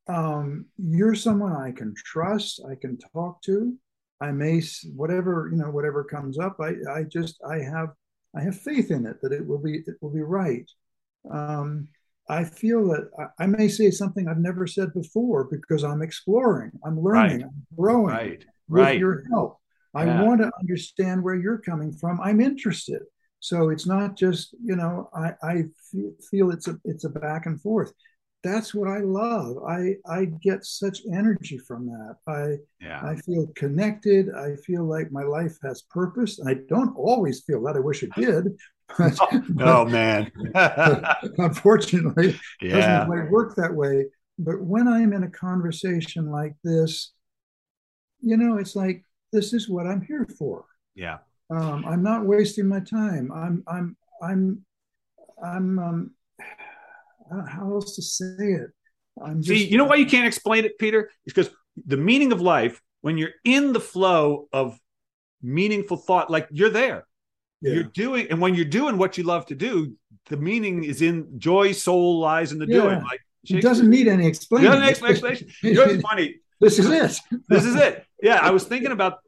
um 0.09 0.65
you're 0.79 1.15
someone 1.15 1.53
i 1.53 1.71
can 1.71 1.95
trust 1.97 2.61
i 2.71 2.75
can 2.75 2.97
talk 3.13 3.41
to 3.43 3.77
I 4.21 4.33
may 4.33 4.63
whatever 4.95 5.49
you 5.51 5.59
know 5.59 5.71
whatever 5.71 6.05
comes 6.05 6.39
up. 6.39 6.57
I 6.61 6.75
I 6.91 7.05
just 7.05 7.41
I 7.49 7.59
have 7.59 7.91
I 8.37 8.43
have 8.43 8.59
faith 8.59 8.91
in 8.91 9.07
it 9.07 9.21
that 9.23 9.33
it 9.33 9.47
will 9.47 9.59
be 9.59 9.83
it 9.87 9.97
will 10.01 10.11
be 10.11 10.23
right. 10.23 10.69
Um, 11.31 11.89
I 12.29 12.45
feel 12.45 12.89
that 12.89 13.11
I, 13.19 13.45
I, 13.45 13.47
may 13.47 13.69
say 13.69 13.91
something 13.91 14.29
I've 14.29 14.39
never 14.39 14.67
said 14.67 14.93
before 14.93 15.45
because 15.45 15.83
I'm 15.83 16.03
exploring, 16.03 16.73
I'm 16.85 17.01
learning, 17.01 17.39
right. 17.39 17.45
I'm 17.45 17.67
growing 17.77 18.15
right. 18.15 18.45
with 18.69 18.83
right. 18.83 18.99
your 18.99 19.25
help. 19.31 19.59
I 19.95 20.05
yeah. 20.05 20.23
want 20.23 20.43
to 20.43 20.51
understand 20.61 21.23
where 21.23 21.37
you're 21.37 21.59
coming 21.59 21.93
from. 21.93 22.21
I'm 22.21 22.41
interested. 22.41 23.03
So 23.41 23.71
it's 23.71 23.87
not 23.87 24.17
just 24.17 24.55
you 24.63 24.77
know 24.77 25.11
I 25.15 25.33
I 25.43 25.65
feel 26.31 26.51
it's 26.51 26.69
a 26.69 26.77
it's 26.85 27.05
a 27.05 27.11
back 27.11 27.47
and 27.47 27.61
forth 27.61 27.93
that's 28.43 28.75
what 28.75 28.89
I 28.89 28.99
love. 28.99 29.59
I 29.69 29.97
I 30.07 30.27
get 30.43 30.65
such 30.65 31.01
energy 31.13 31.59
from 31.59 31.87
that. 31.87 32.17
I 32.27 32.57
yeah. 32.81 33.01
I 33.03 33.17
feel 33.17 33.49
connected. 33.57 34.33
I 34.35 34.57
feel 34.57 34.85
like 34.85 35.11
my 35.11 35.25
life 35.25 35.57
has 35.63 35.83
purpose. 35.83 36.41
I 36.47 36.55
don't 36.69 36.97
always 36.97 37.43
feel 37.43 37.63
that. 37.65 37.77
I 37.77 37.81
wish 37.81 38.03
it 38.03 38.15
did. 38.15 38.47
But, 38.97 39.19
oh, 39.21 39.43
oh 39.61 39.85
man. 39.85 40.33
unfortunately, 41.37 42.41
yeah. 42.63 42.81
doesn't 42.81 43.07
quite 43.07 43.31
work 43.31 43.55
that 43.57 43.75
way. 43.75 44.07
But 44.39 44.63
when 44.63 44.89
I'm 44.89 45.13
in 45.13 45.25
a 45.25 45.31
conversation 45.31 46.31
like 46.31 46.55
this, 46.65 47.13
you 48.23 48.39
know, 48.39 48.57
it's 48.57 48.75
like 48.75 49.05
this 49.31 49.53
is 49.53 49.69
what 49.69 49.87
I'm 49.87 50.01
here 50.01 50.27
for. 50.39 50.65
Yeah. 50.95 51.19
Um, 51.51 51.85
I'm 51.87 52.03
not 52.03 52.25
wasting 52.25 52.67
my 52.67 52.81
time. 52.81 53.31
I'm 53.31 53.63
I'm 53.67 53.95
I'm 54.23 54.65
I'm 55.45 55.79
um, 55.79 56.11
how 57.31 57.73
else 57.73 57.97
to 57.97 58.03
say 58.03 58.25
it. 58.39 58.71
I'm 59.23 59.43
just, 59.43 59.49
See, 59.49 59.69
you 59.69 59.79
know 59.79 59.85
why 59.85 59.97
you 59.97 60.07
can't 60.07 60.27
explain 60.27 60.65
it, 60.65 60.79
Peter? 60.79 61.11
It's 61.27 61.35
because 61.35 61.51
the 61.87 61.97
meaning 61.97 62.33
of 62.33 62.41
life, 62.41 62.81
when 63.01 63.19
you're 63.19 63.33
in 63.45 63.73
the 63.73 63.81
flow 63.81 64.49
of 64.53 64.79
meaningful 65.43 65.97
thought, 65.97 66.31
like 66.31 66.49
you're 66.51 66.71
there. 66.71 67.07
Yeah. 67.61 67.75
You're 67.75 67.85
doing, 67.85 68.29
and 68.31 68.41
when 68.41 68.55
you're 68.55 68.65
doing 68.65 68.99
what 68.99 69.19
you 69.19 69.25
love 69.25 69.47
to 69.47 69.55
do, 69.55 69.97
the 70.29 70.37
meaning 70.37 70.85
is 70.85 71.03
in 71.03 71.39
joy, 71.39 71.73
soul 71.73 72.21
lies 72.21 72.53
in 72.53 72.59
the 72.59 72.67
yeah. 72.67 72.83
doing. 72.83 73.03
Like 73.03 73.21
it 73.45 73.63
doesn't 73.63 73.91
need 73.91 74.09
any 74.09 74.27
explanation. 74.27 74.73
Doesn't 74.73 74.89
explanation. 74.89 75.49
you 75.63 75.75
know 75.75 76.01
funny? 76.01 76.37
this 76.61 76.79
is 76.79 76.89
it. 76.89 77.21
this 77.49 77.65
is 77.65 77.75
it. 77.75 78.05
Yeah, 78.21 78.41
I 78.43 78.51
was 78.51 78.65
thinking 78.65 78.91
about 78.91 79.21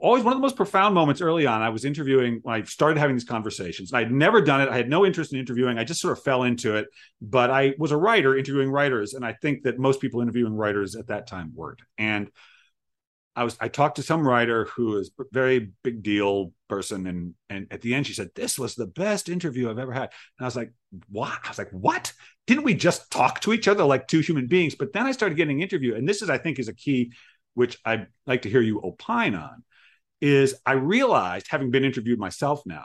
always 0.00 0.22
one 0.22 0.32
of 0.32 0.38
the 0.38 0.42
most 0.42 0.54
profound 0.54 0.94
moments 0.94 1.20
early 1.20 1.46
on. 1.46 1.62
I 1.62 1.68
was 1.70 1.84
interviewing 1.84 2.38
when 2.42 2.54
I 2.54 2.64
started 2.64 2.98
having 2.98 3.16
these 3.16 3.24
conversations. 3.24 3.92
I'd 3.92 4.12
never 4.12 4.40
done 4.40 4.60
it. 4.60 4.68
I 4.68 4.76
had 4.76 4.88
no 4.88 5.04
interest 5.04 5.32
in 5.32 5.40
interviewing. 5.40 5.78
I 5.78 5.84
just 5.84 6.00
sort 6.00 6.16
of 6.16 6.22
fell 6.22 6.44
into 6.44 6.76
it. 6.76 6.86
But 7.20 7.50
I 7.50 7.74
was 7.76 7.90
a 7.90 7.96
writer 7.96 8.36
interviewing 8.36 8.70
writers, 8.70 9.14
and 9.14 9.24
I 9.24 9.32
think 9.32 9.64
that 9.64 9.80
most 9.80 10.00
people 10.00 10.20
interviewing 10.20 10.54
writers 10.54 10.94
at 10.94 11.08
that 11.08 11.26
time 11.26 11.52
weren't. 11.56 11.80
And 11.98 12.30
I 13.34 13.44
was 13.44 13.56
I 13.60 13.68
talked 13.68 13.96
to 13.96 14.02
some 14.02 14.26
writer 14.26 14.66
who 14.66 14.98
is 14.98 15.10
a 15.18 15.24
very 15.32 15.70
big 15.82 16.02
deal 16.02 16.52
person, 16.68 17.06
and 17.06 17.34
and 17.48 17.66
at 17.70 17.80
the 17.80 17.94
end 17.94 18.06
she 18.06 18.12
said, 18.12 18.30
"This 18.34 18.58
was 18.58 18.74
the 18.74 18.86
best 18.86 19.28
interview 19.28 19.70
I've 19.70 19.78
ever 19.78 19.92
had." 19.92 20.10
And 20.38 20.42
I 20.42 20.44
was 20.44 20.56
like, 20.56 20.72
"What?" 21.08 21.38
I 21.44 21.48
was 21.48 21.58
like, 21.58 21.70
"What? 21.70 22.12
Didn't 22.46 22.64
we 22.64 22.74
just 22.74 23.10
talk 23.10 23.40
to 23.40 23.52
each 23.52 23.68
other 23.68 23.84
like 23.84 24.08
two 24.08 24.20
human 24.20 24.46
beings?" 24.46 24.74
But 24.74 24.92
then 24.92 25.06
I 25.06 25.12
started 25.12 25.36
getting 25.36 25.60
interview, 25.60 25.94
and 25.94 26.08
this 26.08 26.22
is 26.22 26.30
I 26.30 26.38
think 26.38 26.58
is 26.58 26.68
a 26.68 26.74
key, 26.74 27.12
which 27.54 27.78
I'd 27.84 28.06
like 28.26 28.42
to 28.42 28.50
hear 28.50 28.60
you 28.60 28.80
opine 28.82 29.34
on. 29.34 29.64
Is 30.20 30.54
I 30.66 30.72
realized, 30.72 31.46
having 31.48 31.70
been 31.70 31.84
interviewed 31.84 32.18
myself 32.18 32.62
now, 32.66 32.84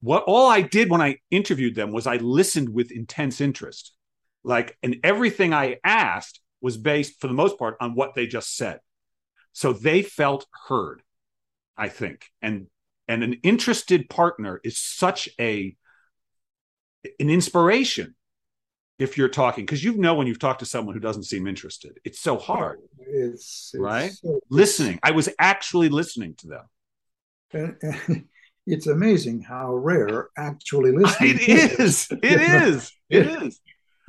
what 0.00 0.24
all 0.26 0.48
I 0.48 0.62
did 0.62 0.90
when 0.90 1.02
I 1.02 1.18
interviewed 1.30 1.74
them 1.74 1.92
was 1.92 2.06
I 2.06 2.16
listened 2.16 2.70
with 2.70 2.90
intense 2.90 3.40
interest, 3.40 3.92
like, 4.42 4.76
and 4.82 4.96
everything 5.04 5.52
I 5.52 5.76
asked 5.84 6.40
was 6.60 6.78
based 6.78 7.20
for 7.20 7.28
the 7.28 7.34
most 7.34 7.58
part 7.58 7.76
on 7.80 7.94
what 7.94 8.14
they 8.14 8.26
just 8.26 8.56
said 8.56 8.80
so 9.58 9.72
they 9.72 10.02
felt 10.02 10.46
heard, 10.68 11.02
I 11.76 11.88
think. 11.88 12.26
And 12.40 12.68
and 13.08 13.24
an 13.24 13.40
interested 13.42 14.08
partner 14.08 14.60
is 14.62 14.78
such 14.78 15.28
a 15.40 15.76
an 17.18 17.28
inspiration 17.28 18.14
if 18.98 19.16
you're 19.16 19.28
talking 19.28 19.64
because 19.64 19.84
you 19.84 19.96
know 19.96 20.14
when 20.14 20.26
you've 20.26 20.38
talked 20.38 20.60
to 20.60 20.66
someone 20.66 20.94
who 20.94 21.00
doesn't 21.00 21.24
seem 21.24 21.46
interested 21.46 21.98
it's 22.04 22.20
so 22.20 22.36
hard 22.36 22.80
it's, 23.10 23.70
it's 23.74 23.80
right? 23.80 24.12
so, 24.12 24.40
listening. 24.50 24.98
I 25.02 25.12
was 25.12 25.28
actually 25.38 25.88
listening 25.88 26.34
to 26.38 26.48
them. 26.48 26.64
And, 27.52 27.76
and 27.82 28.24
it's 28.66 28.86
amazing 28.86 29.42
how 29.42 29.74
rare 29.74 30.28
actually 30.36 30.92
listening 30.92 31.38
it 31.40 31.80
is. 31.80 32.08
it 32.22 32.40
is. 32.40 32.92
It 33.08 33.26
is. 33.26 33.60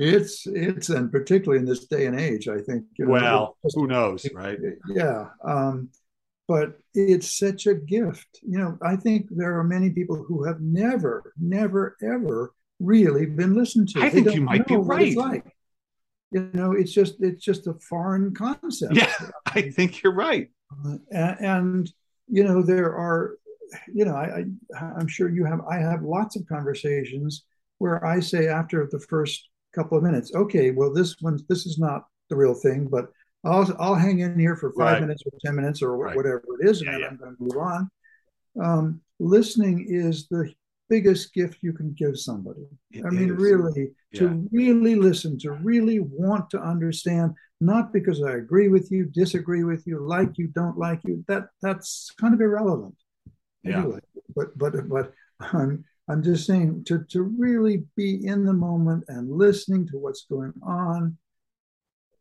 It's 0.01 0.47
it's 0.47 0.89
and 0.89 1.11
particularly 1.11 1.59
in 1.59 1.65
this 1.65 1.85
day 1.85 2.05
and 2.05 2.17
age, 2.17 2.47
I 2.47 2.59
think. 2.59 2.85
You 2.97 3.05
know, 3.05 3.11
well, 3.11 3.57
who 3.75 3.85
knows, 3.85 4.25
right? 4.33 4.57
Yeah, 4.87 5.25
um, 5.43 5.89
but 6.47 6.77
it's 6.93 7.37
such 7.37 7.67
a 7.67 7.75
gift. 7.75 8.39
You 8.41 8.59
know, 8.59 8.77
I 8.81 8.95
think 8.95 9.27
there 9.29 9.59
are 9.59 9.63
many 9.63 9.89
people 9.89 10.23
who 10.23 10.45
have 10.45 10.61
never, 10.61 11.33
never, 11.37 11.97
ever 12.01 12.53
really 12.79 13.25
been 13.25 13.53
listened 13.55 13.89
to. 13.89 13.99
I 13.99 14.09
they 14.09 14.21
think 14.21 14.35
you 14.35 14.41
might 14.41 14.67
be 14.67 14.75
right. 14.75 15.15
Like. 15.15 15.55
You 16.31 16.49
know, 16.53 16.73
it's 16.73 16.91
just 16.91 17.15
it's 17.21 17.43
just 17.43 17.67
a 17.67 17.73
foreign 17.73 18.33
concept. 18.35 18.95
Yeah, 18.95 19.11
I 19.47 19.63
think 19.63 20.03
you're 20.03 20.13
right. 20.13 20.49
Uh, 20.85 20.97
and, 21.11 21.37
and 21.39 21.93
you 22.27 22.43
know, 22.43 22.61
there 22.61 22.95
are, 22.95 23.37
you 23.91 24.05
know, 24.05 24.13
I, 24.13 24.45
I 24.75 24.85
I'm 24.97 25.07
sure 25.07 25.29
you 25.29 25.45
have. 25.45 25.61
I 25.61 25.77
have 25.77 26.03
lots 26.03 26.35
of 26.35 26.45
conversations 26.47 27.45
where 27.79 28.05
I 28.05 28.19
say 28.19 28.47
after 28.47 28.87
the 28.91 28.99
first 28.99 29.49
couple 29.73 29.97
of 29.97 30.03
minutes. 30.03 30.31
Okay, 30.35 30.71
well, 30.71 30.93
this 30.93 31.15
one, 31.19 31.39
this 31.49 31.65
is 31.65 31.79
not 31.79 32.05
the 32.29 32.35
real 32.35 32.53
thing, 32.53 32.87
but 32.87 33.11
I'll 33.43 33.67
I'll 33.79 33.95
hang 33.95 34.19
in 34.19 34.37
here 34.37 34.55
for 34.55 34.71
five 34.73 34.93
right. 34.93 35.01
minutes 35.01 35.23
or 35.25 35.31
ten 35.43 35.55
minutes 35.55 35.81
or 35.81 35.97
right. 35.97 36.15
whatever 36.15 36.43
it 36.59 36.69
is, 36.69 36.81
and 36.81 36.87
yeah, 36.87 36.91
then 36.91 37.01
yeah. 37.01 37.07
I'm 37.07 37.17
going 37.17 37.35
to 37.35 37.43
move 37.43 37.57
on. 37.57 37.89
Um, 38.61 39.01
listening 39.19 39.85
is 39.89 40.27
the 40.27 40.53
biggest 40.89 41.33
gift 41.33 41.59
you 41.61 41.73
can 41.73 41.93
give 41.93 42.17
somebody. 42.17 42.65
It 42.91 43.05
I 43.05 43.09
mean, 43.09 43.31
is. 43.31 43.37
really, 43.37 43.91
yeah. 44.11 44.19
to 44.19 44.47
really 44.51 44.95
listen, 44.95 45.37
to 45.39 45.51
really 45.51 45.99
want 45.99 46.49
to 46.51 46.59
understand, 46.59 47.35
not 47.61 47.93
because 47.93 48.23
I 48.23 48.33
agree 48.33 48.67
with 48.67 48.91
you, 48.91 49.05
disagree 49.05 49.63
with 49.63 49.85
you, 49.85 49.99
like 49.99 50.37
you, 50.37 50.47
don't 50.47 50.77
like 50.77 51.01
you. 51.05 51.23
That 51.27 51.47
that's 51.61 52.11
kind 52.19 52.33
of 52.33 52.41
irrelevant. 52.41 52.95
Yeah. 53.63 53.79
Anyway, 53.79 53.99
but 54.35 54.57
but 54.57 54.89
but 54.89 55.13
I'm 55.39 55.85
I'm 56.09 56.23
just 56.23 56.47
saying 56.47 56.85
to, 56.85 57.05
to 57.09 57.21
really 57.21 57.85
be 57.95 58.25
in 58.25 58.43
the 58.43 58.53
moment 58.53 59.03
and 59.09 59.31
listening 59.31 59.87
to 59.87 59.97
what's 59.97 60.25
going 60.25 60.53
on. 60.63 61.17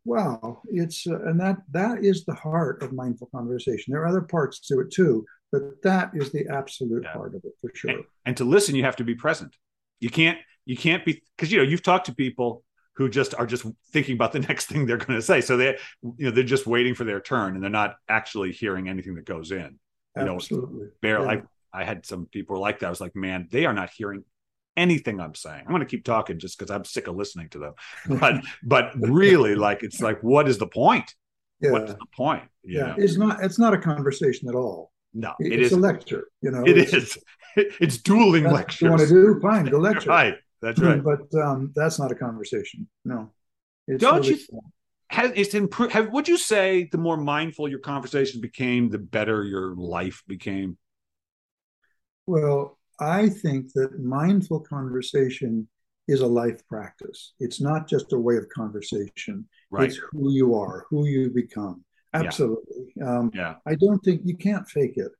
Wow, 0.04 0.62
it's 0.66 1.06
uh, 1.06 1.22
and 1.24 1.40
that 1.40 1.58
that 1.70 2.04
is 2.04 2.24
the 2.24 2.34
heart 2.34 2.82
of 2.82 2.92
mindful 2.92 3.28
conversation. 3.34 3.92
There 3.92 4.02
are 4.02 4.08
other 4.08 4.22
parts 4.22 4.60
to 4.68 4.80
it 4.80 4.90
too, 4.90 5.24
but 5.50 5.82
that 5.82 6.10
is 6.14 6.30
the 6.32 6.46
absolute 6.52 7.04
yeah. 7.04 7.12
part 7.12 7.34
of 7.34 7.44
it 7.44 7.52
for 7.60 7.70
sure. 7.74 7.90
And, 7.90 8.04
and 8.26 8.36
to 8.36 8.44
listen, 8.44 8.74
you 8.74 8.84
have 8.84 8.96
to 8.96 9.04
be 9.04 9.14
present. 9.14 9.56
You 10.00 10.10
can't 10.10 10.38
you 10.64 10.76
can't 10.76 11.04
be 11.04 11.22
because 11.36 11.50
you 11.50 11.58
know 11.58 11.64
you've 11.64 11.82
talked 11.82 12.06
to 12.06 12.14
people 12.14 12.62
who 12.98 13.08
just 13.08 13.34
are 13.36 13.46
just 13.46 13.64
thinking 13.92 14.14
about 14.14 14.32
the 14.32 14.40
next 14.48 14.66
thing 14.66 14.84
they're 14.84 14.96
going 14.96 15.18
to 15.18 15.22
say. 15.22 15.40
So 15.40 15.56
they, 15.56 15.78
you 16.02 16.26
know, 16.26 16.30
they're 16.30 16.44
just 16.44 16.66
waiting 16.66 16.94
for 16.94 17.04
their 17.04 17.20
turn 17.20 17.54
and 17.54 17.62
they're 17.62 17.70
not 17.70 17.94
actually 18.08 18.52
hearing 18.52 18.88
anything 18.88 19.14
that 19.14 19.24
goes 19.24 19.52
in. 19.52 19.78
You 20.16 20.22
Absolutely. 20.22 20.86
Know, 20.86 20.90
barely. 21.00 21.36
Yeah. 21.36 21.42
I, 21.72 21.82
I 21.82 21.84
had 21.84 22.04
some 22.04 22.26
people 22.26 22.58
like 22.58 22.80
that. 22.80 22.86
I 22.86 22.90
was 22.90 23.00
like, 23.00 23.14
man, 23.14 23.46
they 23.52 23.66
are 23.66 23.72
not 23.72 23.90
hearing 23.90 24.24
anything 24.76 25.20
I'm 25.20 25.34
saying. 25.34 25.62
I'm 25.64 25.70
going 25.70 25.80
to 25.80 25.86
keep 25.86 26.04
talking 26.04 26.40
just 26.40 26.58
because 26.58 26.72
I'm 26.72 26.84
sick 26.84 27.06
of 27.06 27.16
listening 27.16 27.50
to 27.50 27.58
them. 27.58 27.74
But 28.20 28.42
but 28.64 28.92
really, 28.98 29.54
like 29.54 29.84
it's 29.84 30.00
like, 30.00 30.20
what 30.22 30.48
is 30.48 30.58
the 30.58 30.66
point? 30.66 31.14
Yeah. 31.60 31.70
What 31.72 31.84
is 31.84 31.94
the 31.94 32.06
point? 32.16 32.44
You 32.64 32.78
yeah, 32.78 32.86
know? 32.86 32.94
it's 32.98 33.16
not. 33.16 33.44
It's 33.44 33.58
not 33.58 33.74
a 33.74 33.78
conversation 33.78 34.48
at 34.48 34.54
all. 34.54 34.92
No, 35.14 35.34
it 35.40 35.52
it's 35.52 35.66
is 35.66 35.72
a 35.72 35.80
lecture. 35.80 36.28
You 36.42 36.50
know, 36.50 36.64
it 36.64 36.78
it's, 36.78 36.94
is. 36.94 37.18
It's 37.80 37.96
dueling 37.96 38.44
lectures. 38.44 38.82
you 38.82 38.90
want 38.90 39.00
to 39.00 39.08
do? 39.08 39.40
Fine, 39.40 39.64
go 39.64 39.78
lecture. 39.90 40.10
right. 40.10 40.36
That's 40.62 40.78
right. 40.80 41.02
But 41.02 41.34
um, 41.40 41.72
that's 41.74 41.98
not 41.98 42.12
a 42.12 42.14
conversation. 42.14 42.88
No. 43.04 43.30
It's 43.88 44.00
Don't 44.00 44.20
really 44.20 44.34
you? 44.34 44.60
Has 45.10 45.32
it's 45.34 45.54
improved? 45.54 45.92
Have 45.92 46.10
would 46.10 46.28
you 46.28 46.36
say 46.36 46.88
the 46.92 46.98
more 46.98 47.16
mindful 47.16 47.68
your 47.68 47.78
conversation 47.78 48.40
became, 48.40 48.90
the 48.90 48.98
better 48.98 49.42
your 49.44 49.74
life 49.74 50.22
became? 50.26 50.76
Well, 52.26 52.78
I 53.00 53.28
think 53.28 53.72
that 53.72 53.98
mindful 53.98 54.60
conversation 54.60 55.68
is 56.08 56.20
a 56.20 56.26
life 56.26 56.66
practice. 56.68 57.32
It's 57.40 57.60
not 57.60 57.88
just 57.88 58.12
a 58.12 58.18
way 58.18 58.36
of 58.36 58.48
conversation. 58.50 59.48
Right. 59.70 59.88
It's 59.88 59.96
who 60.12 60.30
you 60.32 60.54
are, 60.54 60.84
who 60.90 61.06
you 61.06 61.30
become. 61.30 61.84
Absolutely. 62.26 62.92
Yeah. 62.96 63.18
Um, 63.18 63.30
yeah. 63.34 63.54
I 63.66 63.74
don't 63.74 64.00
think 64.00 64.22
you 64.24 64.36
can't 64.36 64.68
fake 64.68 64.96
it. 64.96 65.12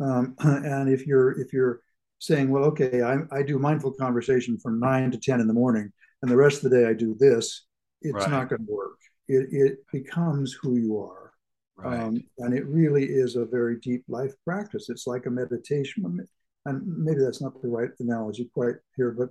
Um, 0.00 0.34
and 0.40 0.88
if 0.88 1.06
you're 1.06 1.40
if 1.40 1.52
you're 1.52 1.80
saying, 2.18 2.50
well, 2.50 2.64
okay, 2.64 3.02
I, 3.02 3.18
I 3.30 3.42
do 3.42 3.58
mindful 3.58 3.92
conversation 3.92 4.58
from 4.58 4.80
nine 4.80 5.10
to 5.10 5.18
10 5.18 5.40
in 5.40 5.46
the 5.46 5.52
morning, 5.52 5.92
and 6.22 6.30
the 6.30 6.36
rest 6.36 6.64
of 6.64 6.70
the 6.70 6.78
day 6.78 6.86
I 6.86 6.94
do 6.94 7.14
this, 7.18 7.66
it's 8.00 8.14
right. 8.14 8.30
not 8.30 8.48
going 8.48 8.64
to 8.64 8.72
work. 8.72 8.98
It, 9.28 9.48
it 9.50 9.78
becomes 9.92 10.52
who 10.52 10.76
you 10.76 10.98
are. 10.98 11.32
Right. 11.76 12.00
Um, 12.00 12.22
and 12.38 12.54
it 12.54 12.66
really 12.66 13.04
is 13.04 13.36
a 13.36 13.44
very 13.44 13.78
deep 13.80 14.04
life 14.08 14.32
practice. 14.44 14.88
It's 14.88 15.06
like 15.06 15.26
a 15.26 15.30
meditation. 15.30 16.26
And 16.66 16.82
maybe 16.86 17.20
that's 17.20 17.42
not 17.42 17.60
the 17.60 17.68
right 17.68 17.90
analogy 17.98 18.48
quite 18.54 18.76
here, 18.96 19.10
but 19.10 19.28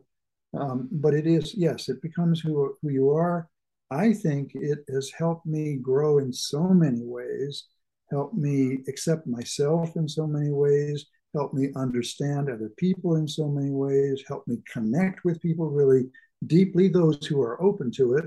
um, 0.59 0.87
but 0.91 1.15
it 1.15 1.25
is, 1.25 1.55
yes, 1.55 1.89
it 1.89 1.99
becomes 2.01 2.39
who, 2.39 2.75
who 2.81 2.89
you 2.89 3.09
are. 3.09 3.49
I 3.93 4.11
think 4.13 4.51
it 4.55 4.79
has 4.91 5.11
helped 5.11 5.45
me 5.45 5.75
grow 5.75 6.17
in 6.17 6.33
so 6.33 6.63
many 6.69 7.03
ways, 7.03 7.65
helped 8.09 8.35
me 8.35 8.79
accept 8.87 9.27
myself 9.27 9.95
in 9.95 10.07
so 10.07 10.25
many 10.25 10.49
ways, 10.49 11.05
helped 11.35 11.53
me 11.53 11.69
understand 11.75 12.49
other 12.49 12.71
people 12.77 13.17
in 13.17 13.27
so 13.27 13.47
many 13.47 13.69
ways, 13.69 14.23
helped 14.27 14.47
me 14.47 14.57
connect 14.71 15.23
with 15.23 15.41
people 15.41 15.69
really 15.69 16.09
deeply, 16.47 16.87
those 16.87 17.23
who 17.27 17.39
are 17.41 17.61
open 17.61 17.91
to 17.91 18.15
it 18.15 18.25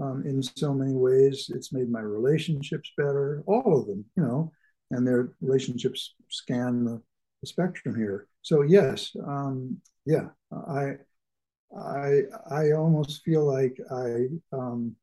um, 0.00 0.22
in 0.26 0.42
so 0.42 0.74
many 0.74 0.94
ways. 0.94 1.50
It's 1.54 1.72
made 1.72 1.90
my 1.90 2.00
relationships 2.00 2.92
better, 2.96 3.42
all 3.46 3.80
of 3.80 3.86
them, 3.86 4.04
you 4.16 4.22
know, 4.22 4.52
and 4.90 5.06
their 5.06 5.32
relationships 5.40 6.14
scan 6.28 6.84
the, 6.84 7.02
the 7.40 7.46
spectrum 7.46 7.96
here. 7.96 8.28
So 8.42 8.62
yes, 8.62 9.16
um, 9.26 9.78
yeah, 10.04 10.28
I, 10.52 10.96
I, 11.76 12.20
I 12.50 12.72
almost 12.72 13.22
feel 13.22 13.44
like 13.44 13.78
I, 13.90 14.26
um, 14.52 14.94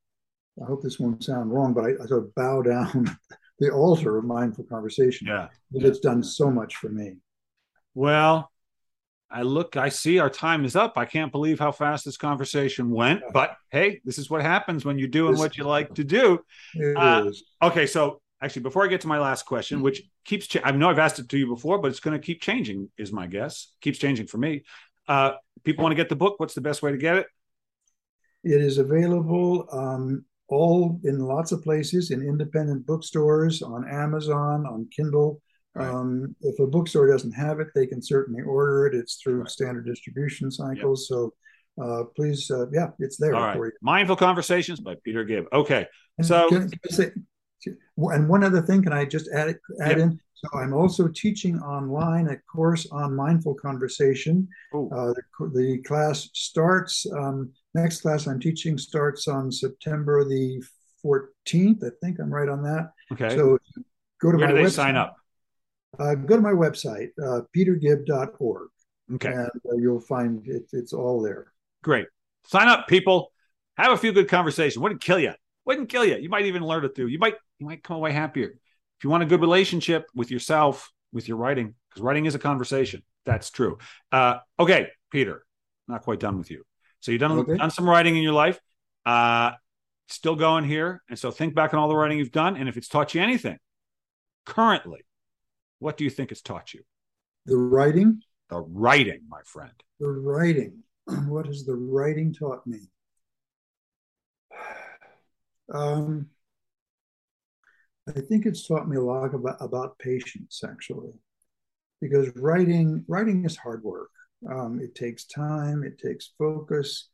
I 0.62 0.66
hope 0.66 0.84
this 0.84 1.00
won't 1.00 1.24
sound 1.24 1.52
wrong, 1.52 1.74
but 1.74 1.86
I, 1.86 1.90
I 2.04 2.06
sort 2.06 2.24
of 2.24 2.36
bow 2.36 2.62
down 2.62 3.18
the 3.60 3.72
altar 3.72 4.18
of 4.18 4.26
mindful 4.26 4.66
conversation. 4.66 5.28
Yeah, 5.28 5.48
because 5.72 5.90
it's 5.90 6.00
done 6.00 6.24
so 6.24 6.52
much 6.52 6.76
for 6.76 6.90
me. 6.90 7.18
Well, 7.96 8.52
I 9.34 9.42
look, 9.42 9.78
I 9.78 9.90
see 9.90 10.20
our 10.20 10.30
time 10.30 10.64
is 10.64 10.76
up. 10.76 10.94
I 10.96 11.06
can't 11.06 11.32
believe 11.32 11.60
how 11.60 11.72
fast 11.72 12.06
this 12.06 12.18
conversation 12.18 12.92
went. 12.92 13.24
But 13.34 13.56
hey, 13.72 14.00
this 14.06 14.20
is 14.20 14.30
what 14.30 14.44
happens 14.44 14.86
when 14.86 15.00
you're 15.00 15.08
doing 15.08 15.38
what 15.38 15.58
you 15.58 15.64
like 15.64 15.96
to 15.96 16.04
do. 16.04 16.40
Uh, 16.96 17.32
okay, 17.62 17.88
so 17.88 18.22
actually, 18.44 18.62
before 18.62 18.84
I 18.84 18.88
get 18.88 19.02
to 19.02 19.08
my 19.08 19.18
last 19.18 19.48
question, 19.48 19.82
which 19.82 20.04
keeps, 20.24 20.46
cha- 20.46 20.62
I 20.64 20.72
know 20.72 20.88
I've 20.88 21.00
asked 21.00 21.18
it 21.18 21.30
to 21.30 21.38
you 21.38 21.48
before, 21.48 21.80
but 21.80 21.90
it's 21.90 22.00
going 22.00 22.20
to 22.20 22.24
keep 22.24 22.44
changing, 22.44 22.92
is 22.96 23.12
my 23.12 23.26
guess. 23.26 23.74
Keeps 23.82 23.98
changing 23.98 24.28
for 24.28 24.38
me. 24.38 24.66
Uh, 25.08 25.32
people 25.64 25.82
want 25.82 25.94
to 25.94 25.98
get 25.98 26.10
the 26.10 26.16
book. 26.16 26.36
What's 26.38 26.54
the 26.54 26.62
best 26.62 26.84
way 26.84 26.92
to 26.92 26.98
get 26.98 27.18
it? 27.18 27.28
It 28.44 28.62
is 28.62 28.78
available 28.78 29.68
um, 29.72 30.26
all 30.54 31.00
in 31.04 31.20
lots 31.20 31.52
of 31.52 31.64
places 31.64 32.12
in 32.12 32.22
independent 32.22 32.86
bookstores, 32.86 33.62
on 33.62 33.82
Amazon, 33.90 34.66
on 34.66 34.88
Kindle. 34.96 35.42
Right. 35.76 35.90
Um, 35.90 36.36
if 36.42 36.60
a 36.60 36.68
bookstore 36.68 37.08
doesn't 37.08 37.32
have 37.32 37.60
it, 37.60 37.68
they 37.74 37.88
can 37.88 38.02
certainly 38.02 38.44
order 38.44 38.86
it. 38.88 38.94
It's 38.96 39.16
through 39.16 39.40
right. 39.42 39.50
standard 39.50 39.86
distribution 39.86 40.52
cycles. 40.52 41.08
Yep. 41.10 41.18
So 41.18 41.34
uh, 41.84 42.04
please, 42.16 42.52
uh, 42.52 42.70
yeah, 42.72 42.90
it's 43.00 43.18
there 43.18 43.36
All 43.36 43.60
right. 43.60 43.74
Mindful 43.82 44.16
Conversations 44.16 44.80
by 44.80 44.96
Peter 45.04 45.24
Gibb. 45.24 45.46
Okay. 45.52 45.88
And 46.18 46.28
so, 46.28 46.48
can, 46.50 46.70
can 46.70 46.92
say, 46.92 47.12
and 47.98 48.28
one 48.28 48.44
other 48.44 48.62
thing, 48.62 48.82
can 48.84 48.94
I 48.94 49.06
just 49.06 49.30
add, 49.34 49.56
add 49.82 49.90
yep. 49.90 49.98
in? 49.98 50.20
So 50.34 50.50
I'm 50.60 50.74
also 50.74 51.08
teaching 51.08 51.60
online 51.60 52.28
a 52.28 52.38
course 52.52 52.88
on 52.92 53.16
mindful 53.16 53.56
conversation. 53.56 54.48
Uh, 54.74 55.14
the, 55.14 55.24
the, 55.54 55.78
class 55.86 56.30
starts, 56.34 57.06
um, 57.14 57.52
next 57.74 58.02
class 58.02 58.28
I'm 58.28 58.40
teaching 58.40 58.78
starts 58.78 59.28
on 59.28 59.52
September 59.52 60.26
the 60.26 60.62
14th. 61.06 61.86
I 61.86 61.92
think 62.02 62.20
I'm 62.20 62.34
right 62.34 62.50
on 62.50 62.62
that. 62.64 62.92
Okay. 63.14 63.36
So 63.36 63.58
go 64.22 64.32
to 64.32 64.38
Where 64.38 64.48
my 64.48 64.54
do 64.54 64.58
they 64.58 64.64
website. 64.64 64.72
sign 64.72 64.96
up? 64.98 65.16
uh, 66.00 66.16
go 66.16 66.36
to 66.36 66.42
my 66.42 66.52
website, 66.52 67.10
uh, 67.24 67.42
petergibb.org. 67.56 68.70
Okay. 69.16 69.32
And 69.32 69.50
uh, 69.72 69.76
you'll 69.78 70.00
find 70.00 70.46
it, 70.48 70.64
it's 70.72 70.94
all 70.94 71.22
there. 71.22 71.52
Great. 71.84 72.08
Sign 72.46 72.68
up, 72.68 72.88
people. 72.88 73.32
Have 73.78 73.92
a 73.92 73.98
few 73.98 74.12
good 74.12 74.30
conversations. 74.30 74.78
Wouldn't 74.78 75.02
kill 75.02 75.20
you. 75.20 75.34
Wouldn't 75.66 75.90
kill 75.90 76.06
you. 76.06 76.18
You 76.18 76.30
might 76.30 76.46
even 76.46 76.64
learn 76.64 76.86
it 76.86 76.96
through. 76.96 77.08
You 77.08 77.20
might 77.20 77.36
you 77.64 77.70
might 77.70 77.84
come 77.84 77.96
away 77.96 78.12
happier. 78.12 78.48
If 78.48 79.04
you 79.04 79.10
want 79.10 79.24
a 79.24 79.26
good 79.26 79.40
relationship 79.40 80.08
with 80.14 80.30
yourself, 80.30 80.92
with 81.14 81.28
your 81.28 81.38
writing, 81.38 81.76
because 81.90 82.02
writing 82.02 82.26
is 82.26 82.36
a 82.36 82.40
conversation. 82.40 83.04
That's 83.26 83.50
true. 83.52 83.78
Uh, 84.12 84.40
okay, 84.60 84.90
Peter, 85.12 85.46
not 85.88 86.02
quite 86.02 86.20
done 86.20 86.38
with 86.38 86.52
you. 86.52 86.64
So 87.00 87.12
you've 87.12 87.22
done, 87.22 87.32
okay. 87.40 87.56
done 87.56 87.72
some 87.72 87.90
writing 87.90 88.18
in 88.18 88.24
your 88.24 88.34
life. 88.34 88.60
Uh, 89.06 89.52
still 90.10 90.36
going 90.36 90.66
here. 90.66 91.02
And 91.10 91.18
so 91.18 91.32
think 91.32 91.56
back 91.56 91.74
on 91.74 91.80
all 91.80 91.88
the 91.88 91.96
writing 91.96 92.20
you've 92.20 92.32
done. 92.32 92.58
And 92.58 92.68
if 92.68 92.76
it's 92.76 92.90
taught 92.90 93.14
you 93.14 93.22
anything 93.22 93.58
currently, 94.46 95.06
what 95.80 95.96
do 95.96 96.04
you 96.04 96.10
think 96.10 96.32
it's 96.32 96.42
taught 96.42 96.74
you? 96.74 96.82
The 97.46 97.58
writing? 97.58 98.22
The 98.50 98.60
writing, 98.60 99.22
my 99.30 99.40
friend. 99.46 99.74
The 100.00 100.10
writing. 100.10 100.84
What 101.28 101.46
has 101.48 101.66
the 101.66 101.76
writing 101.76 102.34
taught 102.34 102.68
me? 102.68 102.80
Um, 105.74 106.28
I 108.08 108.20
think 108.20 108.46
it's 108.46 108.68
taught 108.68 108.88
me 108.88 108.98
a 108.98 109.02
lot 109.02 109.34
about, 109.34 109.58
about 109.62 109.98
patience, 109.98 110.62
actually, 110.68 111.14
because 112.02 112.30
writing 112.36 113.06
writing 113.08 113.46
is 113.46 113.56
hard 113.56 113.84
work. 113.84 114.10
Um, 114.50 114.80
it 114.82 114.94
takes 114.94 115.26
time, 115.26 115.84
it 115.84 115.98
takes 115.98 116.34
focus, 116.38 117.10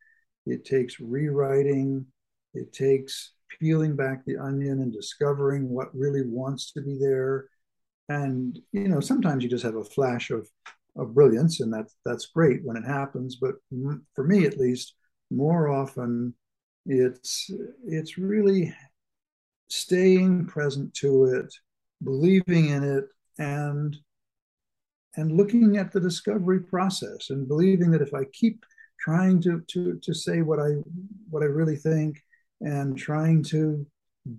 it 0.47 0.65
takes 0.65 0.99
rewriting, 0.99 2.05
it 2.55 2.73
takes 2.73 3.33
peeling 3.59 3.95
back 3.95 4.25
the 4.25 4.37
onion 4.37 4.81
and 4.81 4.91
discovering 4.91 5.69
what 5.69 5.95
really 5.95 6.23
wants 6.25 6.71
to 6.71 6.81
be 6.81 6.97
there. 6.99 7.49
And 8.09 8.57
you 8.71 8.87
know 8.87 8.99
sometimes 8.99 9.43
you 9.43 9.49
just 9.49 9.63
have 9.65 9.75
a 9.75 9.83
flash 9.83 10.31
of 10.31 10.49
of 10.97 11.13
brilliance 11.13 11.59
and 11.59 11.71
that's 11.71 11.95
that's 12.03 12.27
great 12.27 12.61
when 12.63 12.77
it 12.77 12.85
happens. 12.85 13.35
But 13.35 13.55
for 14.15 14.23
me 14.23 14.45
at 14.45 14.57
least 14.57 14.95
more 15.29 15.69
often 15.69 16.33
it's 16.87 17.51
it's 17.85 18.17
really 18.17 18.73
staying 19.69 20.45
present 20.45 20.93
to 20.93 21.25
it 21.25 21.53
believing 22.03 22.69
in 22.69 22.83
it 22.83 23.05
and 23.37 23.97
and 25.15 25.31
looking 25.31 25.77
at 25.77 25.91
the 25.91 25.99
discovery 25.99 26.61
process 26.61 27.29
and 27.29 27.47
believing 27.47 27.91
that 27.91 28.01
if 28.01 28.13
i 28.13 28.23
keep 28.33 28.63
trying 28.99 29.41
to 29.41 29.61
to 29.67 29.99
to 30.01 30.13
say 30.13 30.41
what 30.41 30.59
i 30.59 30.69
what 31.29 31.43
i 31.43 31.45
really 31.45 31.75
think 31.75 32.21
and 32.61 32.97
trying 32.97 33.43
to 33.43 33.85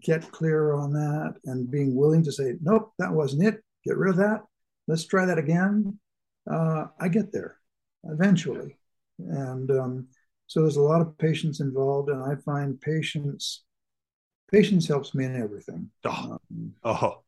get 0.03 0.31
clear 0.31 0.75
on 0.75 0.93
that 0.93 1.35
and 1.47 1.71
being 1.71 1.95
willing 1.95 2.23
to 2.25 2.33
say, 2.33 2.55
nope, 2.61 2.93
that 2.99 3.13
wasn't 3.13 3.45
it. 3.45 3.63
Get 3.85 3.97
rid 3.97 4.11
of 4.11 4.17
that. 4.17 4.43
Let's 4.87 5.07
try 5.07 5.25
that 5.27 5.39
again. 5.39 5.99
Uh, 6.51 6.87
I 6.99 7.09
get 7.09 7.33
there 7.33 7.57
eventually. 8.05 8.77
And 9.19 9.71
um, 9.71 10.09
so 10.47 10.61
there's 10.61 10.77
a 10.77 10.83
lot 10.83 11.01
of 11.01 11.17
patience 11.19 11.61
involved, 11.61 12.09
and 12.09 12.23
I 12.23 12.41
find 12.43 12.81
patience 12.81 13.65
patience 14.51 14.87
helps 14.87 15.15
me 15.15 15.25
in 15.25 15.41
everything. 15.41 15.91
Oh, 16.05 16.39
um, 16.51 16.75
oh. 16.85 17.23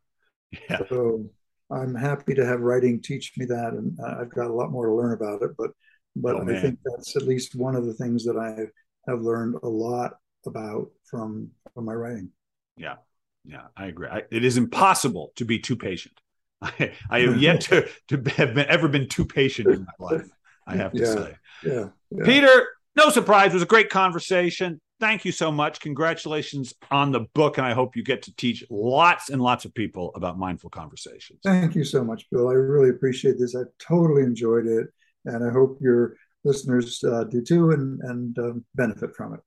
yeah. 0.68 0.80
So 0.88 1.24
I'm 1.70 1.94
happy 1.94 2.34
to 2.34 2.44
have 2.44 2.60
writing 2.60 3.00
teach 3.00 3.32
me 3.36 3.46
that, 3.46 3.72
and 3.72 3.98
I've 4.04 4.30
got 4.30 4.50
a 4.50 4.52
lot 4.52 4.70
more 4.70 4.86
to 4.86 4.94
learn 4.94 5.12
about 5.12 5.42
it. 5.42 5.52
But 5.56 5.70
but 6.16 6.36
oh, 6.36 6.48
I 6.48 6.60
think 6.60 6.78
that's 6.84 7.16
at 7.16 7.22
least 7.22 7.54
one 7.54 7.74
of 7.74 7.86
the 7.86 7.94
things 7.94 8.24
that 8.24 8.36
I 8.36 8.66
have 9.10 9.22
learned 9.22 9.56
a 9.62 9.68
lot 9.68 10.18
about 10.46 10.90
from 11.04 11.50
from 11.74 11.86
my 11.86 11.94
writing. 11.94 12.30
Yeah, 12.76 12.96
yeah, 13.44 13.66
I 13.76 13.86
agree. 13.86 14.08
I, 14.08 14.22
it 14.30 14.44
is 14.44 14.56
impossible 14.56 15.32
to 15.36 15.44
be 15.44 15.58
too 15.58 15.76
patient. 15.76 16.20
I, 16.62 16.92
I 17.10 17.20
have 17.20 17.40
yet 17.40 17.60
to 17.62 17.88
to 18.08 18.16
have 18.36 18.54
been, 18.54 18.66
ever 18.68 18.88
been 18.88 19.08
too 19.08 19.24
patient 19.24 19.68
in 19.68 19.86
my 19.98 20.06
life. 20.06 20.28
I 20.66 20.76
have 20.76 20.92
to 20.92 21.00
yeah, 21.00 21.14
say. 21.14 21.36
Yeah, 21.64 21.88
yeah. 22.10 22.24
Peter, 22.24 22.68
no 22.94 23.10
surprise, 23.10 23.50
it 23.50 23.54
was 23.54 23.62
a 23.62 23.66
great 23.66 23.90
conversation. 23.90 24.80
Thank 25.02 25.24
you 25.24 25.32
so 25.32 25.50
much. 25.50 25.80
Congratulations 25.80 26.74
on 26.92 27.10
the 27.10 27.26
book. 27.34 27.58
And 27.58 27.66
I 27.66 27.72
hope 27.74 27.96
you 27.96 28.04
get 28.04 28.22
to 28.22 28.36
teach 28.36 28.62
lots 28.70 29.30
and 29.30 29.42
lots 29.42 29.64
of 29.64 29.74
people 29.74 30.12
about 30.14 30.38
mindful 30.38 30.70
conversations. 30.70 31.40
Thank 31.42 31.74
you 31.74 31.82
so 31.82 32.04
much, 32.04 32.30
Bill. 32.30 32.48
I 32.48 32.52
really 32.52 32.90
appreciate 32.90 33.36
this. 33.36 33.56
I've 33.56 33.66
totally 33.80 34.22
enjoyed 34.22 34.68
it. 34.68 34.86
And 35.24 35.44
I 35.44 35.50
hope 35.50 35.78
your 35.80 36.14
listeners 36.44 37.02
uh, 37.02 37.24
do 37.24 37.42
too 37.42 37.72
and, 37.72 38.00
and 38.02 38.38
um, 38.38 38.64
benefit 38.76 39.16
from 39.16 39.34
it. 39.34 39.40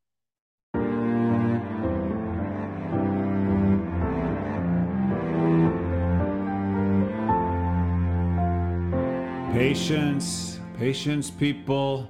Patience, 9.53 10.59
patience, 10.77 11.31
people. 11.31 12.09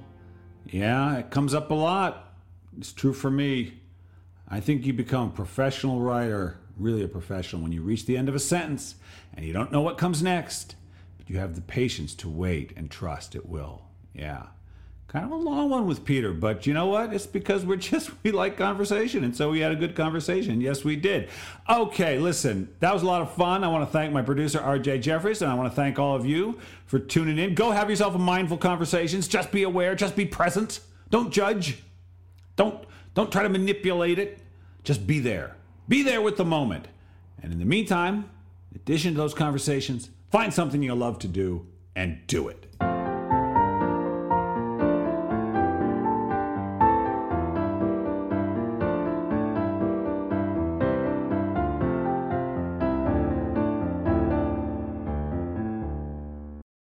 Yeah, 0.64 1.18
it 1.18 1.30
comes 1.30 1.54
up 1.54 1.70
a 1.70 1.74
lot. 1.74 2.25
It's 2.76 2.92
true 2.92 3.12
for 3.12 3.30
me. 3.30 3.74
I 4.48 4.60
think 4.60 4.86
you 4.86 4.92
become 4.92 5.28
a 5.28 5.32
professional 5.32 6.00
writer, 6.00 6.58
really 6.76 7.02
a 7.02 7.08
professional, 7.08 7.62
when 7.62 7.72
you 7.72 7.82
reach 7.82 8.06
the 8.06 8.16
end 8.16 8.28
of 8.28 8.34
a 8.34 8.40
sentence 8.40 8.96
and 9.34 9.44
you 9.44 9.52
don't 9.52 9.72
know 9.72 9.80
what 9.80 9.98
comes 9.98 10.22
next, 10.22 10.76
but 11.18 11.28
you 11.28 11.38
have 11.38 11.54
the 11.54 11.62
patience 11.62 12.14
to 12.16 12.28
wait 12.28 12.72
and 12.76 12.90
trust 12.90 13.34
it 13.34 13.46
will. 13.48 13.82
Yeah. 14.14 14.44
Kind 15.08 15.24
of 15.24 15.30
a 15.30 15.36
long 15.36 15.70
one 15.70 15.86
with 15.86 16.04
Peter, 16.04 16.32
but 16.32 16.66
you 16.66 16.74
know 16.74 16.86
what? 16.86 17.12
It's 17.12 17.26
because 17.26 17.64
we're 17.64 17.76
just, 17.92 18.10
we 18.22 18.30
like 18.30 18.56
conversation. 18.56 19.24
And 19.24 19.34
so 19.34 19.50
we 19.50 19.60
had 19.60 19.72
a 19.72 19.76
good 19.76 19.96
conversation. 19.96 20.60
Yes, 20.60 20.84
we 20.84 20.96
did. 20.96 21.28
Okay, 21.68 22.18
listen, 22.18 22.68
that 22.80 22.92
was 22.92 23.02
a 23.02 23.06
lot 23.06 23.22
of 23.22 23.32
fun. 23.34 23.64
I 23.64 23.68
want 23.68 23.88
to 23.88 23.92
thank 23.92 24.12
my 24.12 24.22
producer, 24.22 24.58
RJ 24.58 25.02
Jeffries, 25.02 25.42
and 25.42 25.50
I 25.50 25.54
want 25.54 25.70
to 25.70 25.76
thank 25.76 25.98
all 25.98 26.14
of 26.14 26.26
you 26.26 26.58
for 26.86 26.98
tuning 26.98 27.38
in. 27.38 27.54
Go 27.54 27.70
have 27.70 27.88
yourself 27.88 28.14
a 28.14 28.18
mindful 28.18 28.58
conversations. 28.58 29.26
Just 29.26 29.50
be 29.50 29.62
aware, 29.62 29.94
just 29.94 30.16
be 30.16 30.26
present. 30.26 30.80
Don't 31.10 31.32
judge. 31.32 31.82
Don't, 32.56 32.84
don't 33.14 33.30
try 33.30 33.42
to 33.42 33.48
manipulate 33.48 34.18
it. 34.18 34.40
Just 34.82 35.06
be 35.06 35.20
there. 35.20 35.56
Be 35.88 36.02
there 36.02 36.20
with 36.22 36.36
the 36.36 36.44
moment. 36.44 36.88
And 37.42 37.52
in 37.52 37.58
the 37.58 37.64
meantime, 37.64 38.30
in 38.72 38.76
addition 38.76 39.12
to 39.12 39.18
those 39.18 39.34
conversations, 39.34 40.10
find 40.30 40.52
something 40.52 40.82
you 40.82 40.94
love 40.94 41.18
to 41.20 41.28
do 41.28 41.66
and 41.94 42.26
do 42.26 42.48
it. 42.48 42.65